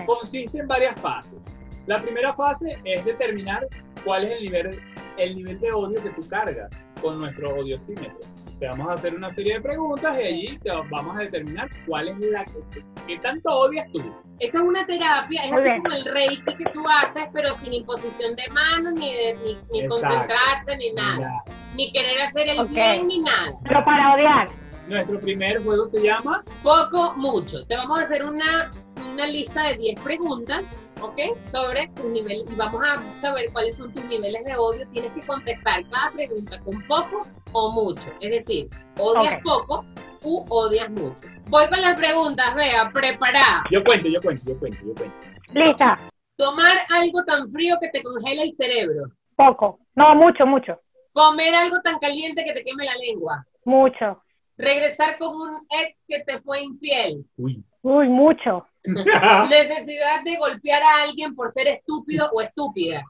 consiste 0.05 0.59
en 0.59 0.67
varias 0.67 0.99
fases. 0.99 1.39
La 1.85 1.97
primera 1.97 2.33
fase 2.33 2.79
es 2.83 3.03
determinar 3.05 3.67
cuál 4.03 4.25
es 4.25 4.37
el 4.37 4.43
nivel, 4.43 4.79
el 5.17 5.35
nivel 5.35 5.59
de 5.59 5.71
odio 5.71 6.03
que 6.03 6.09
tú 6.11 6.27
cargas 6.27 6.69
con 7.01 7.19
nuestro 7.19 7.55
odiosímetro. 7.55 8.19
Te 8.59 8.67
vamos 8.67 8.89
a 8.89 8.93
hacer 8.93 9.15
una 9.15 9.33
serie 9.35 9.53
de 9.53 9.61
preguntas 9.61 10.17
y 10.19 10.23
allí 10.25 10.59
te 10.59 10.69
vamos 10.91 11.15
a 11.15 11.19
determinar 11.21 11.69
cuál 11.87 12.09
es 12.09 12.19
la 12.19 12.43
que, 12.43 12.83
qué 13.07 13.17
tanto 13.19 13.49
odias 13.49 13.89
tú. 13.93 13.99
Esta 14.39 14.57
es 14.57 14.63
una 14.63 14.85
terapia, 14.85 15.45
es 15.45 15.51
Muy 15.51 15.61
así 15.61 15.69
bien. 15.69 15.81
como 15.83 15.95
el 15.95 16.05
reiki 16.05 16.55
que 16.55 16.65
tú 16.73 16.83
haces, 16.87 17.23
pero 17.33 17.55
sin 17.63 17.73
imposición 17.73 18.35
de 18.35 18.43
manos, 18.51 18.93
ni, 18.93 19.13
de- 19.13 19.57
ni, 19.71 19.87
concentrarte, 19.87 20.75
ni 20.77 20.91
nada. 20.93 21.19
Ya. 21.45 21.53
Ni 21.75 21.91
querer 21.93 22.21
hacer 22.23 22.47
el 22.49 22.65
bien, 22.67 23.07
ni 23.07 23.19
nada. 23.19 23.53
Pero 23.63 23.85
para 23.85 24.13
odiar. 24.15 24.49
Nuestro 24.89 25.19
primer 25.19 25.63
juego 25.63 25.87
se 25.91 26.01
llama 26.01 26.43
Poco, 26.63 27.13
mucho. 27.15 27.65
Te 27.67 27.77
vamos 27.77 28.01
a 28.01 28.05
hacer 28.05 28.25
una, 28.25 28.71
una 29.05 29.27
lista 29.27 29.67
de 29.69 29.77
10 29.77 30.01
preguntas, 30.01 30.63
¿ok? 31.01 31.19
Sobre 31.51 31.87
tus 31.95 32.05
niveles. 32.05 32.45
Y 32.51 32.55
vamos 32.55 32.81
a 32.83 33.21
saber 33.21 33.51
cuáles 33.51 33.75
son 33.77 33.93
tus 33.93 34.03
niveles 34.05 34.43
de 34.45 34.55
odio. 34.55 34.87
Tienes 34.91 35.11
que 35.13 35.21
contestar 35.21 35.87
cada 35.89 36.11
pregunta 36.11 36.59
con 36.61 36.81
poco 36.87 37.27
o 37.51 37.71
mucho. 37.71 38.11
Es 38.21 38.31
decir, 38.31 38.69
odias 38.97 39.41
poco 39.43 39.85
u 40.23 40.45
odias 40.49 40.89
mucho. 40.89 41.15
Voy 41.49 41.67
con 41.67 41.81
las 41.81 41.97
preguntas, 41.97 42.53
vea, 42.55 42.91
preparada. 42.93 43.63
Yo 43.71 43.83
cuento, 43.83 44.07
yo 44.07 44.21
cuento, 44.21 44.43
yo 44.45 44.59
cuento, 44.59 44.79
yo 44.85 44.93
cuento. 44.93 45.15
Lista. 45.53 45.97
Tomar 46.35 46.77
algo 46.89 47.23
tan 47.25 47.51
frío 47.51 47.75
que 47.81 47.89
te 47.89 48.03
congela 48.03 48.43
el 48.43 48.55
cerebro. 48.55 49.05
Poco. 49.35 49.79
No, 49.95 50.15
mucho, 50.15 50.45
mucho. 50.45 50.79
Comer 51.11 51.55
algo 51.55 51.81
tan 51.81 51.97
caliente 51.99 52.43
que 52.45 52.53
te 52.53 52.63
queme 52.63 52.85
la 52.85 52.95
lengua. 52.95 53.43
Mucho. 53.65 54.21
Regresar 54.57 55.17
con 55.17 55.35
un 55.35 55.55
ex 55.69 55.97
que 56.07 56.23
te 56.23 56.39
fue 56.41 56.61
infiel. 56.61 57.25
Uy. 57.37 57.63
Uy, 57.81 58.07
mucho. 58.09 58.67
Necesidad 59.49 60.23
de 60.23 60.37
golpear 60.37 60.81
a 60.81 61.03
alguien 61.03 61.35
por 61.35 61.53
ser 61.53 61.67
estúpido 61.67 62.29
o 62.31 62.41
estúpida. 62.41 63.03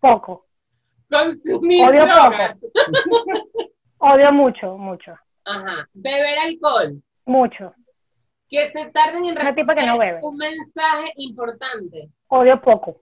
Poco. 0.00 0.46
Consumir 1.10 1.84
Odio 1.84 2.06
drogas. 2.06 2.56
Odio 3.98 4.32
mucho, 4.32 4.78
mucho. 4.78 5.14
Ajá. 5.44 5.88
Beber 5.94 6.38
alcohol. 6.38 7.02
Mucho. 7.26 7.74
Que 8.48 8.70
se 8.70 8.86
tarden 8.90 9.24
en 9.26 9.34
no 9.34 9.40
responder 9.40 9.98
bebe. 9.98 10.20
un 10.22 10.36
mensaje 10.36 11.12
importante. 11.16 12.08
Odio 12.28 12.60
poco. 12.60 13.00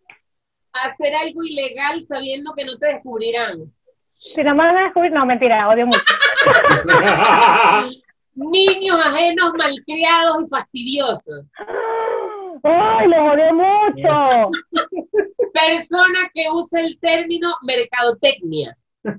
Hacer 0.72 1.14
algo 1.14 1.42
ilegal 1.44 2.04
sabiendo 2.08 2.54
que 2.54 2.64
no 2.64 2.78
te 2.78 2.86
descubrirán. 2.86 3.70
Si 4.14 4.42
no 4.42 4.54
me 4.54 4.64
van 4.64 4.76
a 4.76 4.84
descubrir, 4.84 5.12
no, 5.12 5.26
mentira, 5.26 5.68
odio 5.68 5.86
mucho. 5.86 6.00
Niños 8.36 8.98
ajenos 9.04 9.52
malcriados 9.56 10.44
y 10.44 10.48
fastidiosos. 10.48 11.44
¡Ay, 12.62 13.08
los 13.08 13.18
odio 13.18 13.54
mucho! 13.54 14.50
Persona 15.52 16.30
que 16.34 16.44
usa 16.52 16.80
el 16.80 16.98
término 17.00 17.54
mercadotecnia. 17.62 18.76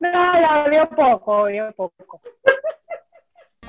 No, 0.00 0.08
la 0.40 0.64
odio 0.64 0.88
poco, 0.96 1.32
odio 1.42 1.72
poco. 1.76 2.20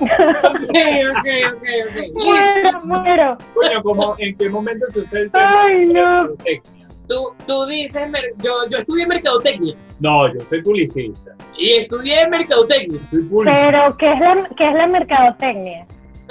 ok, 0.00 1.28
ok, 1.52 1.66
ok. 1.86 2.14
muero, 2.14 2.80
muero. 2.84 3.38
Bueno, 3.54 3.82
como 3.82 4.14
en 4.18 4.36
qué 4.36 4.48
momento 4.48 4.86
se 4.92 5.00
usa 5.00 5.18
el 5.20 5.30
Ay, 5.34 5.86
no. 5.86 6.22
mercadotecnia? 6.22 6.88
Tú, 7.08 7.34
tú 7.46 7.66
dices, 7.66 8.10
mer- 8.10 8.32
yo, 8.38 8.66
yo 8.70 8.78
estudié 8.78 9.06
mercadotecnia 9.06 9.76
No, 10.02 10.32
yo 10.34 10.40
soy 10.48 10.62
publicista. 10.62 11.30
y 11.56 11.72
estudié 11.82 12.26
mercadotecnia. 12.28 13.00
Soy. 13.10 13.28
Pero, 13.44 13.96
¿qué 13.96 14.12
es 14.12 14.18
la, 14.20 14.48
qué 14.56 14.68
es 14.68 14.74
la 14.74 14.86
mercadotecnia? 14.88 15.86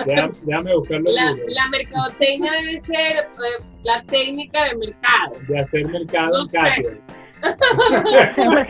Déjame, 0.06 0.34
déjame 0.44 0.76
buscarlo 0.76 1.10
La, 1.12 1.32
la 1.32 1.68
mercadotecnia 1.70 2.52
debe 2.54 2.82
ser 2.82 3.18
eh, 3.18 3.64
la 3.84 4.04
técnica 4.04 4.66
de 4.66 4.76
mercado. 4.78 5.34
De 5.48 5.60
hacer 5.60 5.86
mercado 5.88 6.30
No 6.38 6.42
en 6.44 6.50
sé. 6.50 7.00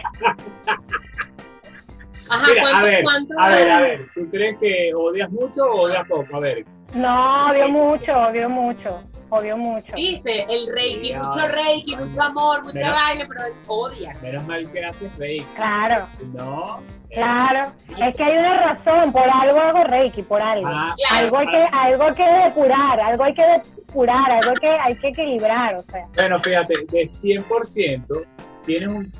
Ajá, 2.29 2.47
Mira, 2.47 2.61
a 2.61 2.63
¿cuánto, 2.71 2.87
ver, 2.87 3.03
cuánto 3.03 3.33
a 3.39 3.49
ver, 3.49 3.69
a 3.69 3.81
ver. 3.81 4.07
¿Tú 4.13 4.29
crees 4.29 4.57
que 4.59 4.93
odias 4.95 5.29
mucho 5.31 5.63
o 5.65 5.81
odias 5.81 6.07
poco? 6.07 6.35
A 6.35 6.39
ver. 6.39 6.63
No, 6.93 7.47
odio 7.47 7.69
mucho, 7.69 8.13
odio 8.17 8.49
mucho, 8.49 9.01
odio 9.31 9.57
mucho. 9.57 9.93
Dice 9.95 10.45
el 10.49 10.73
reiki, 10.73 11.07
Sí, 11.09 11.13
mucho 11.15 11.39
ay. 11.39 11.47
reiki, 11.49 11.95
mucho 11.95 12.21
amor, 12.21 12.63
mucha 12.63 12.73
Mira. 12.75 12.91
vaina, 12.93 13.25
pero 13.27 13.45
él 13.47 13.53
odia. 13.67 14.13
Menos 14.21 14.45
mal 14.47 14.71
que 14.71 14.85
haces 14.85 15.17
reiki. 15.17 15.45
Claro, 15.55 16.05
No. 16.33 16.79
eh, 17.09 17.15
claro. 17.15 17.71
Es 17.97 18.15
que 18.15 18.23
hay 18.23 18.37
una 18.37 18.73
razón, 18.73 19.11
por 19.11 19.23
algo 19.29 19.59
hago 19.59 19.83
Reiki, 19.85 20.21
por 20.23 20.41
algo. 20.41 20.67
ah, 20.67 20.93
Claro. 20.97 21.25
Algo 21.25 21.37
hay 21.39 21.47
que, 21.47 21.67
algo 21.71 22.03
hay 22.03 22.13
que 22.15 22.23
depurar, 22.45 22.99
algo 22.99 23.23
hay 23.23 23.33
que 23.33 23.45
depurar, 23.45 24.31
algo 24.31 24.51
hay 24.51 24.57
que, 24.57 24.69
hay 24.69 24.95
que 24.95 25.07
equilibrar, 25.07 25.75
o 25.75 25.81
sea. 25.83 26.05
Bueno, 26.15 26.39
fíjate, 26.39 26.73
de 26.91 27.09
100% 27.21 28.23
tienes 28.65 28.89
un 28.89 29.11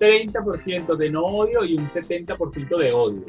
30% 0.00 0.96
de 0.96 1.10
no 1.10 1.22
odio 1.24 1.64
y 1.64 1.74
un 1.76 1.88
70% 1.90 2.76
de 2.76 2.92
odio. 2.92 3.22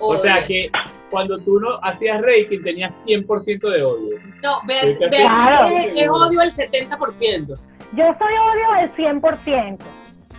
O 0.00 0.18
sea 0.18 0.44
que 0.46 0.70
cuando 1.10 1.38
tú 1.38 1.58
no 1.58 1.78
hacías 1.82 2.20
Reiki 2.20 2.62
tenías 2.62 2.92
100% 3.06 3.60
de 3.70 3.82
odio. 3.82 4.18
No, 4.42 4.60
ve, 4.66 4.80
Sí, 4.82 4.96
ve- 5.00 5.08
claro. 5.08 5.68
es, 5.76 6.08
odio 6.08 6.42
el 6.42 6.54
70%. 6.54 7.56
Yo 7.92 8.04
soy 8.18 8.34
odio 8.34 8.70
al 8.74 8.94
100%, 8.94 9.78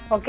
¿ok? 0.10 0.24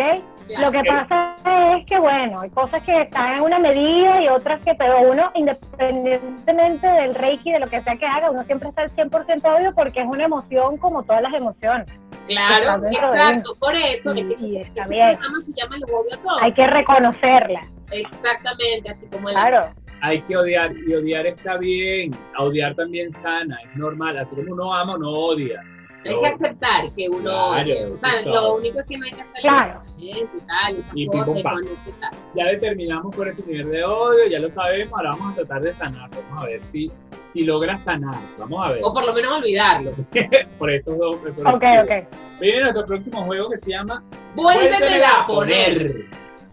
Claro. 0.46 0.66
Lo 0.66 0.72
que 0.72 0.82
pasa 0.88 1.36
es 1.76 1.86
que, 1.86 1.98
bueno, 2.00 2.40
hay 2.40 2.50
cosas 2.50 2.82
que 2.82 3.02
están 3.02 3.34
en 3.36 3.42
una 3.42 3.58
medida 3.60 4.20
y 4.20 4.28
otras 4.28 4.60
que, 4.62 4.74
pero 4.74 5.00
uno, 5.02 5.30
independientemente 5.34 6.86
del 6.86 7.14
reiki, 7.14 7.52
de 7.52 7.60
lo 7.60 7.66
que 7.68 7.80
sea 7.82 7.96
que 7.96 8.06
haga, 8.06 8.30
uno 8.30 8.42
siempre 8.44 8.68
está 8.70 8.82
al 8.82 8.90
100% 8.90 9.44
odio 9.58 9.72
porque 9.74 10.00
es 10.00 10.06
una 10.06 10.24
emoción 10.24 10.76
como 10.78 11.02
todas 11.04 11.22
las 11.22 11.34
emociones. 11.34 11.86
Claro, 12.26 12.84
exacto. 12.86 13.54
Por 13.58 13.74
eso 13.76 14.14
Y, 14.14 14.20
es 14.20 14.26
que 14.38 14.44
y 14.46 14.56
está 14.58 14.86
bien. 14.86 15.16
programa 15.18 15.38
se 15.46 15.52
llama 15.52 15.76
Los 15.78 15.90
odio 15.90 16.14
a 16.14 16.22
todos. 16.22 16.42
Hay 16.42 16.52
que 16.52 16.66
reconocerla, 16.66 17.60
Exactamente, 17.90 18.90
así 18.90 19.06
como 19.12 19.28
el 19.28 19.34
claro. 19.34 19.70
Hay 20.02 20.22
que 20.22 20.36
odiar 20.36 20.72
y 20.86 20.94
odiar 20.94 21.26
está 21.26 21.58
bien. 21.58 22.12
A 22.34 22.44
odiar 22.44 22.74
también 22.74 23.12
sana, 23.22 23.58
es 23.70 23.76
normal. 23.76 24.16
Así 24.16 24.34
como 24.34 24.52
uno 24.54 24.72
ama, 24.74 24.96
no 24.98 25.10
odia. 25.10 25.60
Hay 26.06 26.18
que 26.18 26.26
aceptar 26.28 26.90
que 26.96 27.06
uno 27.10 27.20
Claro, 27.20 27.60
odia. 27.62 27.86
O 27.92 27.98
sea, 27.98 28.22
lo 28.22 28.54
único 28.54 28.80
es 28.80 28.86
que 28.86 28.96
no 28.96 29.04
hay 29.04 29.10
que 29.12 29.20
hacer 29.20 29.40
Claro. 29.42 29.82
y 29.98 30.12
tal, 30.46 30.84
y 30.94 31.06
cosas. 31.06 32.14
Ya 32.34 32.46
determinamos 32.46 33.14
por 33.14 33.28
ese 33.28 33.44
nivel 33.46 33.70
de 33.70 33.84
odio, 33.84 34.26
ya 34.30 34.38
lo 34.38 34.50
sabemos. 34.54 34.94
Ahora 34.94 35.10
vamos 35.10 35.32
a 35.32 35.36
tratar 35.36 35.60
de 35.60 35.72
sanar. 35.74 36.08
Vamos 36.08 36.42
a 36.42 36.46
ver 36.46 36.60
si, 36.72 36.90
si 37.34 37.44
logras 37.44 37.82
sanar. 37.84 38.14
Vamos 38.38 38.66
a 38.66 38.72
ver. 38.72 38.80
O 38.82 38.94
por 38.94 39.04
lo 39.04 39.12
menos 39.12 39.38
olvidarlo. 39.42 39.90
por 40.58 40.70
estos 40.70 40.96
dos. 40.96 41.16
por 41.18 41.28
Ok, 41.28 41.62
estos- 41.62 41.84
ok. 41.84 42.40
Viene 42.40 42.60
nuestro 42.62 42.86
próximo 42.86 43.24
juego 43.26 43.50
que 43.50 43.58
se 43.58 43.70
llama 43.72 44.02
Vuélvemela 44.34 45.10
a 45.20 45.26
poner. 45.26 46.06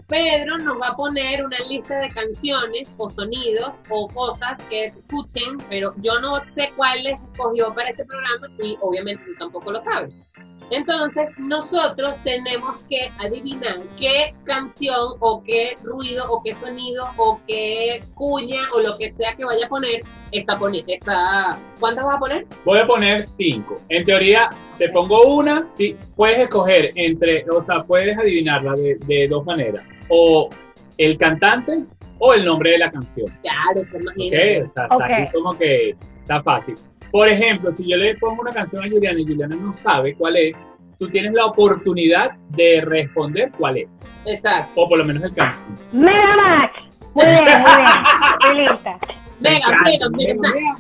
Pedro 0.07 0.57
nos 0.59 0.79
va 0.79 0.87
a 0.87 0.95
poner 0.95 1.45
una 1.45 1.57
lista 1.69 1.99
de 1.99 2.09
canciones 2.09 2.87
o 2.97 3.09
sonidos 3.11 3.71
o 3.89 4.07
cosas 4.07 4.57
que 4.69 4.85
escuchen, 4.85 5.57
pero 5.69 5.93
yo 5.97 6.19
no 6.21 6.39
sé 6.55 6.71
cuáles 6.77 7.19
escogió 7.33 7.73
para 7.73 7.89
este 7.89 8.05
programa 8.05 8.47
y 8.63 8.77
obviamente 8.81 9.21
tú 9.25 9.33
tampoco 9.39 9.71
lo 9.73 9.83
sabes. 9.83 10.13
Entonces, 10.69 11.29
nosotros 11.37 12.15
tenemos 12.23 12.75
que 12.89 13.09
adivinar 13.19 13.77
qué 13.97 14.33
canción 14.43 15.13
o 15.19 15.41
qué 15.43 15.75
ruido 15.83 16.25
o 16.29 16.41
qué 16.43 16.53
sonido 16.55 17.05
o 17.15 17.39
qué 17.47 18.03
cuña 18.15 18.59
o 18.75 18.81
lo 18.81 18.97
que 18.97 19.13
sea 19.13 19.33
que 19.35 19.45
vaya 19.45 19.65
a 19.65 19.69
poner 19.69 20.01
está 20.31 20.59
poniendo. 20.59 20.91
Está... 20.91 21.57
¿Cuántas 21.79 22.05
vas 22.05 22.15
a 22.15 22.19
poner? 22.19 22.45
Voy 22.65 22.79
a 22.79 22.87
poner 22.87 23.27
cinco. 23.27 23.79
En 23.89 24.03
teoría, 24.03 24.49
te 24.77 24.89
pongo 24.89 25.35
una, 25.35 25.67
sí, 25.77 25.95
puedes 26.15 26.39
escoger 26.39 26.91
entre, 26.95 27.49
o 27.49 27.63
sea, 27.63 27.83
puedes 27.83 28.17
adivinarla 28.17 28.73
de, 28.73 28.97
de 29.05 29.27
dos 29.27 29.45
maneras. 29.45 29.83
O 30.09 30.49
el 30.97 31.17
cantante 31.17 31.83
o 32.19 32.33
el 32.33 32.43
nombre 32.43 32.71
de 32.71 32.79
la 32.79 32.91
canción. 32.91 33.27
Claro, 33.41 33.81
te 33.89 33.97
¿Ok? 33.97 34.01
imaginas. 34.01 34.69
O 34.69 34.73
sea, 34.73 34.83
está 34.83 34.95
Ok. 34.95 35.01
así 35.03 35.31
como 35.33 35.57
que 35.57 35.95
está 36.21 36.43
fácil. 36.43 36.75
Por 37.17 37.27
ejemplo, 37.31 37.73
si 37.73 37.89
yo 37.89 37.97
le 37.97 38.15
pongo 38.17 38.43
una 38.43 38.51
canción 38.51 38.85
a 38.85 38.87
Juliana 38.87 39.19
y 39.19 39.25
Juliana 39.25 39.55
no 39.55 39.73
sabe 39.73 40.13
cuál 40.13 40.37
es, 40.37 40.55
tú 40.99 41.09
tienes 41.09 41.33
la 41.33 41.47
oportunidad 41.47 42.29
de 42.49 42.79
responder 42.81 43.51
cuál 43.57 43.77
es. 43.77 43.89
Exacto. 44.27 44.71
O 44.75 44.87
por 44.87 44.99
lo 44.99 45.03
menos 45.03 45.23
el 45.23 45.33
cantante. 45.33 45.81
Mega 45.93 46.35
Match. 46.35 46.77
Muy 47.15 47.25
bien, 47.25 47.43
muy 47.43 47.47
bien. 47.47 47.87
Estoy 48.39 48.57
lista. 48.67 48.99
Mega, 49.39 49.67
Me 49.67 49.91
mega, 49.91 50.09
mega. 50.09 50.35
mega. 50.35 50.75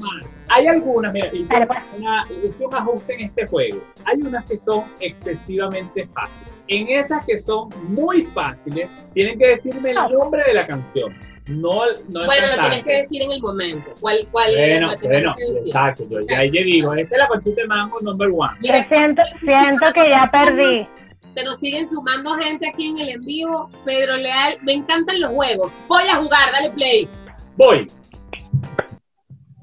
Hay 0.49 0.67
algunas, 0.67 1.11
mira, 1.13 1.27
hice, 1.27 1.45
Dale, 1.53 1.67
pues. 1.67 1.79
una, 1.97 2.23
hice 2.45 2.65
un 2.65 2.73
ajuste 2.73 3.13
en 3.15 3.21
este 3.21 3.45
juego. 3.47 3.83
Hay 4.05 4.21
unas 4.21 4.45
que 4.45 4.57
son 4.57 4.83
excesivamente 4.99 6.07
fáciles. 6.13 6.53
En 6.69 6.87
esas 6.89 7.25
que 7.25 7.39
son 7.39 7.69
muy 7.89 8.25
fáciles, 8.27 8.89
tienen 9.13 9.37
que 9.39 9.47
decirme 9.47 9.91
el 9.91 9.95
nombre 10.11 10.43
de 10.45 10.53
la 10.53 10.67
canción. 10.67 11.13
No, 11.47 11.79
no 12.09 12.25
Bueno, 12.25 12.47
lo 12.55 12.61
tienes 12.61 12.83
que 12.83 12.93
decir 13.03 13.21
en 13.21 13.31
el 13.31 13.41
momento. 13.41 13.93
¿Cuál, 14.01 14.27
cuál 14.31 14.51
Bueno, 14.53 14.95
tienes 14.97 15.23
bueno, 15.23 15.35
que 15.37 15.59
exacto. 15.69 16.03
Yo 16.09 16.19
ya 16.27 16.39
ahí 16.39 16.51
digo, 16.51 16.93
esta 16.93 17.15
es 17.15 17.19
la 17.19 17.27
conchita 17.27 17.61
de 17.61 17.67
mango 17.67 17.99
number 18.01 18.29
one. 18.35 18.51
Mira, 18.59 18.85
Siento, 18.89 19.21
siento 19.39 19.85
que 19.93 20.09
ya 20.09 20.29
perdí. 20.29 20.87
se 21.33 21.43
nos 21.45 21.57
siguen 21.59 21.89
sumando 21.89 22.33
gente 22.35 22.67
aquí 22.67 22.87
en 22.89 22.97
el 22.97 23.09
en 23.11 23.25
vivo. 23.25 23.69
Pedro 23.85 24.17
Leal, 24.17 24.57
me 24.63 24.73
encantan 24.73 25.21
los 25.21 25.31
juegos. 25.31 25.71
Voy 25.87 26.03
a 26.03 26.15
jugar, 26.17 26.51
dale 26.51 26.69
play. 26.71 27.07
Voy. 27.55 27.89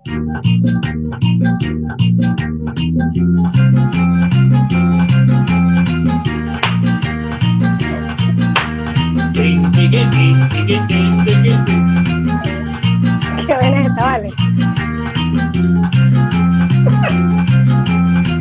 Qué 0.05 0.12
esta, 13.86 14.02
vale. 14.02 14.30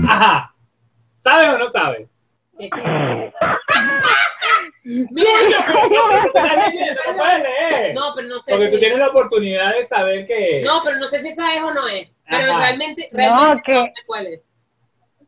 Ajá. 0.08 0.54
¿Sabe 1.24 1.50
o 1.50 1.58
no 1.58 1.70
sabe? 1.70 2.10
Mira, 4.86 5.30
No 7.94 7.94
no, 7.94 8.16
pero 8.16 8.28
no 8.28 8.40
sé 8.42 8.52
Porque 8.52 8.68
tú 8.68 8.74
si, 8.74 8.80
tienes 8.80 8.98
la 9.00 9.08
oportunidad 9.10 9.74
de 9.76 9.88
saber 9.88 10.28
que. 10.28 10.62
no, 10.66 10.82
pero 10.84 10.98
no 10.98 11.08
sé 11.08 11.22
si 11.22 11.30
esa 11.30 11.54
es 11.56 11.62
o 11.64 11.74
no 11.74 11.88
es. 11.88 12.10
Pero 12.30 12.52
Ajá. 12.52 12.60
realmente, 12.60 13.10
No, 13.12 13.18
realmente 13.18 13.62
que- 13.66 13.74
no 13.74 13.84
sé 13.86 13.94
cuál 14.06 14.28
es. 14.28 14.42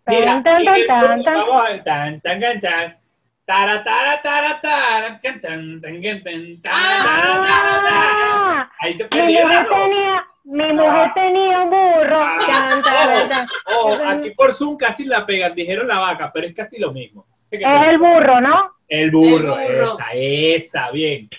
Mira, 0.07 0.25
Tan, 0.25 0.43
tan, 0.43 0.65
tan, 0.65 0.87
tan, 0.87 1.23
tan. 1.23 1.33
vamos 1.35 1.61
a 1.65 1.69
ver, 1.69 1.83
tan, 1.83 2.21
tan, 2.21 2.39
tan, 2.39 2.61
tan. 2.61 2.97
Tara, 3.45 3.83
tara, 3.83 4.21
tara, 4.21 4.59
tara, 4.61 5.19
can, 5.21 5.39
tan, 5.41 5.81
tan, 5.81 6.01
tan, 6.01 6.61
tara. 6.61 6.75
Ah, 6.75 8.69
Ahí 8.81 8.97
te 8.97 9.03
mi 9.03 9.09
mujer 9.09 9.65
perdieron. 9.65 9.67
tenía, 9.69 10.25
mi 10.45 10.73
mujer 10.73 11.11
tenía 11.15 11.59
un 11.61 11.69
burro. 11.69 12.19
Tan, 12.47 12.81
tan, 12.83 13.29
tan. 13.29 13.47
Oh, 13.67 13.97
aquí 14.07 14.31
por 14.31 14.53
Zoom 14.53 14.77
casi 14.77 15.05
la 15.05 15.25
pegan, 15.25 15.55
dijeron 15.55 15.87
la 15.87 15.99
vaca, 15.99 16.31
pero 16.33 16.45
es 16.47 16.55
casi 16.55 16.77
lo 16.79 16.91
mismo. 16.91 17.25
Es 17.51 17.61
el 17.61 17.97
burro, 17.99 18.41
¿no? 18.41 18.71
El 18.87 19.11
burro, 19.11 19.59
El 19.59 19.73
burro. 19.75 19.93
esa, 19.97 20.05
esa, 20.13 20.91
bien. 20.91 21.29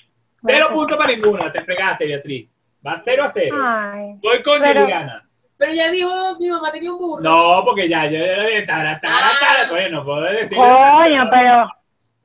Cero 0.44 0.68
puntos 0.72 0.96
para 0.96 1.12
ninguna, 1.12 1.50
te 1.52 1.62
fregaste, 1.62 2.06
Beatriz. 2.06 2.48
Va 2.86 3.00
0 3.04 3.24
a 3.24 3.30
0. 3.32 3.56
Ay. 3.60 4.14
Voy 4.22 4.42
con 4.42 4.60
Pero- 4.60 4.82
Juliana. 4.82 5.22
Pero 5.58 5.72
ya 5.72 5.90
dijo, 5.90 6.10
mi 6.38 6.48
mamá 6.50 6.70
tenía 6.70 6.92
un 6.92 6.98
burro. 6.98 7.22
No, 7.22 7.62
porque 7.64 7.88
ya, 7.88 8.04
yo 8.06 8.18
ya 8.18 8.42
le 8.42 8.62
tara, 8.62 9.00
tara, 9.00 9.28
Ah. 9.32 9.36
tara, 9.40 9.70
bueno, 9.70 10.04
puedo 10.04 10.20
decir. 10.22 10.56
Coño, 10.56 11.28
pero, 11.30 11.66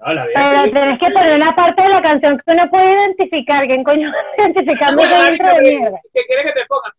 No, 0.05 0.13
la 0.13 0.25
pero 0.33 0.71
tenés 0.73 0.99
que 0.99 1.09
poner 1.11 1.35
una 1.35 1.55
parte 1.55 1.81
de 1.81 1.89
la 1.89 2.01
canción 2.01 2.37
que 2.45 2.51
uno 2.51 2.69
puede 2.69 2.91
identificar. 2.91 3.65
¿Quién 3.67 3.83
coño 3.83 4.09
va 4.11 4.17
a 4.17 4.41
identificar 4.41 4.95
Bueno, 4.95 5.11
ese 5.11 5.21
David, 5.21 5.31
intro 5.39 5.55
de 5.57 5.61
mierda? 5.79 5.99
¿Qué 6.13 6.21
quieres 6.27 6.45
que 6.45 6.59
te 6.59 6.65
ponga? 6.67 6.93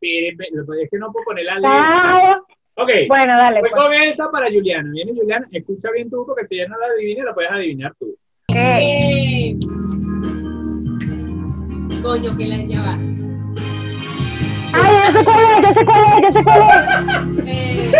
Es 0.83 0.91
que 0.91 0.99
no 0.99 1.13
puedo 1.13 1.25
poner 1.25 1.45
la 1.45 1.55
letra. 1.57 1.71
Claro. 1.71 2.47
Ok, 2.75 2.91
Bueno, 3.09 3.37
dale. 3.37 3.61
voy 3.61 3.71
Pues. 3.71 3.83
con 3.83 3.93
esta 3.95 4.31
para 4.31 4.47
Juliana. 4.51 4.91
Viene 4.93 5.13
Juliana, 5.15 5.47
escucha 5.53 5.91
bien 5.93 6.09
tú, 6.11 6.25
porque 6.27 6.47
si 6.49 6.55
ella 6.57 6.69
no 6.69 6.79
la 6.79 6.87
adivina, 6.87 7.25
la 7.25 7.35
puedes 7.35 7.51
adivinar 7.51 7.93
tú. 7.99 8.07
Ok. 8.49 8.57
Eh, 8.57 9.57
Coño, 12.03 12.37
que 12.37 12.47
la 12.47 12.57
ya 12.65 12.81
va. 12.83 12.99
Ay, 14.75 14.95
ya 15.05 15.13
sé 15.13 15.25
cuál 15.25 15.45
es, 15.45 15.63
ya 15.63 15.73
sé 15.73 15.85
cuál 15.85 16.03
es, 16.03 16.23
ya 16.23 16.33
sé 16.33 16.45
cuál 16.45 16.63
es. 16.63 17.47
Eh, 17.47 17.93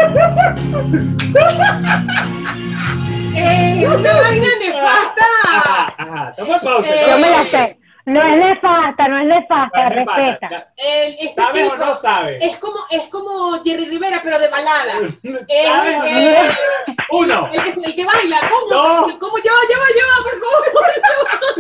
eh, 3.37 3.87
una 3.87 4.13
vaina 4.17 4.49
nefasta. 4.59 5.27
Ajá, 5.45 5.95
ajá. 5.99 6.31
Estamos 6.31 6.57
en 6.57 6.61
pausa. 6.65 6.89
Eh, 6.95 7.07
Yo 7.11 7.19
me 7.19 7.31
la 7.31 7.45
sé. 7.51 7.77
No 8.05 8.21
es 8.23 8.37
nefasta, 8.37 9.07
no 9.09 9.19
es 9.19 9.27
nefasta, 9.27 9.71
pata. 9.71 9.89
respeta. 9.91 10.67
El- 10.77 11.15
este 11.21 11.35
¿Sabes 11.37 11.71
o 11.71 11.77
no 11.77 12.01
sabes? 12.01 12.43
es 12.43 12.59
como 12.59 12.79
es 12.91 13.03
como 13.11 13.63
Jerry 13.63 13.85
Rivera 13.87 14.21
pero 14.25 14.39
de 14.41 14.49
balada. 14.49 14.95
Es, 15.49 15.67
¿Sabes 15.67 15.97
o 15.99 16.03
eh, 16.05 16.51
no? 16.89 16.95
Uno, 17.19 17.49
el, 17.53 17.63
que, 17.63 17.71
el 17.81 17.95
que 17.95 18.05
baila, 18.05 18.41
¿cómo? 18.51 18.67
Dos. 18.75 19.13
¿Cómo? 19.21 19.37
Lleva, 19.37 19.57
lleva, 19.69 19.87
lleva, 19.95 20.17
por 20.25 20.41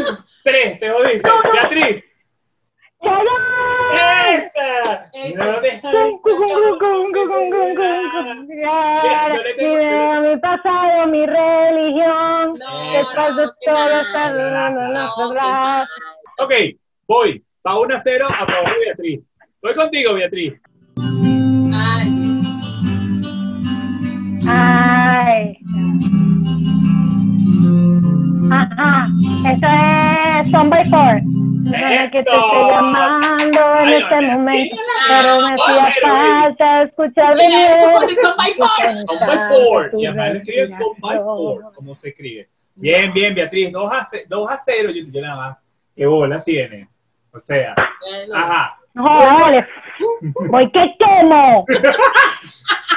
favor. 0.04 0.18
tres, 0.42 0.80
te 0.80 0.90
jodiste. 0.90 1.30
Beatriz. 1.52 2.04
Ya, 3.02 3.10
ya. 3.10 3.16
¡Esta! 4.34 5.10
No 5.34 5.60
deja 5.60 5.90
Yo 5.90 5.98
Mi 10.22 10.36
pasado, 10.38 11.06
mi 11.06 11.26
religión. 11.26 12.54
No, 12.58 12.92
no, 12.92 13.00
todo 13.14 13.42
está 13.42 13.72
Ok, 16.42 16.52
voy. 17.06 17.40
Va 17.64 17.78
1 17.78 17.94
a 17.94 18.02
0 18.02 18.26
a 18.28 18.46
favor 18.46 18.72
de 18.74 18.84
Beatriz. 18.86 19.20
Voy 19.62 19.74
contigo, 19.74 20.14
Beatriz. 20.14 20.54
Ay, 21.72 22.08
Ay. 24.48 25.56
Ajá, 28.50 29.06
eso 29.52 29.66
es 30.42 30.50
Son 30.50 30.68
by 30.68 30.84
Four. 30.90 31.22
No 31.22 31.76
es 31.76 32.10
que 32.10 32.24
te 32.24 32.30
¡Esto! 32.30 32.32
estoy 32.32 32.70
llamando 32.72 33.60
en 33.60 33.88
Ay, 33.88 33.94
este 33.94 34.20
no, 34.20 34.32
momento, 34.32 34.76
pero 35.06 35.40
me 35.40 35.54
hacía 35.54 35.94
falta 36.02 36.82
escuchar 36.82 37.36
de 37.36 37.44
Four. 37.82 38.08
Son 38.20 38.36
by 38.36 39.54
four. 39.54 39.90
Y 39.96 40.06
además 40.06 40.34
escribe 40.34 40.68
son 40.70 41.00
by 41.00 41.18
four. 41.18 41.72
¿Cómo 41.76 41.94
se 41.94 42.08
escribe? 42.08 42.48
Bien, 42.74 43.12
bien, 43.12 43.32
Beatriz. 43.32 43.70
2 43.70 43.92
a 43.92 44.08
0. 44.10 44.24
2 44.28 44.50
a 44.50 44.62
0. 44.66 44.90
Yo, 44.90 45.04
yo 45.08 45.20
nada 45.20 45.36
más. 45.36 45.61
¿Qué 45.94 46.06
bola 46.06 46.42
tiene? 46.44 46.88
O 47.32 47.40
sea, 47.40 47.74
bueno. 48.00 48.34
ajá. 48.36 48.78
No. 48.94 49.18
Voy 50.50 50.70
que 50.70 50.94
quemo. 50.98 51.64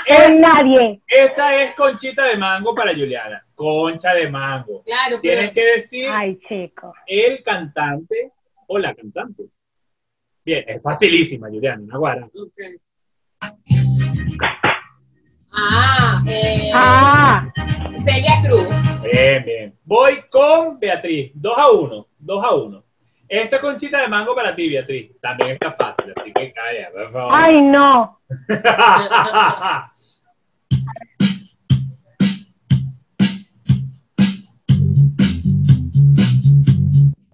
En 0.08 0.40
nadie. 0.40 1.02
Esta 1.08 1.64
es 1.64 1.74
conchita 1.76 2.26
de 2.26 2.38
mango 2.38 2.76
para 2.76 2.92
Juliana. 2.94 3.44
Concha 3.56 4.14
de 4.14 4.30
mango. 4.30 4.84
Claro, 4.84 5.18
pero 5.20 5.22
Tienes 5.22 5.54
que 5.54 5.66
decir 5.66 6.08
Ay, 6.12 6.38
chico. 6.48 6.94
el 7.08 7.42
cantante 7.44 8.32
o 8.68 8.78
la 8.78 8.94
cantante. 8.94 9.46
Bien, 10.44 10.64
es 10.68 10.80
facilísima, 10.84 11.48
Juliana, 11.50 11.82
una 11.84 11.98
guara. 11.98 12.26
Ok. 12.26 12.60
Ah, 15.52 16.22
eh, 16.28 16.72
Ah, 16.74 17.52
Celia 18.06 18.42
Cruz. 18.46 18.68
Bien, 19.12 19.44
bien. 19.44 19.74
Voy 19.86 20.22
con 20.30 20.78
Beatriz. 20.80 21.32
2 21.34 21.58
a 21.58 21.72
1. 21.72 22.08
2 22.20 22.44
a 22.44 22.54
1. 22.56 22.84
Esta 23.28 23.60
conchita 23.60 24.02
de 24.02 24.08
mango 24.08 24.36
para 24.36 24.56
ti, 24.56 24.70
Beatriz. 24.70 25.20
También 25.20 25.52
está 25.52 25.72
fácil, 25.74 26.14
así 26.16 26.32
que 26.32 26.54
calla, 26.54 26.92
por 26.92 27.12
favor. 27.12 27.32
ay, 27.34 27.62
no. 27.62 28.20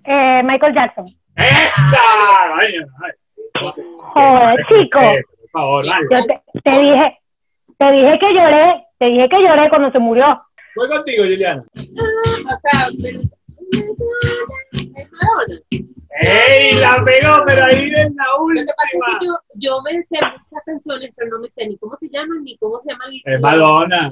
Eh, 0.04 0.42
Michael 0.44 0.74
Jackson. 0.74 1.06
¡Esta! 1.36 2.56
Ay, 2.60 2.74
ay. 3.04 3.72
Joder, 4.14 4.66
chico. 4.68 5.00
Por 5.00 5.50
favor. 5.52 5.86
Yo 5.86 6.26
te, 6.26 6.42
te 6.64 6.82
dije, 6.82 7.20
te 7.78 7.92
dije 7.92 8.20
que 8.20 8.34
lloré, 8.34 8.84
te 9.00 9.06
dije 9.06 9.30
que 9.30 9.42
lloré 9.42 9.70
cuando 9.70 9.92
se 9.92 10.00
murió. 10.00 10.42
Voy 10.76 10.88
contigo, 10.90 11.24
Juliana. 11.24 11.64
O 11.76 11.82
sea, 12.62 12.90
pero- 13.02 13.20
es 13.72 14.41
¡Ey! 16.22 16.76
La 16.76 17.04
pegó, 17.06 17.38
pero 17.46 17.66
ahí 17.66 17.90
en 17.96 18.16
la 18.16 18.26
Lo 18.38 18.44
última. 18.44 18.66
que 18.66 18.74
pasa 18.76 18.90
es 18.94 19.20
que 19.20 19.26
yo, 19.26 19.34
yo 19.56 19.82
me 19.82 19.92
sé 19.92 20.20
muchas 20.22 20.64
canciones, 20.66 21.12
pero 21.16 21.30
no 21.30 21.40
me 21.40 21.48
sé 21.50 21.68
ni 21.68 21.78
cómo 21.78 21.98
se 21.98 22.10
llaman 22.10 22.44
ni 22.44 22.58
cómo 22.58 22.82
se 22.82 22.90
llaman. 22.92 23.10
Es 23.24 23.40
Madonna. 23.40 24.10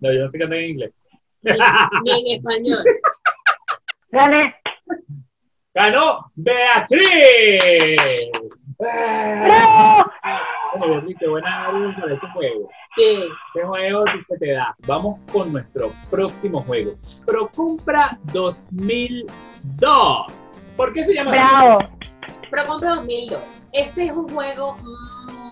No, 0.00 0.12
yo 0.12 0.20
no 0.24 0.30
sé 0.30 0.38
cantar 0.38 0.58
en 0.58 0.70
inglés. 0.70 0.92
Ni, 1.42 1.52
ni 1.52 2.32
en 2.32 2.38
español. 2.38 2.84
Gané. 4.10 4.54
¡Ganó 5.74 6.30
Beatriz! 6.34 7.96
¡Bravo! 8.82 10.10
Bueno, 10.78 11.06
qué 11.18 11.28
buena 11.28 11.70
luz 11.72 11.94
para 12.00 12.14
este 12.14 12.26
juego. 12.28 12.68
Sí. 12.96 13.28
¿Qué 13.54 13.62
juego 13.62 14.04
que 14.28 14.36
te 14.38 14.52
da? 14.52 14.74
Vamos 14.86 15.20
con 15.30 15.52
nuestro 15.52 15.92
próximo 16.10 16.62
juego. 16.62 16.94
Procompra 17.26 18.18
2002. 18.32 20.26
¿Por 20.76 20.92
qué 20.92 21.04
se 21.04 21.14
llama? 21.14 21.30
Bravo. 21.30 21.78
Pro 22.50 22.66
Compra 22.66 22.96
2002. 22.96 23.40
Este 23.72 24.06
es 24.06 24.12
un 24.12 24.28
juego 24.28 24.76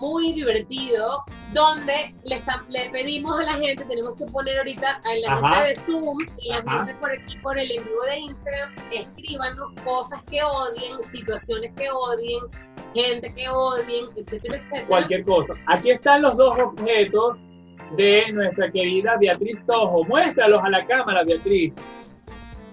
muy 0.01 0.33
divertido 0.33 1.23
donde 1.53 2.13
le, 2.23 2.35
está- 2.35 2.63
le 2.69 2.89
pedimos 2.91 3.37
a 3.39 3.43
la 3.43 3.53
gente, 3.53 3.83
tenemos 3.85 4.15
que 4.17 4.25
poner 4.25 4.57
ahorita 4.59 5.01
en 5.11 5.21
la 5.21 5.27
Ajá. 5.33 5.41
nota 5.41 5.63
de 5.63 5.75
Zoom 5.85 6.17
y 6.39 6.49
la 6.49 6.57
Ajá. 6.59 6.77
gente 6.85 6.95
por 6.95 7.11
aquí, 7.11 7.37
por 7.43 7.57
el 7.59 7.71
en 7.71 7.83
vivo 7.83 8.01
de 8.03 8.19
Instagram, 8.19 8.75
escríbanos 8.91 9.69
cosas 9.83 10.21
que 10.29 10.41
odien, 10.43 10.97
situaciones 11.11 11.71
que 11.75 11.89
odien, 11.91 12.43
gente 12.93 13.33
que 13.33 13.49
odien, 13.49 14.05
etcétera, 14.15 14.55
etcétera. 14.57 14.87
Cualquier 14.87 15.25
cosa. 15.25 15.53
Aquí 15.67 15.91
están 15.91 16.21
los 16.21 16.37
dos 16.37 16.57
objetos 16.57 17.37
de 17.97 18.31
nuestra 18.31 18.71
querida 18.71 19.17
Beatriz 19.19 19.57
Tojo. 19.67 20.05
Muéstralos 20.05 20.63
a 20.63 20.69
la 20.69 20.85
cámara, 20.85 21.23
Beatriz. 21.23 21.73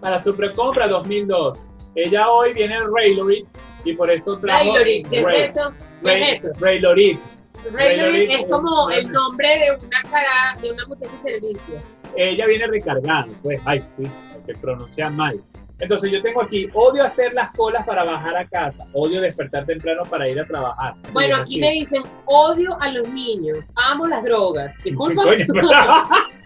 Para 0.00 0.22
su 0.22 0.36
precompra 0.36 0.86
2002. 0.86 1.58
Ella 1.96 2.28
hoy 2.30 2.52
viene 2.52 2.76
en 2.76 2.94
Raylorit 2.94 3.46
y 3.84 3.94
por 3.94 4.08
eso 4.10 4.38
trajo... 4.38 4.60
Raylorit, 4.60 5.08
¿qué 5.08 5.20
es 5.20 5.50
eso? 5.50 5.72
¿Qué 6.04 6.20
es 6.34 6.44
eso? 6.44 6.54
Raylorit. 6.60 7.18
Es 7.64 8.40
es 8.40 8.46
como 8.48 8.90
el 8.90 9.10
nombre 9.10 9.48
de 9.48 9.86
una 9.86 10.02
cara, 10.02 10.60
de 10.60 10.72
una 10.72 10.86
muchacha 10.86 11.12
de 11.24 11.32
servicio. 11.32 11.74
ella 12.16 12.46
viene 12.46 12.66
recargada, 12.66 13.26
pues, 13.42 13.60
ay, 13.64 13.82
sí, 13.96 14.04
que 14.46 14.54
pronuncia 14.54 15.10
mal. 15.10 15.40
Entonces 15.80 16.10
yo 16.10 16.20
tengo 16.22 16.42
aquí, 16.42 16.68
odio 16.74 17.04
hacer 17.04 17.32
las 17.34 17.52
colas 17.52 17.86
para 17.86 18.04
bajar 18.04 18.36
a 18.36 18.48
casa, 18.48 18.84
odio 18.92 19.20
despertar 19.20 19.64
temprano 19.64 20.02
para 20.04 20.28
ir 20.28 20.40
a 20.40 20.44
trabajar. 20.44 20.94
Bueno, 21.12 21.36
aquí 21.36 21.54
sí. 21.54 21.60
me 21.60 21.70
dicen, 21.70 22.02
odio 22.24 22.76
a 22.80 22.90
los 22.90 23.08
niños, 23.10 23.58
amo 23.76 24.06
las 24.06 24.24
drogas. 24.24 24.72
Disculpa. 24.82 25.22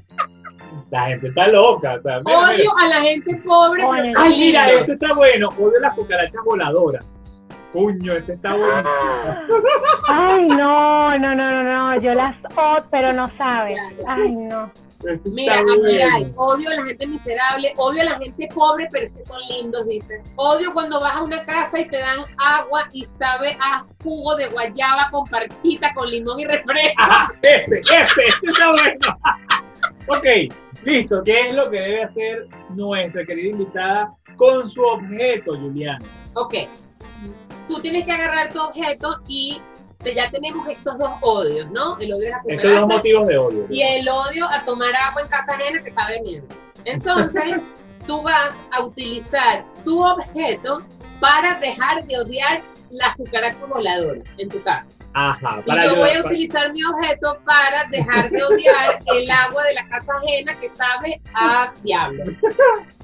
La 0.90 1.06
gente 1.06 1.28
está 1.28 1.48
loca, 1.48 1.94
o 1.94 2.02
sea, 2.02 2.20
mira, 2.20 2.38
mira. 2.38 2.50
Odio 2.50 2.78
a 2.78 2.88
la 2.88 3.00
gente 3.00 3.36
pobre. 3.36 3.82
Ay, 4.14 4.38
mira, 4.38 4.68
este 4.68 4.92
está 4.92 5.14
bueno, 5.14 5.48
odio 5.58 5.80
las 5.80 5.94
cucarachas 5.94 6.44
voladoras. 6.44 7.06
Coño, 7.72 8.12
este 8.12 8.34
está 8.34 8.54
bueno. 8.54 8.90
Ay, 10.08 10.46
no, 10.48 11.18
no, 11.18 11.34
no, 11.34 11.50
no, 11.50 11.62
no. 11.62 12.00
Yo 12.00 12.14
las 12.14 12.36
odio, 12.54 12.84
pero 12.90 13.12
no 13.12 13.30
saben. 13.36 13.76
Ay, 14.06 14.32
no. 14.32 14.70
Este 15.04 15.30
Mira, 15.30 15.60
aquí 15.60 16.00
hay, 16.00 16.22
bueno. 16.24 16.34
odio 16.36 16.70
a 16.70 16.74
la 16.74 16.84
gente 16.84 17.06
miserable, 17.08 17.72
odio 17.76 18.02
a 18.02 18.04
la 18.04 18.18
gente 18.18 18.48
pobre, 18.54 18.88
pero 18.92 19.06
es 19.06 19.12
que 19.12 19.24
son 19.24 19.40
lindos, 19.50 19.88
dicen. 19.88 20.22
Odio 20.36 20.72
cuando 20.72 21.00
vas 21.00 21.14
a 21.16 21.22
una 21.22 21.44
casa 21.44 21.80
y 21.80 21.88
te 21.88 21.98
dan 21.98 22.20
agua 22.38 22.88
y 22.92 23.06
sabe 23.18 23.56
a 23.60 23.84
jugo 24.02 24.36
de 24.36 24.48
guayaba 24.48 25.08
con 25.10 25.26
parchita, 25.26 25.92
con 25.94 26.08
limón 26.08 26.38
y 26.40 26.44
refresco. 26.44 26.94
Ajá, 26.98 27.32
este, 27.42 27.80
este, 27.80 28.24
este 28.28 28.46
está 28.48 28.70
bueno. 28.70 29.18
ok, 30.06 30.54
listo. 30.84 31.22
¿Qué 31.24 31.48
es 31.48 31.54
lo 31.54 31.68
que 31.70 31.80
debe 31.80 32.04
hacer 32.04 32.46
nuestra 32.70 33.24
querida 33.24 33.50
invitada 33.50 34.14
con 34.36 34.68
su 34.68 34.82
objeto, 34.82 35.58
Juliana? 35.58 36.04
Ok, 36.34 36.54
tú 37.68 37.80
tienes 37.80 38.04
que 38.04 38.12
agarrar 38.12 38.52
tu 38.52 38.60
objeto 38.60 39.20
y 39.28 39.60
ya 40.14 40.30
tenemos 40.30 40.68
estos 40.68 40.98
dos 40.98 41.12
odios, 41.20 41.70
¿no? 41.70 41.96
El 41.98 42.12
odio 42.12 42.34
a 42.34 42.42
la 42.46 42.54
Estos 42.54 42.74
dos 42.74 42.88
motivos 42.88 43.26
de 43.28 43.38
odio. 43.38 43.66
y 43.70 43.82
el 43.82 44.08
odio 44.08 44.46
a 44.48 44.64
tomar 44.64 44.94
agua 44.94 45.22
en 45.22 45.28
casa 45.28 45.52
ajena 45.52 45.82
que 45.82 45.92
sabe 45.92 46.20
mierda. 46.22 46.54
Entonces, 46.84 47.60
tú 48.06 48.22
vas 48.22 48.52
a 48.72 48.82
utilizar 48.82 49.64
tu 49.84 50.04
objeto 50.04 50.82
para 51.20 51.58
dejar 51.60 52.04
de 52.04 52.18
odiar 52.18 52.62
las 52.90 53.16
cucarachas 53.16 53.68
voladoras 53.68 54.24
en 54.38 54.48
tu 54.48 54.60
casa. 54.62 54.86
Ajá, 55.14 55.60
Y 55.64 55.68
para 55.68 55.86
yo 55.86 55.96
voy 55.96 56.10
a 56.10 56.20
utilizar 56.20 56.72
mi 56.72 56.82
objeto 56.84 57.38
para 57.44 57.84
dejar 57.90 58.30
de 58.30 58.42
odiar 58.42 58.98
el 59.14 59.30
agua 59.30 59.62
de 59.64 59.74
la 59.74 59.86
casa 59.88 60.12
ajena 60.16 60.58
que 60.58 60.70
sabe 60.70 61.20
a 61.34 61.72
diablo. 61.82 62.24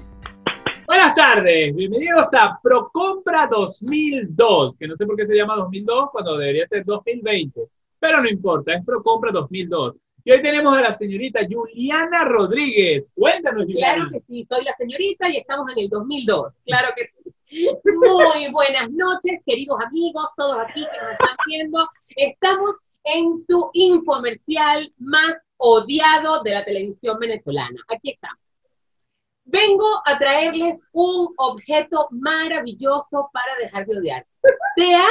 Buenas 0.89 1.13
tardes, 1.13 1.75
bienvenidos 1.75 2.33
a 2.33 2.59
Procompra 2.63 3.45
2002, 3.45 4.75
que 4.75 4.87
no 4.87 4.95
sé 4.95 5.05
por 5.05 5.15
qué 5.15 5.27
se 5.27 5.35
llama 5.35 5.55
2002 5.57 6.09
cuando 6.11 6.35
debería 6.35 6.67
ser 6.67 6.83
2020, 6.83 7.61
pero 7.99 8.23
no 8.23 8.27
importa, 8.27 8.73
es 8.73 8.83
Procompra 8.83 9.31
2002. 9.31 9.97
Y 10.25 10.31
hoy 10.31 10.41
tenemos 10.41 10.75
a 10.75 10.81
la 10.81 10.97
señorita 10.97 11.41
Juliana 11.47 12.25
Rodríguez. 12.25 13.05
Cuéntanos, 13.13 13.65
Juliana. 13.65 13.93
Claro 13.93 14.09
que 14.09 14.21
sí, 14.21 14.47
soy 14.49 14.63
la 14.63 14.75
señorita 14.77 15.29
y 15.29 15.37
estamos 15.37 15.71
en 15.73 15.83
el 15.83 15.89
2002. 15.89 16.53
Claro 16.65 16.87
que 16.95 17.33
sí. 17.45 17.69
Muy 17.85 18.51
buenas 18.51 18.89
noches, 18.89 19.41
queridos 19.45 19.77
amigos, 19.85 20.25
todos 20.37 20.57
aquí 20.57 20.81
que 20.81 21.01
nos 21.03 21.11
están 21.11 21.37
viendo. 21.45 21.87
Estamos 22.15 22.77
en 23.03 23.45
su 23.47 23.69
infomercial 23.73 24.91
más 24.97 25.35
odiado 25.57 26.41
de 26.41 26.49
la 26.49 26.65
televisión 26.65 27.19
venezolana. 27.19 27.79
Aquí 27.89 28.09
estamos. 28.09 28.39
Vengo 29.51 29.87
a 30.05 30.15
traerles 30.19 30.79
un 30.91 31.33
objeto 31.37 32.07
maravilloso 32.11 33.31
para 33.33 33.55
dejar 33.59 33.87
de 33.87 33.97
odiar. 33.97 34.25
¿Te 34.75 34.93
has 34.93 35.09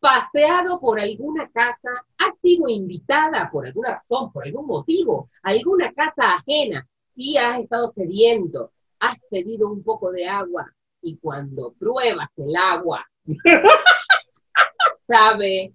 paseado 0.00 0.80
por 0.80 0.98
alguna 0.98 1.48
casa? 1.50 2.04
¿Has 2.18 2.36
sido 2.42 2.68
invitada 2.68 3.48
por 3.52 3.66
alguna 3.66 3.90
razón, 3.90 4.32
por 4.32 4.44
algún 4.44 4.66
motivo, 4.66 5.30
alguna 5.44 5.92
casa 5.92 6.34
ajena 6.34 6.84
y 7.14 7.36
has 7.36 7.60
estado 7.60 7.92
sediento? 7.92 8.72
Has 8.98 9.16
pedido 9.30 9.68
un 9.68 9.84
poco 9.84 10.10
de 10.10 10.28
agua 10.28 10.68
y 11.00 11.16
cuando 11.18 11.72
pruebas 11.78 12.28
el 12.38 12.56
agua, 12.56 13.06
sabe 15.06 15.74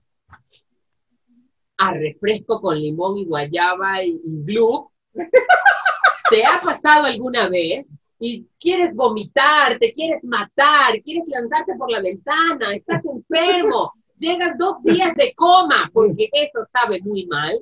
a 1.78 1.94
refresco 1.94 2.60
con 2.60 2.78
limón 2.78 3.20
y 3.20 3.26
guayaba 3.26 4.04
y 4.04 4.20
glue. 4.22 4.90
¿Te 6.30 6.44
ha 6.46 6.62
pasado 6.62 7.06
alguna 7.06 7.50
vez? 7.50 7.86
Y 8.20 8.48
quieres 8.60 8.96
vomitar, 8.96 9.78
te 9.78 9.94
quieres 9.94 10.24
matar, 10.24 11.02
quieres 11.04 11.26
lanzarte 11.28 11.76
por 11.76 11.92
la 11.92 12.02
ventana, 12.02 12.74
estás 12.74 13.04
enfermo, 13.06 13.94
llegas 14.18 14.58
dos 14.58 14.82
días 14.84 15.16
de 15.16 15.34
coma 15.36 15.90
porque 15.94 16.30
eso 16.32 16.66
sabe 16.72 17.02
muy 17.02 17.26
mal. 17.26 17.54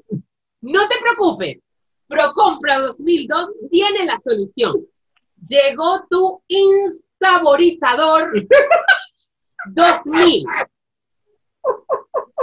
No 0.62 0.88
te 0.88 0.96
preocupes, 1.02 1.60
Procompra 2.08 2.80
2002 2.80 3.50
tiene 3.72 4.06
la 4.06 4.22
solución. 4.24 4.86
Llegó 5.48 6.06
tu 6.10 6.42
insaborizador 6.48 8.32
2000. 9.66 10.46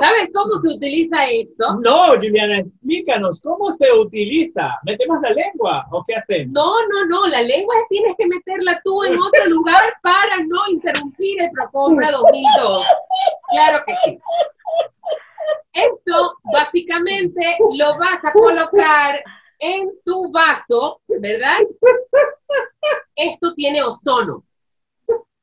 ¿Sabes 0.01 0.31
cómo 0.33 0.63
se 0.63 0.69
utiliza 0.69 1.27
esto? 1.27 1.75
No, 1.83 2.17
Juliana, 2.17 2.61
explícanos, 2.61 3.39
¿cómo 3.43 3.77
se 3.77 3.93
utiliza? 3.93 4.79
¿Metemos 4.85 5.21
la 5.21 5.31
lengua 5.31 5.87
o 5.91 6.03
qué 6.07 6.15
hacemos? 6.15 6.53
No, 6.55 6.89
no, 6.89 7.05
no, 7.05 7.27
la 7.27 7.43
lengua 7.43 7.75
tienes 7.91 8.17
que 8.17 8.27
meterla 8.27 8.81
tú 8.83 9.05
en 9.05 9.19
otro 9.19 9.45
lugar 9.47 9.95
para 10.03 10.39
no 10.39 10.59
interrumpir 10.71 11.43
el 11.43 11.51
Procompra 11.51 12.13
2002. 12.13 12.87
Claro 13.51 13.85
que 13.87 13.95
sí. 14.05 14.19
Esto 15.75 16.35
básicamente 16.51 17.59
lo 17.77 17.99
vas 17.99 18.25
a 18.25 18.33
colocar 18.33 19.23
en 19.59 19.91
tu 20.05 20.33
vaso, 20.33 21.03
¿verdad? 21.09 21.59
Esto 23.17 23.55
tiene 23.55 23.83
ozono. 23.83 24.45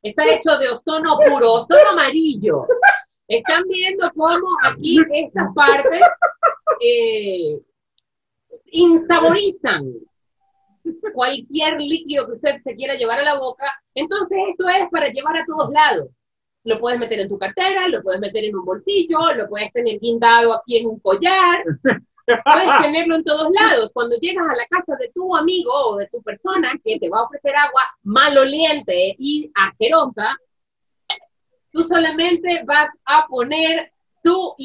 Está 0.02 0.26
hecho 0.26 0.58
de 0.58 0.70
ozono 0.70 1.18
puro, 1.18 1.54
ozono 1.54 1.90
amarillo. 1.90 2.66
Están 3.28 3.64
viendo 3.68 4.12
cómo 4.16 4.48
aquí 4.64 4.98
estas 5.12 5.54
partes 5.54 6.02
eh, 6.82 7.60
insaborizan 8.72 9.94
cualquier 11.14 11.80
líquido 11.80 12.28
que 12.28 12.34
usted 12.34 12.62
se 12.64 12.76
quiera 12.76 12.96
llevar 12.96 13.20
a 13.20 13.24
la 13.24 13.40
boca. 13.40 13.66
Entonces 13.96 14.38
esto 14.50 14.70
es 14.70 14.90
para 14.92 15.10
llevar 15.10 15.38
a 15.38 15.46
todos 15.46 15.72
lados. 15.72 16.10
Lo 16.64 16.80
puedes 16.80 17.00
meter 17.00 17.20
en 17.20 17.30
tu 17.30 17.38
cartera, 17.38 17.88
lo 17.88 18.02
puedes 18.02 18.20
meter 18.20 18.44
en 18.44 18.56
un 18.56 18.66
bolsillo, 18.66 19.34
lo 19.34 19.48
puedes 19.48 19.72
tener 19.72 20.00
guindado 20.00 20.54
aquí 20.54 20.78
en 20.78 20.88
un 20.88 21.00
collar, 21.00 21.64
puedes 22.26 22.82
tenerlo 22.82 23.16
en 23.16 23.24
todos 23.24 23.52
lados. 23.52 23.92
Cuando 23.94 24.18
llegas 24.18 24.46
a 24.50 24.56
la 24.56 24.66
casa 24.70 24.98
de 25.00 25.10
tu 25.14 25.36
amigo 25.36 25.72
o 25.72 25.98
de 25.98 26.08
tu 26.08 26.22
persona 26.22 26.74
que 26.84 27.00
te 27.00 27.10
va 27.10 27.20
a 27.20 27.24
ofrecer 27.24 27.56
agua 27.56 27.84
maloliente 28.04 29.16
y 29.18 29.50
asquerosa, 29.56 30.38
Tú 31.78 31.84
solamente 31.84 32.64
vas 32.66 32.90
a 33.06 33.28
poner 33.28 33.92
tu 34.24 34.56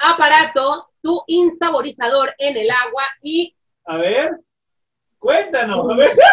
aparato, 0.00 0.90
tu 1.00 1.22
insaborizador 1.26 2.34
en 2.36 2.58
el 2.58 2.70
agua 2.70 3.04
y... 3.22 3.56
A 3.86 3.96
ver, 3.96 4.38
cuéntanos, 5.18 5.90
a 5.90 5.94
ver. 5.96 6.12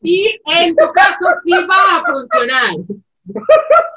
Y 0.00 0.40
en 0.46 0.74
tu 0.76 0.92
caso 0.92 1.40
sí 1.44 1.52
va 1.52 1.96
a 1.96 2.04
funcionar. 2.04 2.72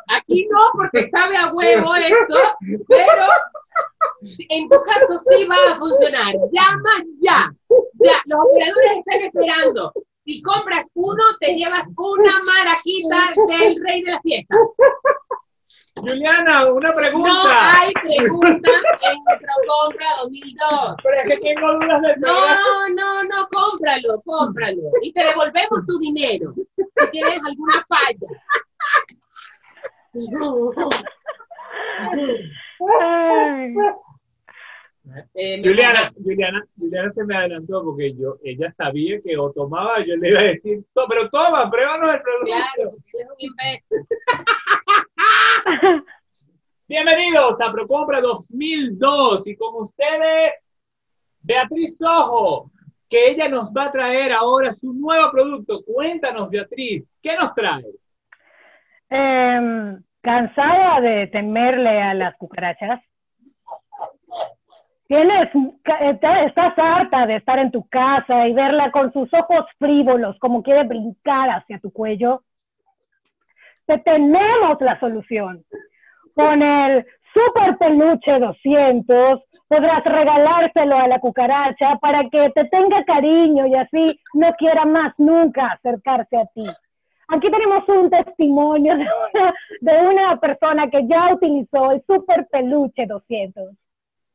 Aquí 0.07 0.47
no, 0.49 0.59
porque 0.73 1.09
sabe 1.09 1.35
a 1.37 1.53
huevo 1.53 1.95
esto, 1.95 2.55
pero 2.87 3.25
en 4.49 4.69
tu 4.69 4.81
caso 4.83 5.21
sí 5.29 5.45
va 5.45 5.55
a 5.73 5.77
funcionar. 5.77 6.33
Llama 6.51 7.03
ya. 7.19 7.51
Ya, 7.99 8.21
los 8.25 8.39
operadores 8.39 8.99
están 8.99 9.21
esperando. 9.21 9.93
Si 10.27 10.41
compras 10.41 10.83
uno, 10.93 11.23
te 11.39 11.55
llevas 11.55 11.83
una 11.95 12.43
maraquita 12.43 13.29
del 13.47 13.81
rey 13.81 14.01
de 14.01 14.11
la 14.11 14.19
fiesta. 14.19 14.57
Juliana, 15.95 16.69
una 16.69 16.93
pregunta. 16.93 17.29
No 17.29 17.49
hay 17.49 17.93
pregunta 17.93 18.71
en 19.03 19.23
nuestra 19.23 19.53
compra 19.65 20.07
2002. 20.23 20.95
Pero 21.01 21.15
es 21.21 21.29
que 21.29 21.37
tengo 21.37 21.73
dudas 21.75 22.01
del 22.01 22.19
programa. 22.19 22.57
No, 22.57 22.89
no, 22.89 23.23
no, 23.23 23.47
cómpralo, 23.47 24.21
cómpralo. 24.25 24.81
Y 25.01 25.13
te 25.13 25.23
devolvemos 25.23 25.85
tu 25.87 25.97
dinero. 25.97 26.53
Si 26.75 27.11
tienes 27.11 27.39
alguna 27.45 27.85
falla. 27.87 28.27
Ay. 32.99 33.75
Eh, 35.35 35.61
Juliana, 35.63 36.11
Juliana, 36.21 36.65
Juliana 36.77 37.11
se 37.13 37.23
me 37.23 37.35
adelantó 37.37 37.83
porque 37.83 38.13
yo, 38.15 38.37
ella 38.43 38.73
sabía 38.77 39.21
que 39.21 39.37
o 39.37 39.51
tomaba, 39.51 40.03
yo 40.05 40.15
le 40.17 40.29
iba 40.29 40.39
a 40.39 40.43
decir, 40.43 40.83
"To- 40.93 41.05
pero 41.07 41.29
toma, 41.29 41.69
pruébanos 41.71 42.13
el 42.13 42.21
producto. 42.21 42.45
Claro, 42.75 42.91
eres 43.13 43.27
un 43.29 43.35
imbécil. 43.39 44.07
Bienvenidos 46.87 47.59
a 47.61 47.71
Procompra 47.71 48.21
2002 48.21 49.47
y 49.47 49.55
con 49.55 49.83
ustedes 49.83 50.53
Beatriz 51.41 51.97
Ojo, 52.01 52.71
que 53.09 53.29
ella 53.31 53.47
nos 53.49 53.71
va 53.71 53.85
a 53.85 53.91
traer 53.91 54.33
ahora 54.33 54.71
su 54.73 54.93
nuevo 54.93 55.31
producto. 55.31 55.83
Cuéntanos, 55.85 56.49
Beatriz, 56.49 57.05
¿qué 57.21 57.35
nos 57.37 57.53
traes? 57.53 57.85
Em, 59.09 60.01
cansada 60.21 60.99
de 61.01 61.27
temerle 61.27 62.01
a 62.01 62.13
las 62.13 62.35
cucarachas. 62.37 63.01
Tienes, 65.07 65.49
está- 66.01 66.43
estás 66.43 66.73
harta 66.77 67.25
de 67.25 67.37
estar 67.37 67.59
en 67.59 67.71
tu 67.71 67.87
casa 67.87 68.47
y 68.47 68.53
verla 68.53 68.91
con 68.91 69.11
sus 69.13 69.33
ojos 69.33 69.65
frívolos, 69.79 70.37
como 70.39 70.61
quiere 70.61 70.83
brincar 70.83 71.49
hacia 71.49 71.79
tu 71.79 71.91
cuello. 71.91 72.41
Te 73.85 73.97
tenemos 73.99 74.81
la 74.81 74.99
solución. 74.99 75.63
Con 76.35 76.61
el 76.61 77.05
Super 77.33 77.77
Peluche 77.77 78.37
200 78.39 79.41
podrás 79.69 80.03
regalárselo 80.03 80.97
a 80.97 81.07
la 81.07 81.19
cucaracha 81.19 81.95
para 82.01 82.29
que 82.29 82.49
te 82.51 82.65
tenga 82.65 83.03
cariño 83.05 83.65
y 83.67 83.75
así 83.75 84.19
no 84.33 84.53
quiera 84.55 84.85
más 84.85 85.13
nunca 85.17 85.67
acercarse 85.67 86.37
a 86.37 86.45
ti. 86.47 86.65
Aquí 87.29 87.49
tenemos 87.51 87.87
un 87.89 88.09
testimonio 88.09 88.95
de 89.81 89.97
una 90.07 90.37
persona 90.37 90.89
que 90.89 91.05
ya 91.07 91.33
utilizó 91.33 91.91
el 91.91 92.01
Super 92.05 92.47
Peluche 92.51 93.05
200. 93.05 93.69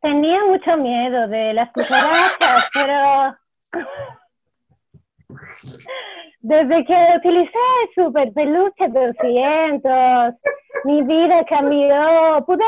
Tenía 0.03 0.45
mucho 0.47 0.77
miedo 0.79 1.29
de 1.29 1.55
las 1.55 1.71
cucarachas, 1.73 2.65
pero 2.75 3.37
desde 6.41 6.85
que 6.85 7.07
utilicé 7.19 7.59
el 7.83 8.05
Super 8.05 8.33
Peluche 8.33 8.89
200, 8.89 10.35
mi 10.85 11.03
vida 11.03 11.45
cambió. 11.49 12.45
Pude 12.47 12.65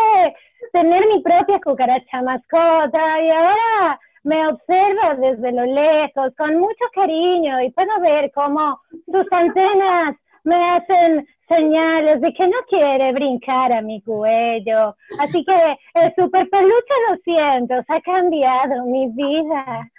tener 0.73 1.07
mi 1.09 1.21
propia 1.23 1.59
cucaracha 1.61 2.23
mascota 2.23 3.21
y 3.21 3.31
ahora 3.31 4.01
me 4.23 4.47
observo 4.47 5.17
desde 5.19 5.53
lo 5.53 5.65
lejos 5.65 6.33
con 6.39 6.59
mucho 6.61 6.85
cariño 6.95 7.61
y 7.63 7.73
puedo 7.73 8.01
ver 8.01 8.31
cómo 8.33 8.79
sus 9.07 9.27
antenas 9.33 10.17
me 10.45 10.55
hacen 10.55 11.27
señales 11.49 12.21
de 12.21 12.33
que 12.33 12.47
no 12.47 12.57
quiere 12.69 13.13
brincar 13.13 13.73
a 13.73 13.83
mi 13.83 14.01
cuello. 14.03 14.95
Así 15.19 15.45
que 15.45 15.79
el 15.95 16.15
Super 16.15 16.49
Peluche 16.49 16.95
200 17.27 17.85
ha 17.89 18.01
cambiado 18.01 18.85
mi 18.87 19.09
vida. 19.09 19.91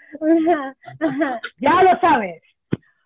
ya 1.60 1.84
lo 1.84 2.00
sabes. 2.00 2.42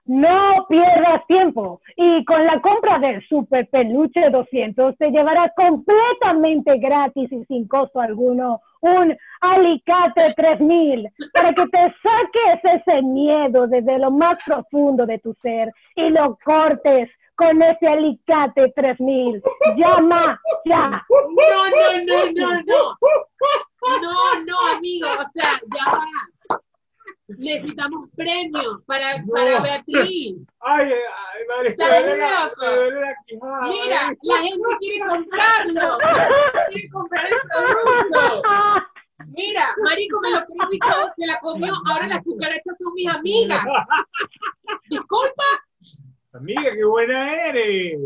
No 0.05 0.65
pierdas 0.67 1.25
tiempo 1.27 1.81
y 1.95 2.25
con 2.25 2.43
la 2.43 2.59
compra 2.61 2.97
del 2.97 3.21
Super 3.27 3.69
Peluche 3.69 4.31
200 4.31 4.97
te 4.97 5.11
llevarás 5.11 5.51
completamente 5.55 6.79
gratis 6.79 7.31
y 7.31 7.45
sin 7.45 7.67
costo 7.67 8.01
alguno 8.01 8.59
un 8.81 9.15
alicate 9.41 10.33
3000 10.35 11.09
para 11.31 11.53
que 11.53 11.67
te 11.67 11.93
saques 12.01 12.81
ese 12.81 13.03
miedo 13.03 13.67
desde 13.67 13.99
lo 13.99 14.09
más 14.09 14.39
profundo 14.43 15.05
de 15.05 15.19
tu 15.19 15.35
ser 15.43 15.71
y 15.95 16.09
lo 16.09 16.39
cortes 16.43 17.07
con 17.39 17.61
ese 17.63 17.87
alicate 17.87 18.73
3000. 18.75 19.41
Llama 19.77 20.39
ya. 20.65 20.89
No, 21.09 21.69
no, 21.69 22.03
no, 22.05 22.31
no, 22.33 22.61
no. 22.63 22.97
No, 24.01 24.41
no, 24.45 24.59
amigo, 24.75 25.07
o 25.07 25.31
sea, 25.33 25.59
ya 25.73 25.85
va. 25.85 26.59
Necesitamos 27.29 28.09
premios 28.15 28.83
para, 28.85 29.23
para 29.31 29.57
No. 29.57 29.63
Beatriz. 29.63 30.35
Ay, 30.59 30.91
ay, 30.91 31.41
madre, 31.47 31.75
la- 31.77 32.45
loco. 32.47 32.65
la 32.65 33.67
Mira, 33.69 34.11
la 34.21 34.37
gente 34.39 34.69
quiere 34.79 35.07
comprarlo. 35.07 35.97
Quiere 36.69 36.89
comprar 36.89 37.25
el 37.27 37.39
producto. 37.47 38.41
Mira, 39.27 39.65
Marico 39.83 40.19
me 40.21 40.31
lo 40.31 40.45
criticó, 40.45 40.95
se 41.15 41.25
la 41.27 41.39
comió. 41.39 41.73
Ahora 41.89 42.07
las 42.07 42.23
cucarachas 42.23 42.75
son 42.77 42.93
mis 42.95 43.07
amigas. 43.07 43.63
Disculpa. 44.89 45.43
Amiga, 46.31 46.61
qué 46.75 46.85
buena 46.85 47.47
eres. 47.47 47.99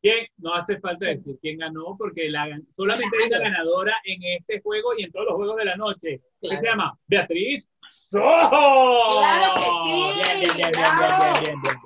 ¿Quién? 0.00 0.26
No 0.38 0.54
hace 0.54 0.78
falta 0.78 1.06
decir 1.06 1.36
quién 1.42 1.58
ganó 1.58 1.96
porque 1.98 2.28
la, 2.30 2.48
solamente 2.76 3.16
hay 3.20 3.28
una 3.28 3.38
ganadora 3.40 3.94
en 4.04 4.22
este 4.22 4.60
juego 4.60 4.90
y 4.96 5.02
en 5.04 5.10
todos 5.12 5.26
los 5.26 5.34
juegos 5.34 5.56
de 5.56 5.64
la 5.64 5.76
noche. 5.76 6.20
¿Qué 6.40 6.48
Claro. 6.48 6.60
se 6.60 6.66
llama? 6.68 6.98
Beatriz 7.08 7.68
Sojo. 8.10 9.18
Claro 9.18 9.54
que 9.54 9.90
sí, 9.90 10.02
Bien, 10.14 10.40
bien, 10.40 10.56
bien, 10.56 10.56
bien, 10.56 10.70
claro. 10.72 11.18
bien, 11.18 11.42
bien, 11.42 11.62
bien, 11.62 11.62
bien. 11.62 11.76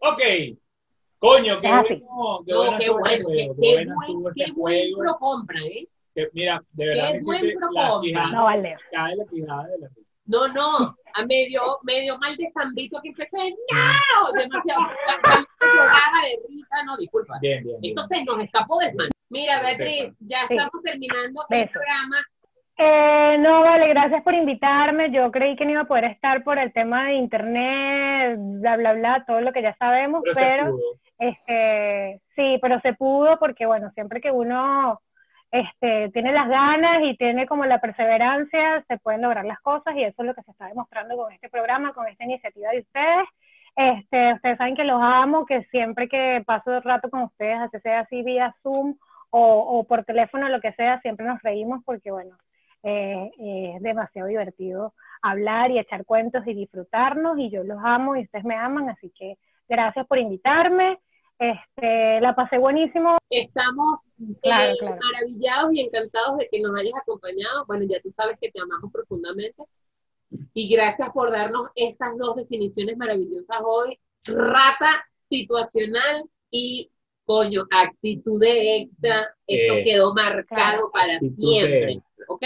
Ok. 0.00 0.58
Coño, 1.20 1.60
qué 1.60 1.68
bueno. 1.68 1.84
Qué 1.88 2.52
No, 2.52 2.58
bueno 2.58 2.78
qué 2.78 2.90
bueno, 2.90 3.06
este 3.10 3.24
qué, 3.32 3.46
juego, 3.46 3.56
qué 3.60 3.74
buena 3.74 3.94
buen, 3.94 4.08
estuvo 4.08 4.30
qué 4.34 4.42
este 4.42 4.52
buen 4.54 4.92
pro 4.98 5.16
compra, 5.18 5.60
¿eh? 5.60 5.86
Que, 6.14 6.28
mira, 6.32 6.62
de 6.72 6.86
verdad, 6.86 7.12
Qué 7.12 7.20
buen 7.20 7.40
propósito. 7.58 8.00
quijada, 8.02 8.30
No 8.32 8.44
vale. 8.44 8.76
cae 8.90 9.16
la 9.16 9.24
quijada 9.26 9.66
de 9.68 9.78
la 9.78 9.88
No, 10.28 10.46
no, 10.48 10.94
a 11.14 11.26
medio, 11.26 11.60
medio 11.82 12.18
mal 12.18 12.36
de 12.36 12.50
zambito 12.52 13.00
que 13.02 13.08
empecé, 13.08 13.36
no, 13.72 14.32
demasiado, 14.32 14.82
lloraba 15.60 16.22
de 16.22 16.38
risa, 16.48 16.76
no, 16.86 16.96
disculpa. 16.98 17.34
Bien, 17.40 17.64
bien, 17.64 17.80
bien. 17.80 17.90
Entonces 17.92 18.24
nos 18.26 18.40
escapó 18.44 18.78
de 18.78 18.92
mano. 18.94 19.08
Mira, 19.30 19.60
Beatriz, 19.62 20.12
ya 20.20 20.46
Sí. 20.46 20.54
estamos 20.54 20.82
terminando 20.84 21.40
el 21.48 21.58
Beso. 21.60 21.72
programa. 21.72 22.16
Eh, 22.80 23.36
no, 23.40 23.62
vale, 23.62 23.88
gracias 23.88 24.22
por 24.22 24.34
invitarme. 24.34 25.10
Yo 25.10 25.30
creí 25.32 25.56
que 25.56 25.64
no 25.64 25.72
iba 25.72 25.80
a 25.80 25.88
poder 25.88 26.04
estar 26.04 26.44
por 26.44 26.58
el 26.58 26.72
tema 26.72 27.06
de 27.06 27.14
internet, 27.14 28.36
bla, 28.38 28.76
bla, 28.76 28.92
bla, 28.92 29.24
todo 29.26 29.40
lo 29.40 29.52
que 29.52 29.62
ya 29.62 29.74
sabemos, 29.78 30.20
Pero 30.22 30.34
se 30.34 30.40
pero, 30.40 30.70
pudo. 30.70 30.82
este, 31.18 32.20
sí, 32.36 32.58
pero 32.62 32.80
se 32.80 32.92
pudo 32.94 33.38
porque, 33.38 33.66
bueno, 33.66 33.90
siempre 33.94 34.20
que 34.20 34.30
uno 34.30 35.00
este, 35.50 36.10
tiene 36.10 36.32
las 36.32 36.48
ganas 36.48 37.02
y 37.02 37.16
tiene 37.16 37.46
como 37.46 37.64
la 37.64 37.80
perseverancia, 37.80 38.84
se 38.86 38.98
pueden 38.98 39.22
lograr 39.22 39.44
las 39.44 39.60
cosas 39.60 39.94
y 39.96 40.04
eso 40.04 40.22
es 40.22 40.26
lo 40.26 40.34
que 40.34 40.42
se 40.42 40.50
está 40.50 40.66
demostrando 40.66 41.16
con 41.16 41.32
este 41.32 41.48
programa, 41.48 41.92
con 41.92 42.06
esta 42.06 42.24
iniciativa 42.24 42.70
de 42.70 42.80
ustedes. 42.80 43.28
Este, 43.76 44.34
ustedes 44.34 44.58
saben 44.58 44.74
que 44.76 44.84
los 44.84 45.00
amo, 45.00 45.46
que 45.46 45.64
siempre 45.64 46.08
que 46.08 46.42
paso 46.46 46.76
el 46.76 46.82
rato 46.82 47.10
con 47.10 47.22
ustedes, 47.22 47.58
así 47.60 47.78
sea 47.80 48.00
así 48.00 48.22
vía 48.22 48.54
Zoom 48.62 48.96
o, 49.30 49.40
o 49.40 49.84
por 49.84 50.04
teléfono, 50.04 50.48
lo 50.48 50.60
que 50.60 50.72
sea, 50.72 51.00
siempre 51.00 51.26
nos 51.26 51.40
reímos 51.42 51.82
porque, 51.84 52.10
bueno, 52.10 52.36
eh, 52.82 53.30
eh, 53.38 53.72
es 53.76 53.82
demasiado 53.82 54.28
divertido 54.28 54.94
hablar 55.20 55.70
y 55.70 55.78
echar 55.78 56.04
cuentos 56.04 56.46
y 56.46 56.54
disfrutarnos 56.54 57.38
y 57.38 57.50
yo 57.50 57.64
los 57.64 57.78
amo 57.82 58.16
y 58.16 58.22
ustedes 58.22 58.44
me 58.44 58.54
aman, 58.54 58.88
así 58.88 59.12
que 59.18 59.36
gracias 59.68 60.06
por 60.06 60.18
invitarme. 60.18 60.98
Este, 61.38 62.20
la 62.20 62.34
pasé 62.34 62.58
buenísimo. 62.58 63.16
Estamos 63.30 64.00
Claro, 64.42 64.72
eh, 64.72 64.76
claro. 64.78 64.98
maravillados 65.00 65.72
y 65.72 65.80
encantados 65.80 66.38
de 66.38 66.48
que 66.50 66.60
nos 66.60 66.74
hayas 66.78 66.94
acompañado. 67.00 67.64
Bueno, 67.66 67.84
ya 67.88 68.00
tú 68.00 68.12
sabes 68.16 68.36
que 68.40 68.50
te 68.50 68.60
amamos 68.60 68.92
profundamente. 68.92 69.62
Y 70.52 70.68
gracias 70.68 71.10
por 71.10 71.30
darnos 71.30 71.70
esas 71.74 72.18
dos 72.18 72.36
definiciones 72.36 72.96
maravillosas 72.96 73.58
hoy. 73.64 73.98
Rata 74.24 75.06
situacional 75.28 76.24
y, 76.50 76.90
coño, 77.24 77.64
actitud 77.70 78.40
de 78.40 78.78
extra. 78.78 79.34
Eh, 79.46 79.84
quedó 79.84 80.12
marcado 80.14 80.90
para 80.90 81.18
siempre. 81.20 82.02
¿Ok? 82.26 82.42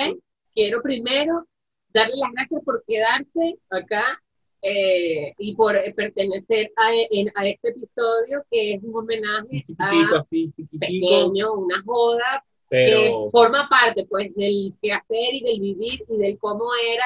Quiero 0.54 0.82
primero 0.82 1.46
darle 1.88 2.14
las 2.16 2.32
gracias 2.32 2.62
por 2.64 2.84
quedarse 2.86 3.58
acá 3.70 4.21
eh, 4.62 5.32
y 5.38 5.54
por 5.56 5.76
eh, 5.76 5.92
pertenecer 5.94 6.70
a, 6.76 6.92
en- 7.10 7.30
a 7.34 7.46
este 7.48 7.70
episodio 7.70 8.44
que 8.50 8.74
es 8.74 8.82
un 8.84 8.96
homenaje 8.96 9.48
Chiquitico, 9.50 10.16
a 10.16 10.20
así, 10.20 10.52
pequeño, 10.78 11.52
una 11.54 11.82
joda 11.84 12.44
que 12.70 12.76
pero 12.86 13.30
forma 13.30 13.68
parte 13.68 14.06
pues 14.08 14.34
del 14.34 14.72
quehacer 14.80 15.34
y 15.34 15.42
del 15.42 15.60
vivir 15.60 16.04
y 16.08 16.16
del 16.16 16.38
cómo 16.38 16.64
era 16.90 17.04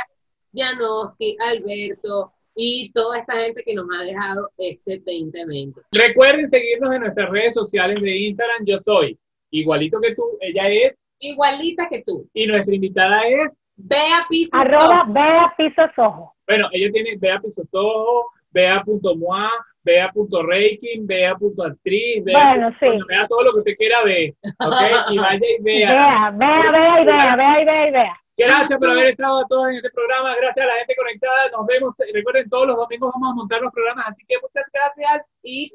Janoski, 0.54 1.36
Alberto, 1.40 2.32
y 2.54 2.90
toda 2.92 3.18
esta 3.18 3.34
gente 3.42 3.62
que 3.64 3.74
nos 3.74 3.86
ha 3.98 4.02
dejado 4.04 4.50
este 4.59 4.98
2020. 4.98 5.80
Recuerden 5.92 6.48
seguirnos 6.50 6.94
en 6.94 7.00
nuestras 7.00 7.28
redes 7.30 7.52
sociales 7.54 8.00
de 8.00 8.16
Instagram. 8.16 8.64
Yo 8.64 8.78
soy 8.78 9.18
igualito 9.50 10.00
que 10.00 10.14
tú, 10.14 10.22
ella 10.40 10.68
es 10.68 10.94
igualita 11.18 11.88
que 11.90 12.02
tú. 12.02 12.28
Y 12.32 12.46
nuestra 12.46 12.74
invitada 12.74 13.26
es 13.28 13.50
Bea 13.76 14.24
Pisos 14.28 14.50
Arroba 14.52 15.04
Bea 15.09 15.52
Pisos 15.57 15.90
Ojo. 15.98 16.34
Bueno, 16.47 16.68
ella 16.72 16.92
tiene 16.92 17.16
Bea 17.16 17.40
Pisos 17.40 17.66
Ojo, 17.72 18.30
Bea.moa, 18.51 19.51
Bea.raking, 19.82 21.07
Bea.actriz, 21.07 22.24
Bea, 22.24 22.55
bueno, 22.55 22.76
sí. 22.80 22.86
vea 23.09 23.26
todo 23.28 23.42
lo 23.42 23.53
que 23.53 23.59
usted 23.59 23.76
quiera 23.76 24.03
ver, 24.05 24.34
¿ok? 24.42 25.11
Y 25.11 25.18
vaya 25.18 25.40
y 25.59 25.62
vea. 25.62 25.90
Vea, 25.90 26.30
vea, 26.30 26.70
vea 26.72 27.01
y 27.01 27.05
vea, 27.05 27.36
vea 27.36 27.61
y 27.61 27.64
vea 27.64 27.88
y 27.88 27.92
vea. 27.92 28.20
Gracias 28.38 28.78
por 28.78 28.90
haber 28.90 29.09
estado 29.09 29.38
a 29.38 29.47
todos 29.49 29.68
en 29.70 29.76
este 29.76 29.90
programa. 29.90 30.36
Gracias 30.36 30.64
a 30.64 30.68
la 30.68 30.76
gente 30.76 30.94
conectada. 30.94 31.51
Nos 31.53 31.66
vemos. 31.66 31.94
Recuerden, 32.12 32.51
todos 32.51 32.66
los 32.66 32.76
domingos 32.76 33.11
vamos 33.14 33.32
a 33.32 33.34
montar 33.34 33.62
los 33.62 33.72
programas. 33.72 34.09
Así 34.09 34.26
que 34.28 34.34
muchas 34.42 34.66
gracias 34.72 35.26
y 35.42 35.70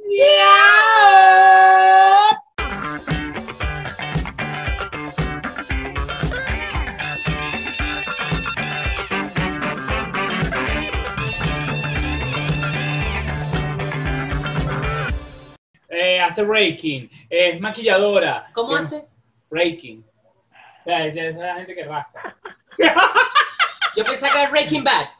chao. 3.36 3.41
Eh, 15.94 16.22
hace 16.22 16.42
raking, 16.44 17.10
es 17.30 17.60
maquilladora. 17.60 18.50
¿Cómo 18.54 18.76
hace? 18.78 19.06
Raking. 19.52 20.00
O 20.00 20.84
sea, 20.86 21.06
es, 21.06 21.16
es 21.18 21.36
la 21.36 21.56
gente 21.56 21.76
que 21.76 21.84
rasca. 21.84 22.38
Yo 23.98 24.06
pensaba 24.06 24.32
que 24.32 24.39
era 24.39 24.50
Breaking 24.50 24.84
Bad. 24.86 25.08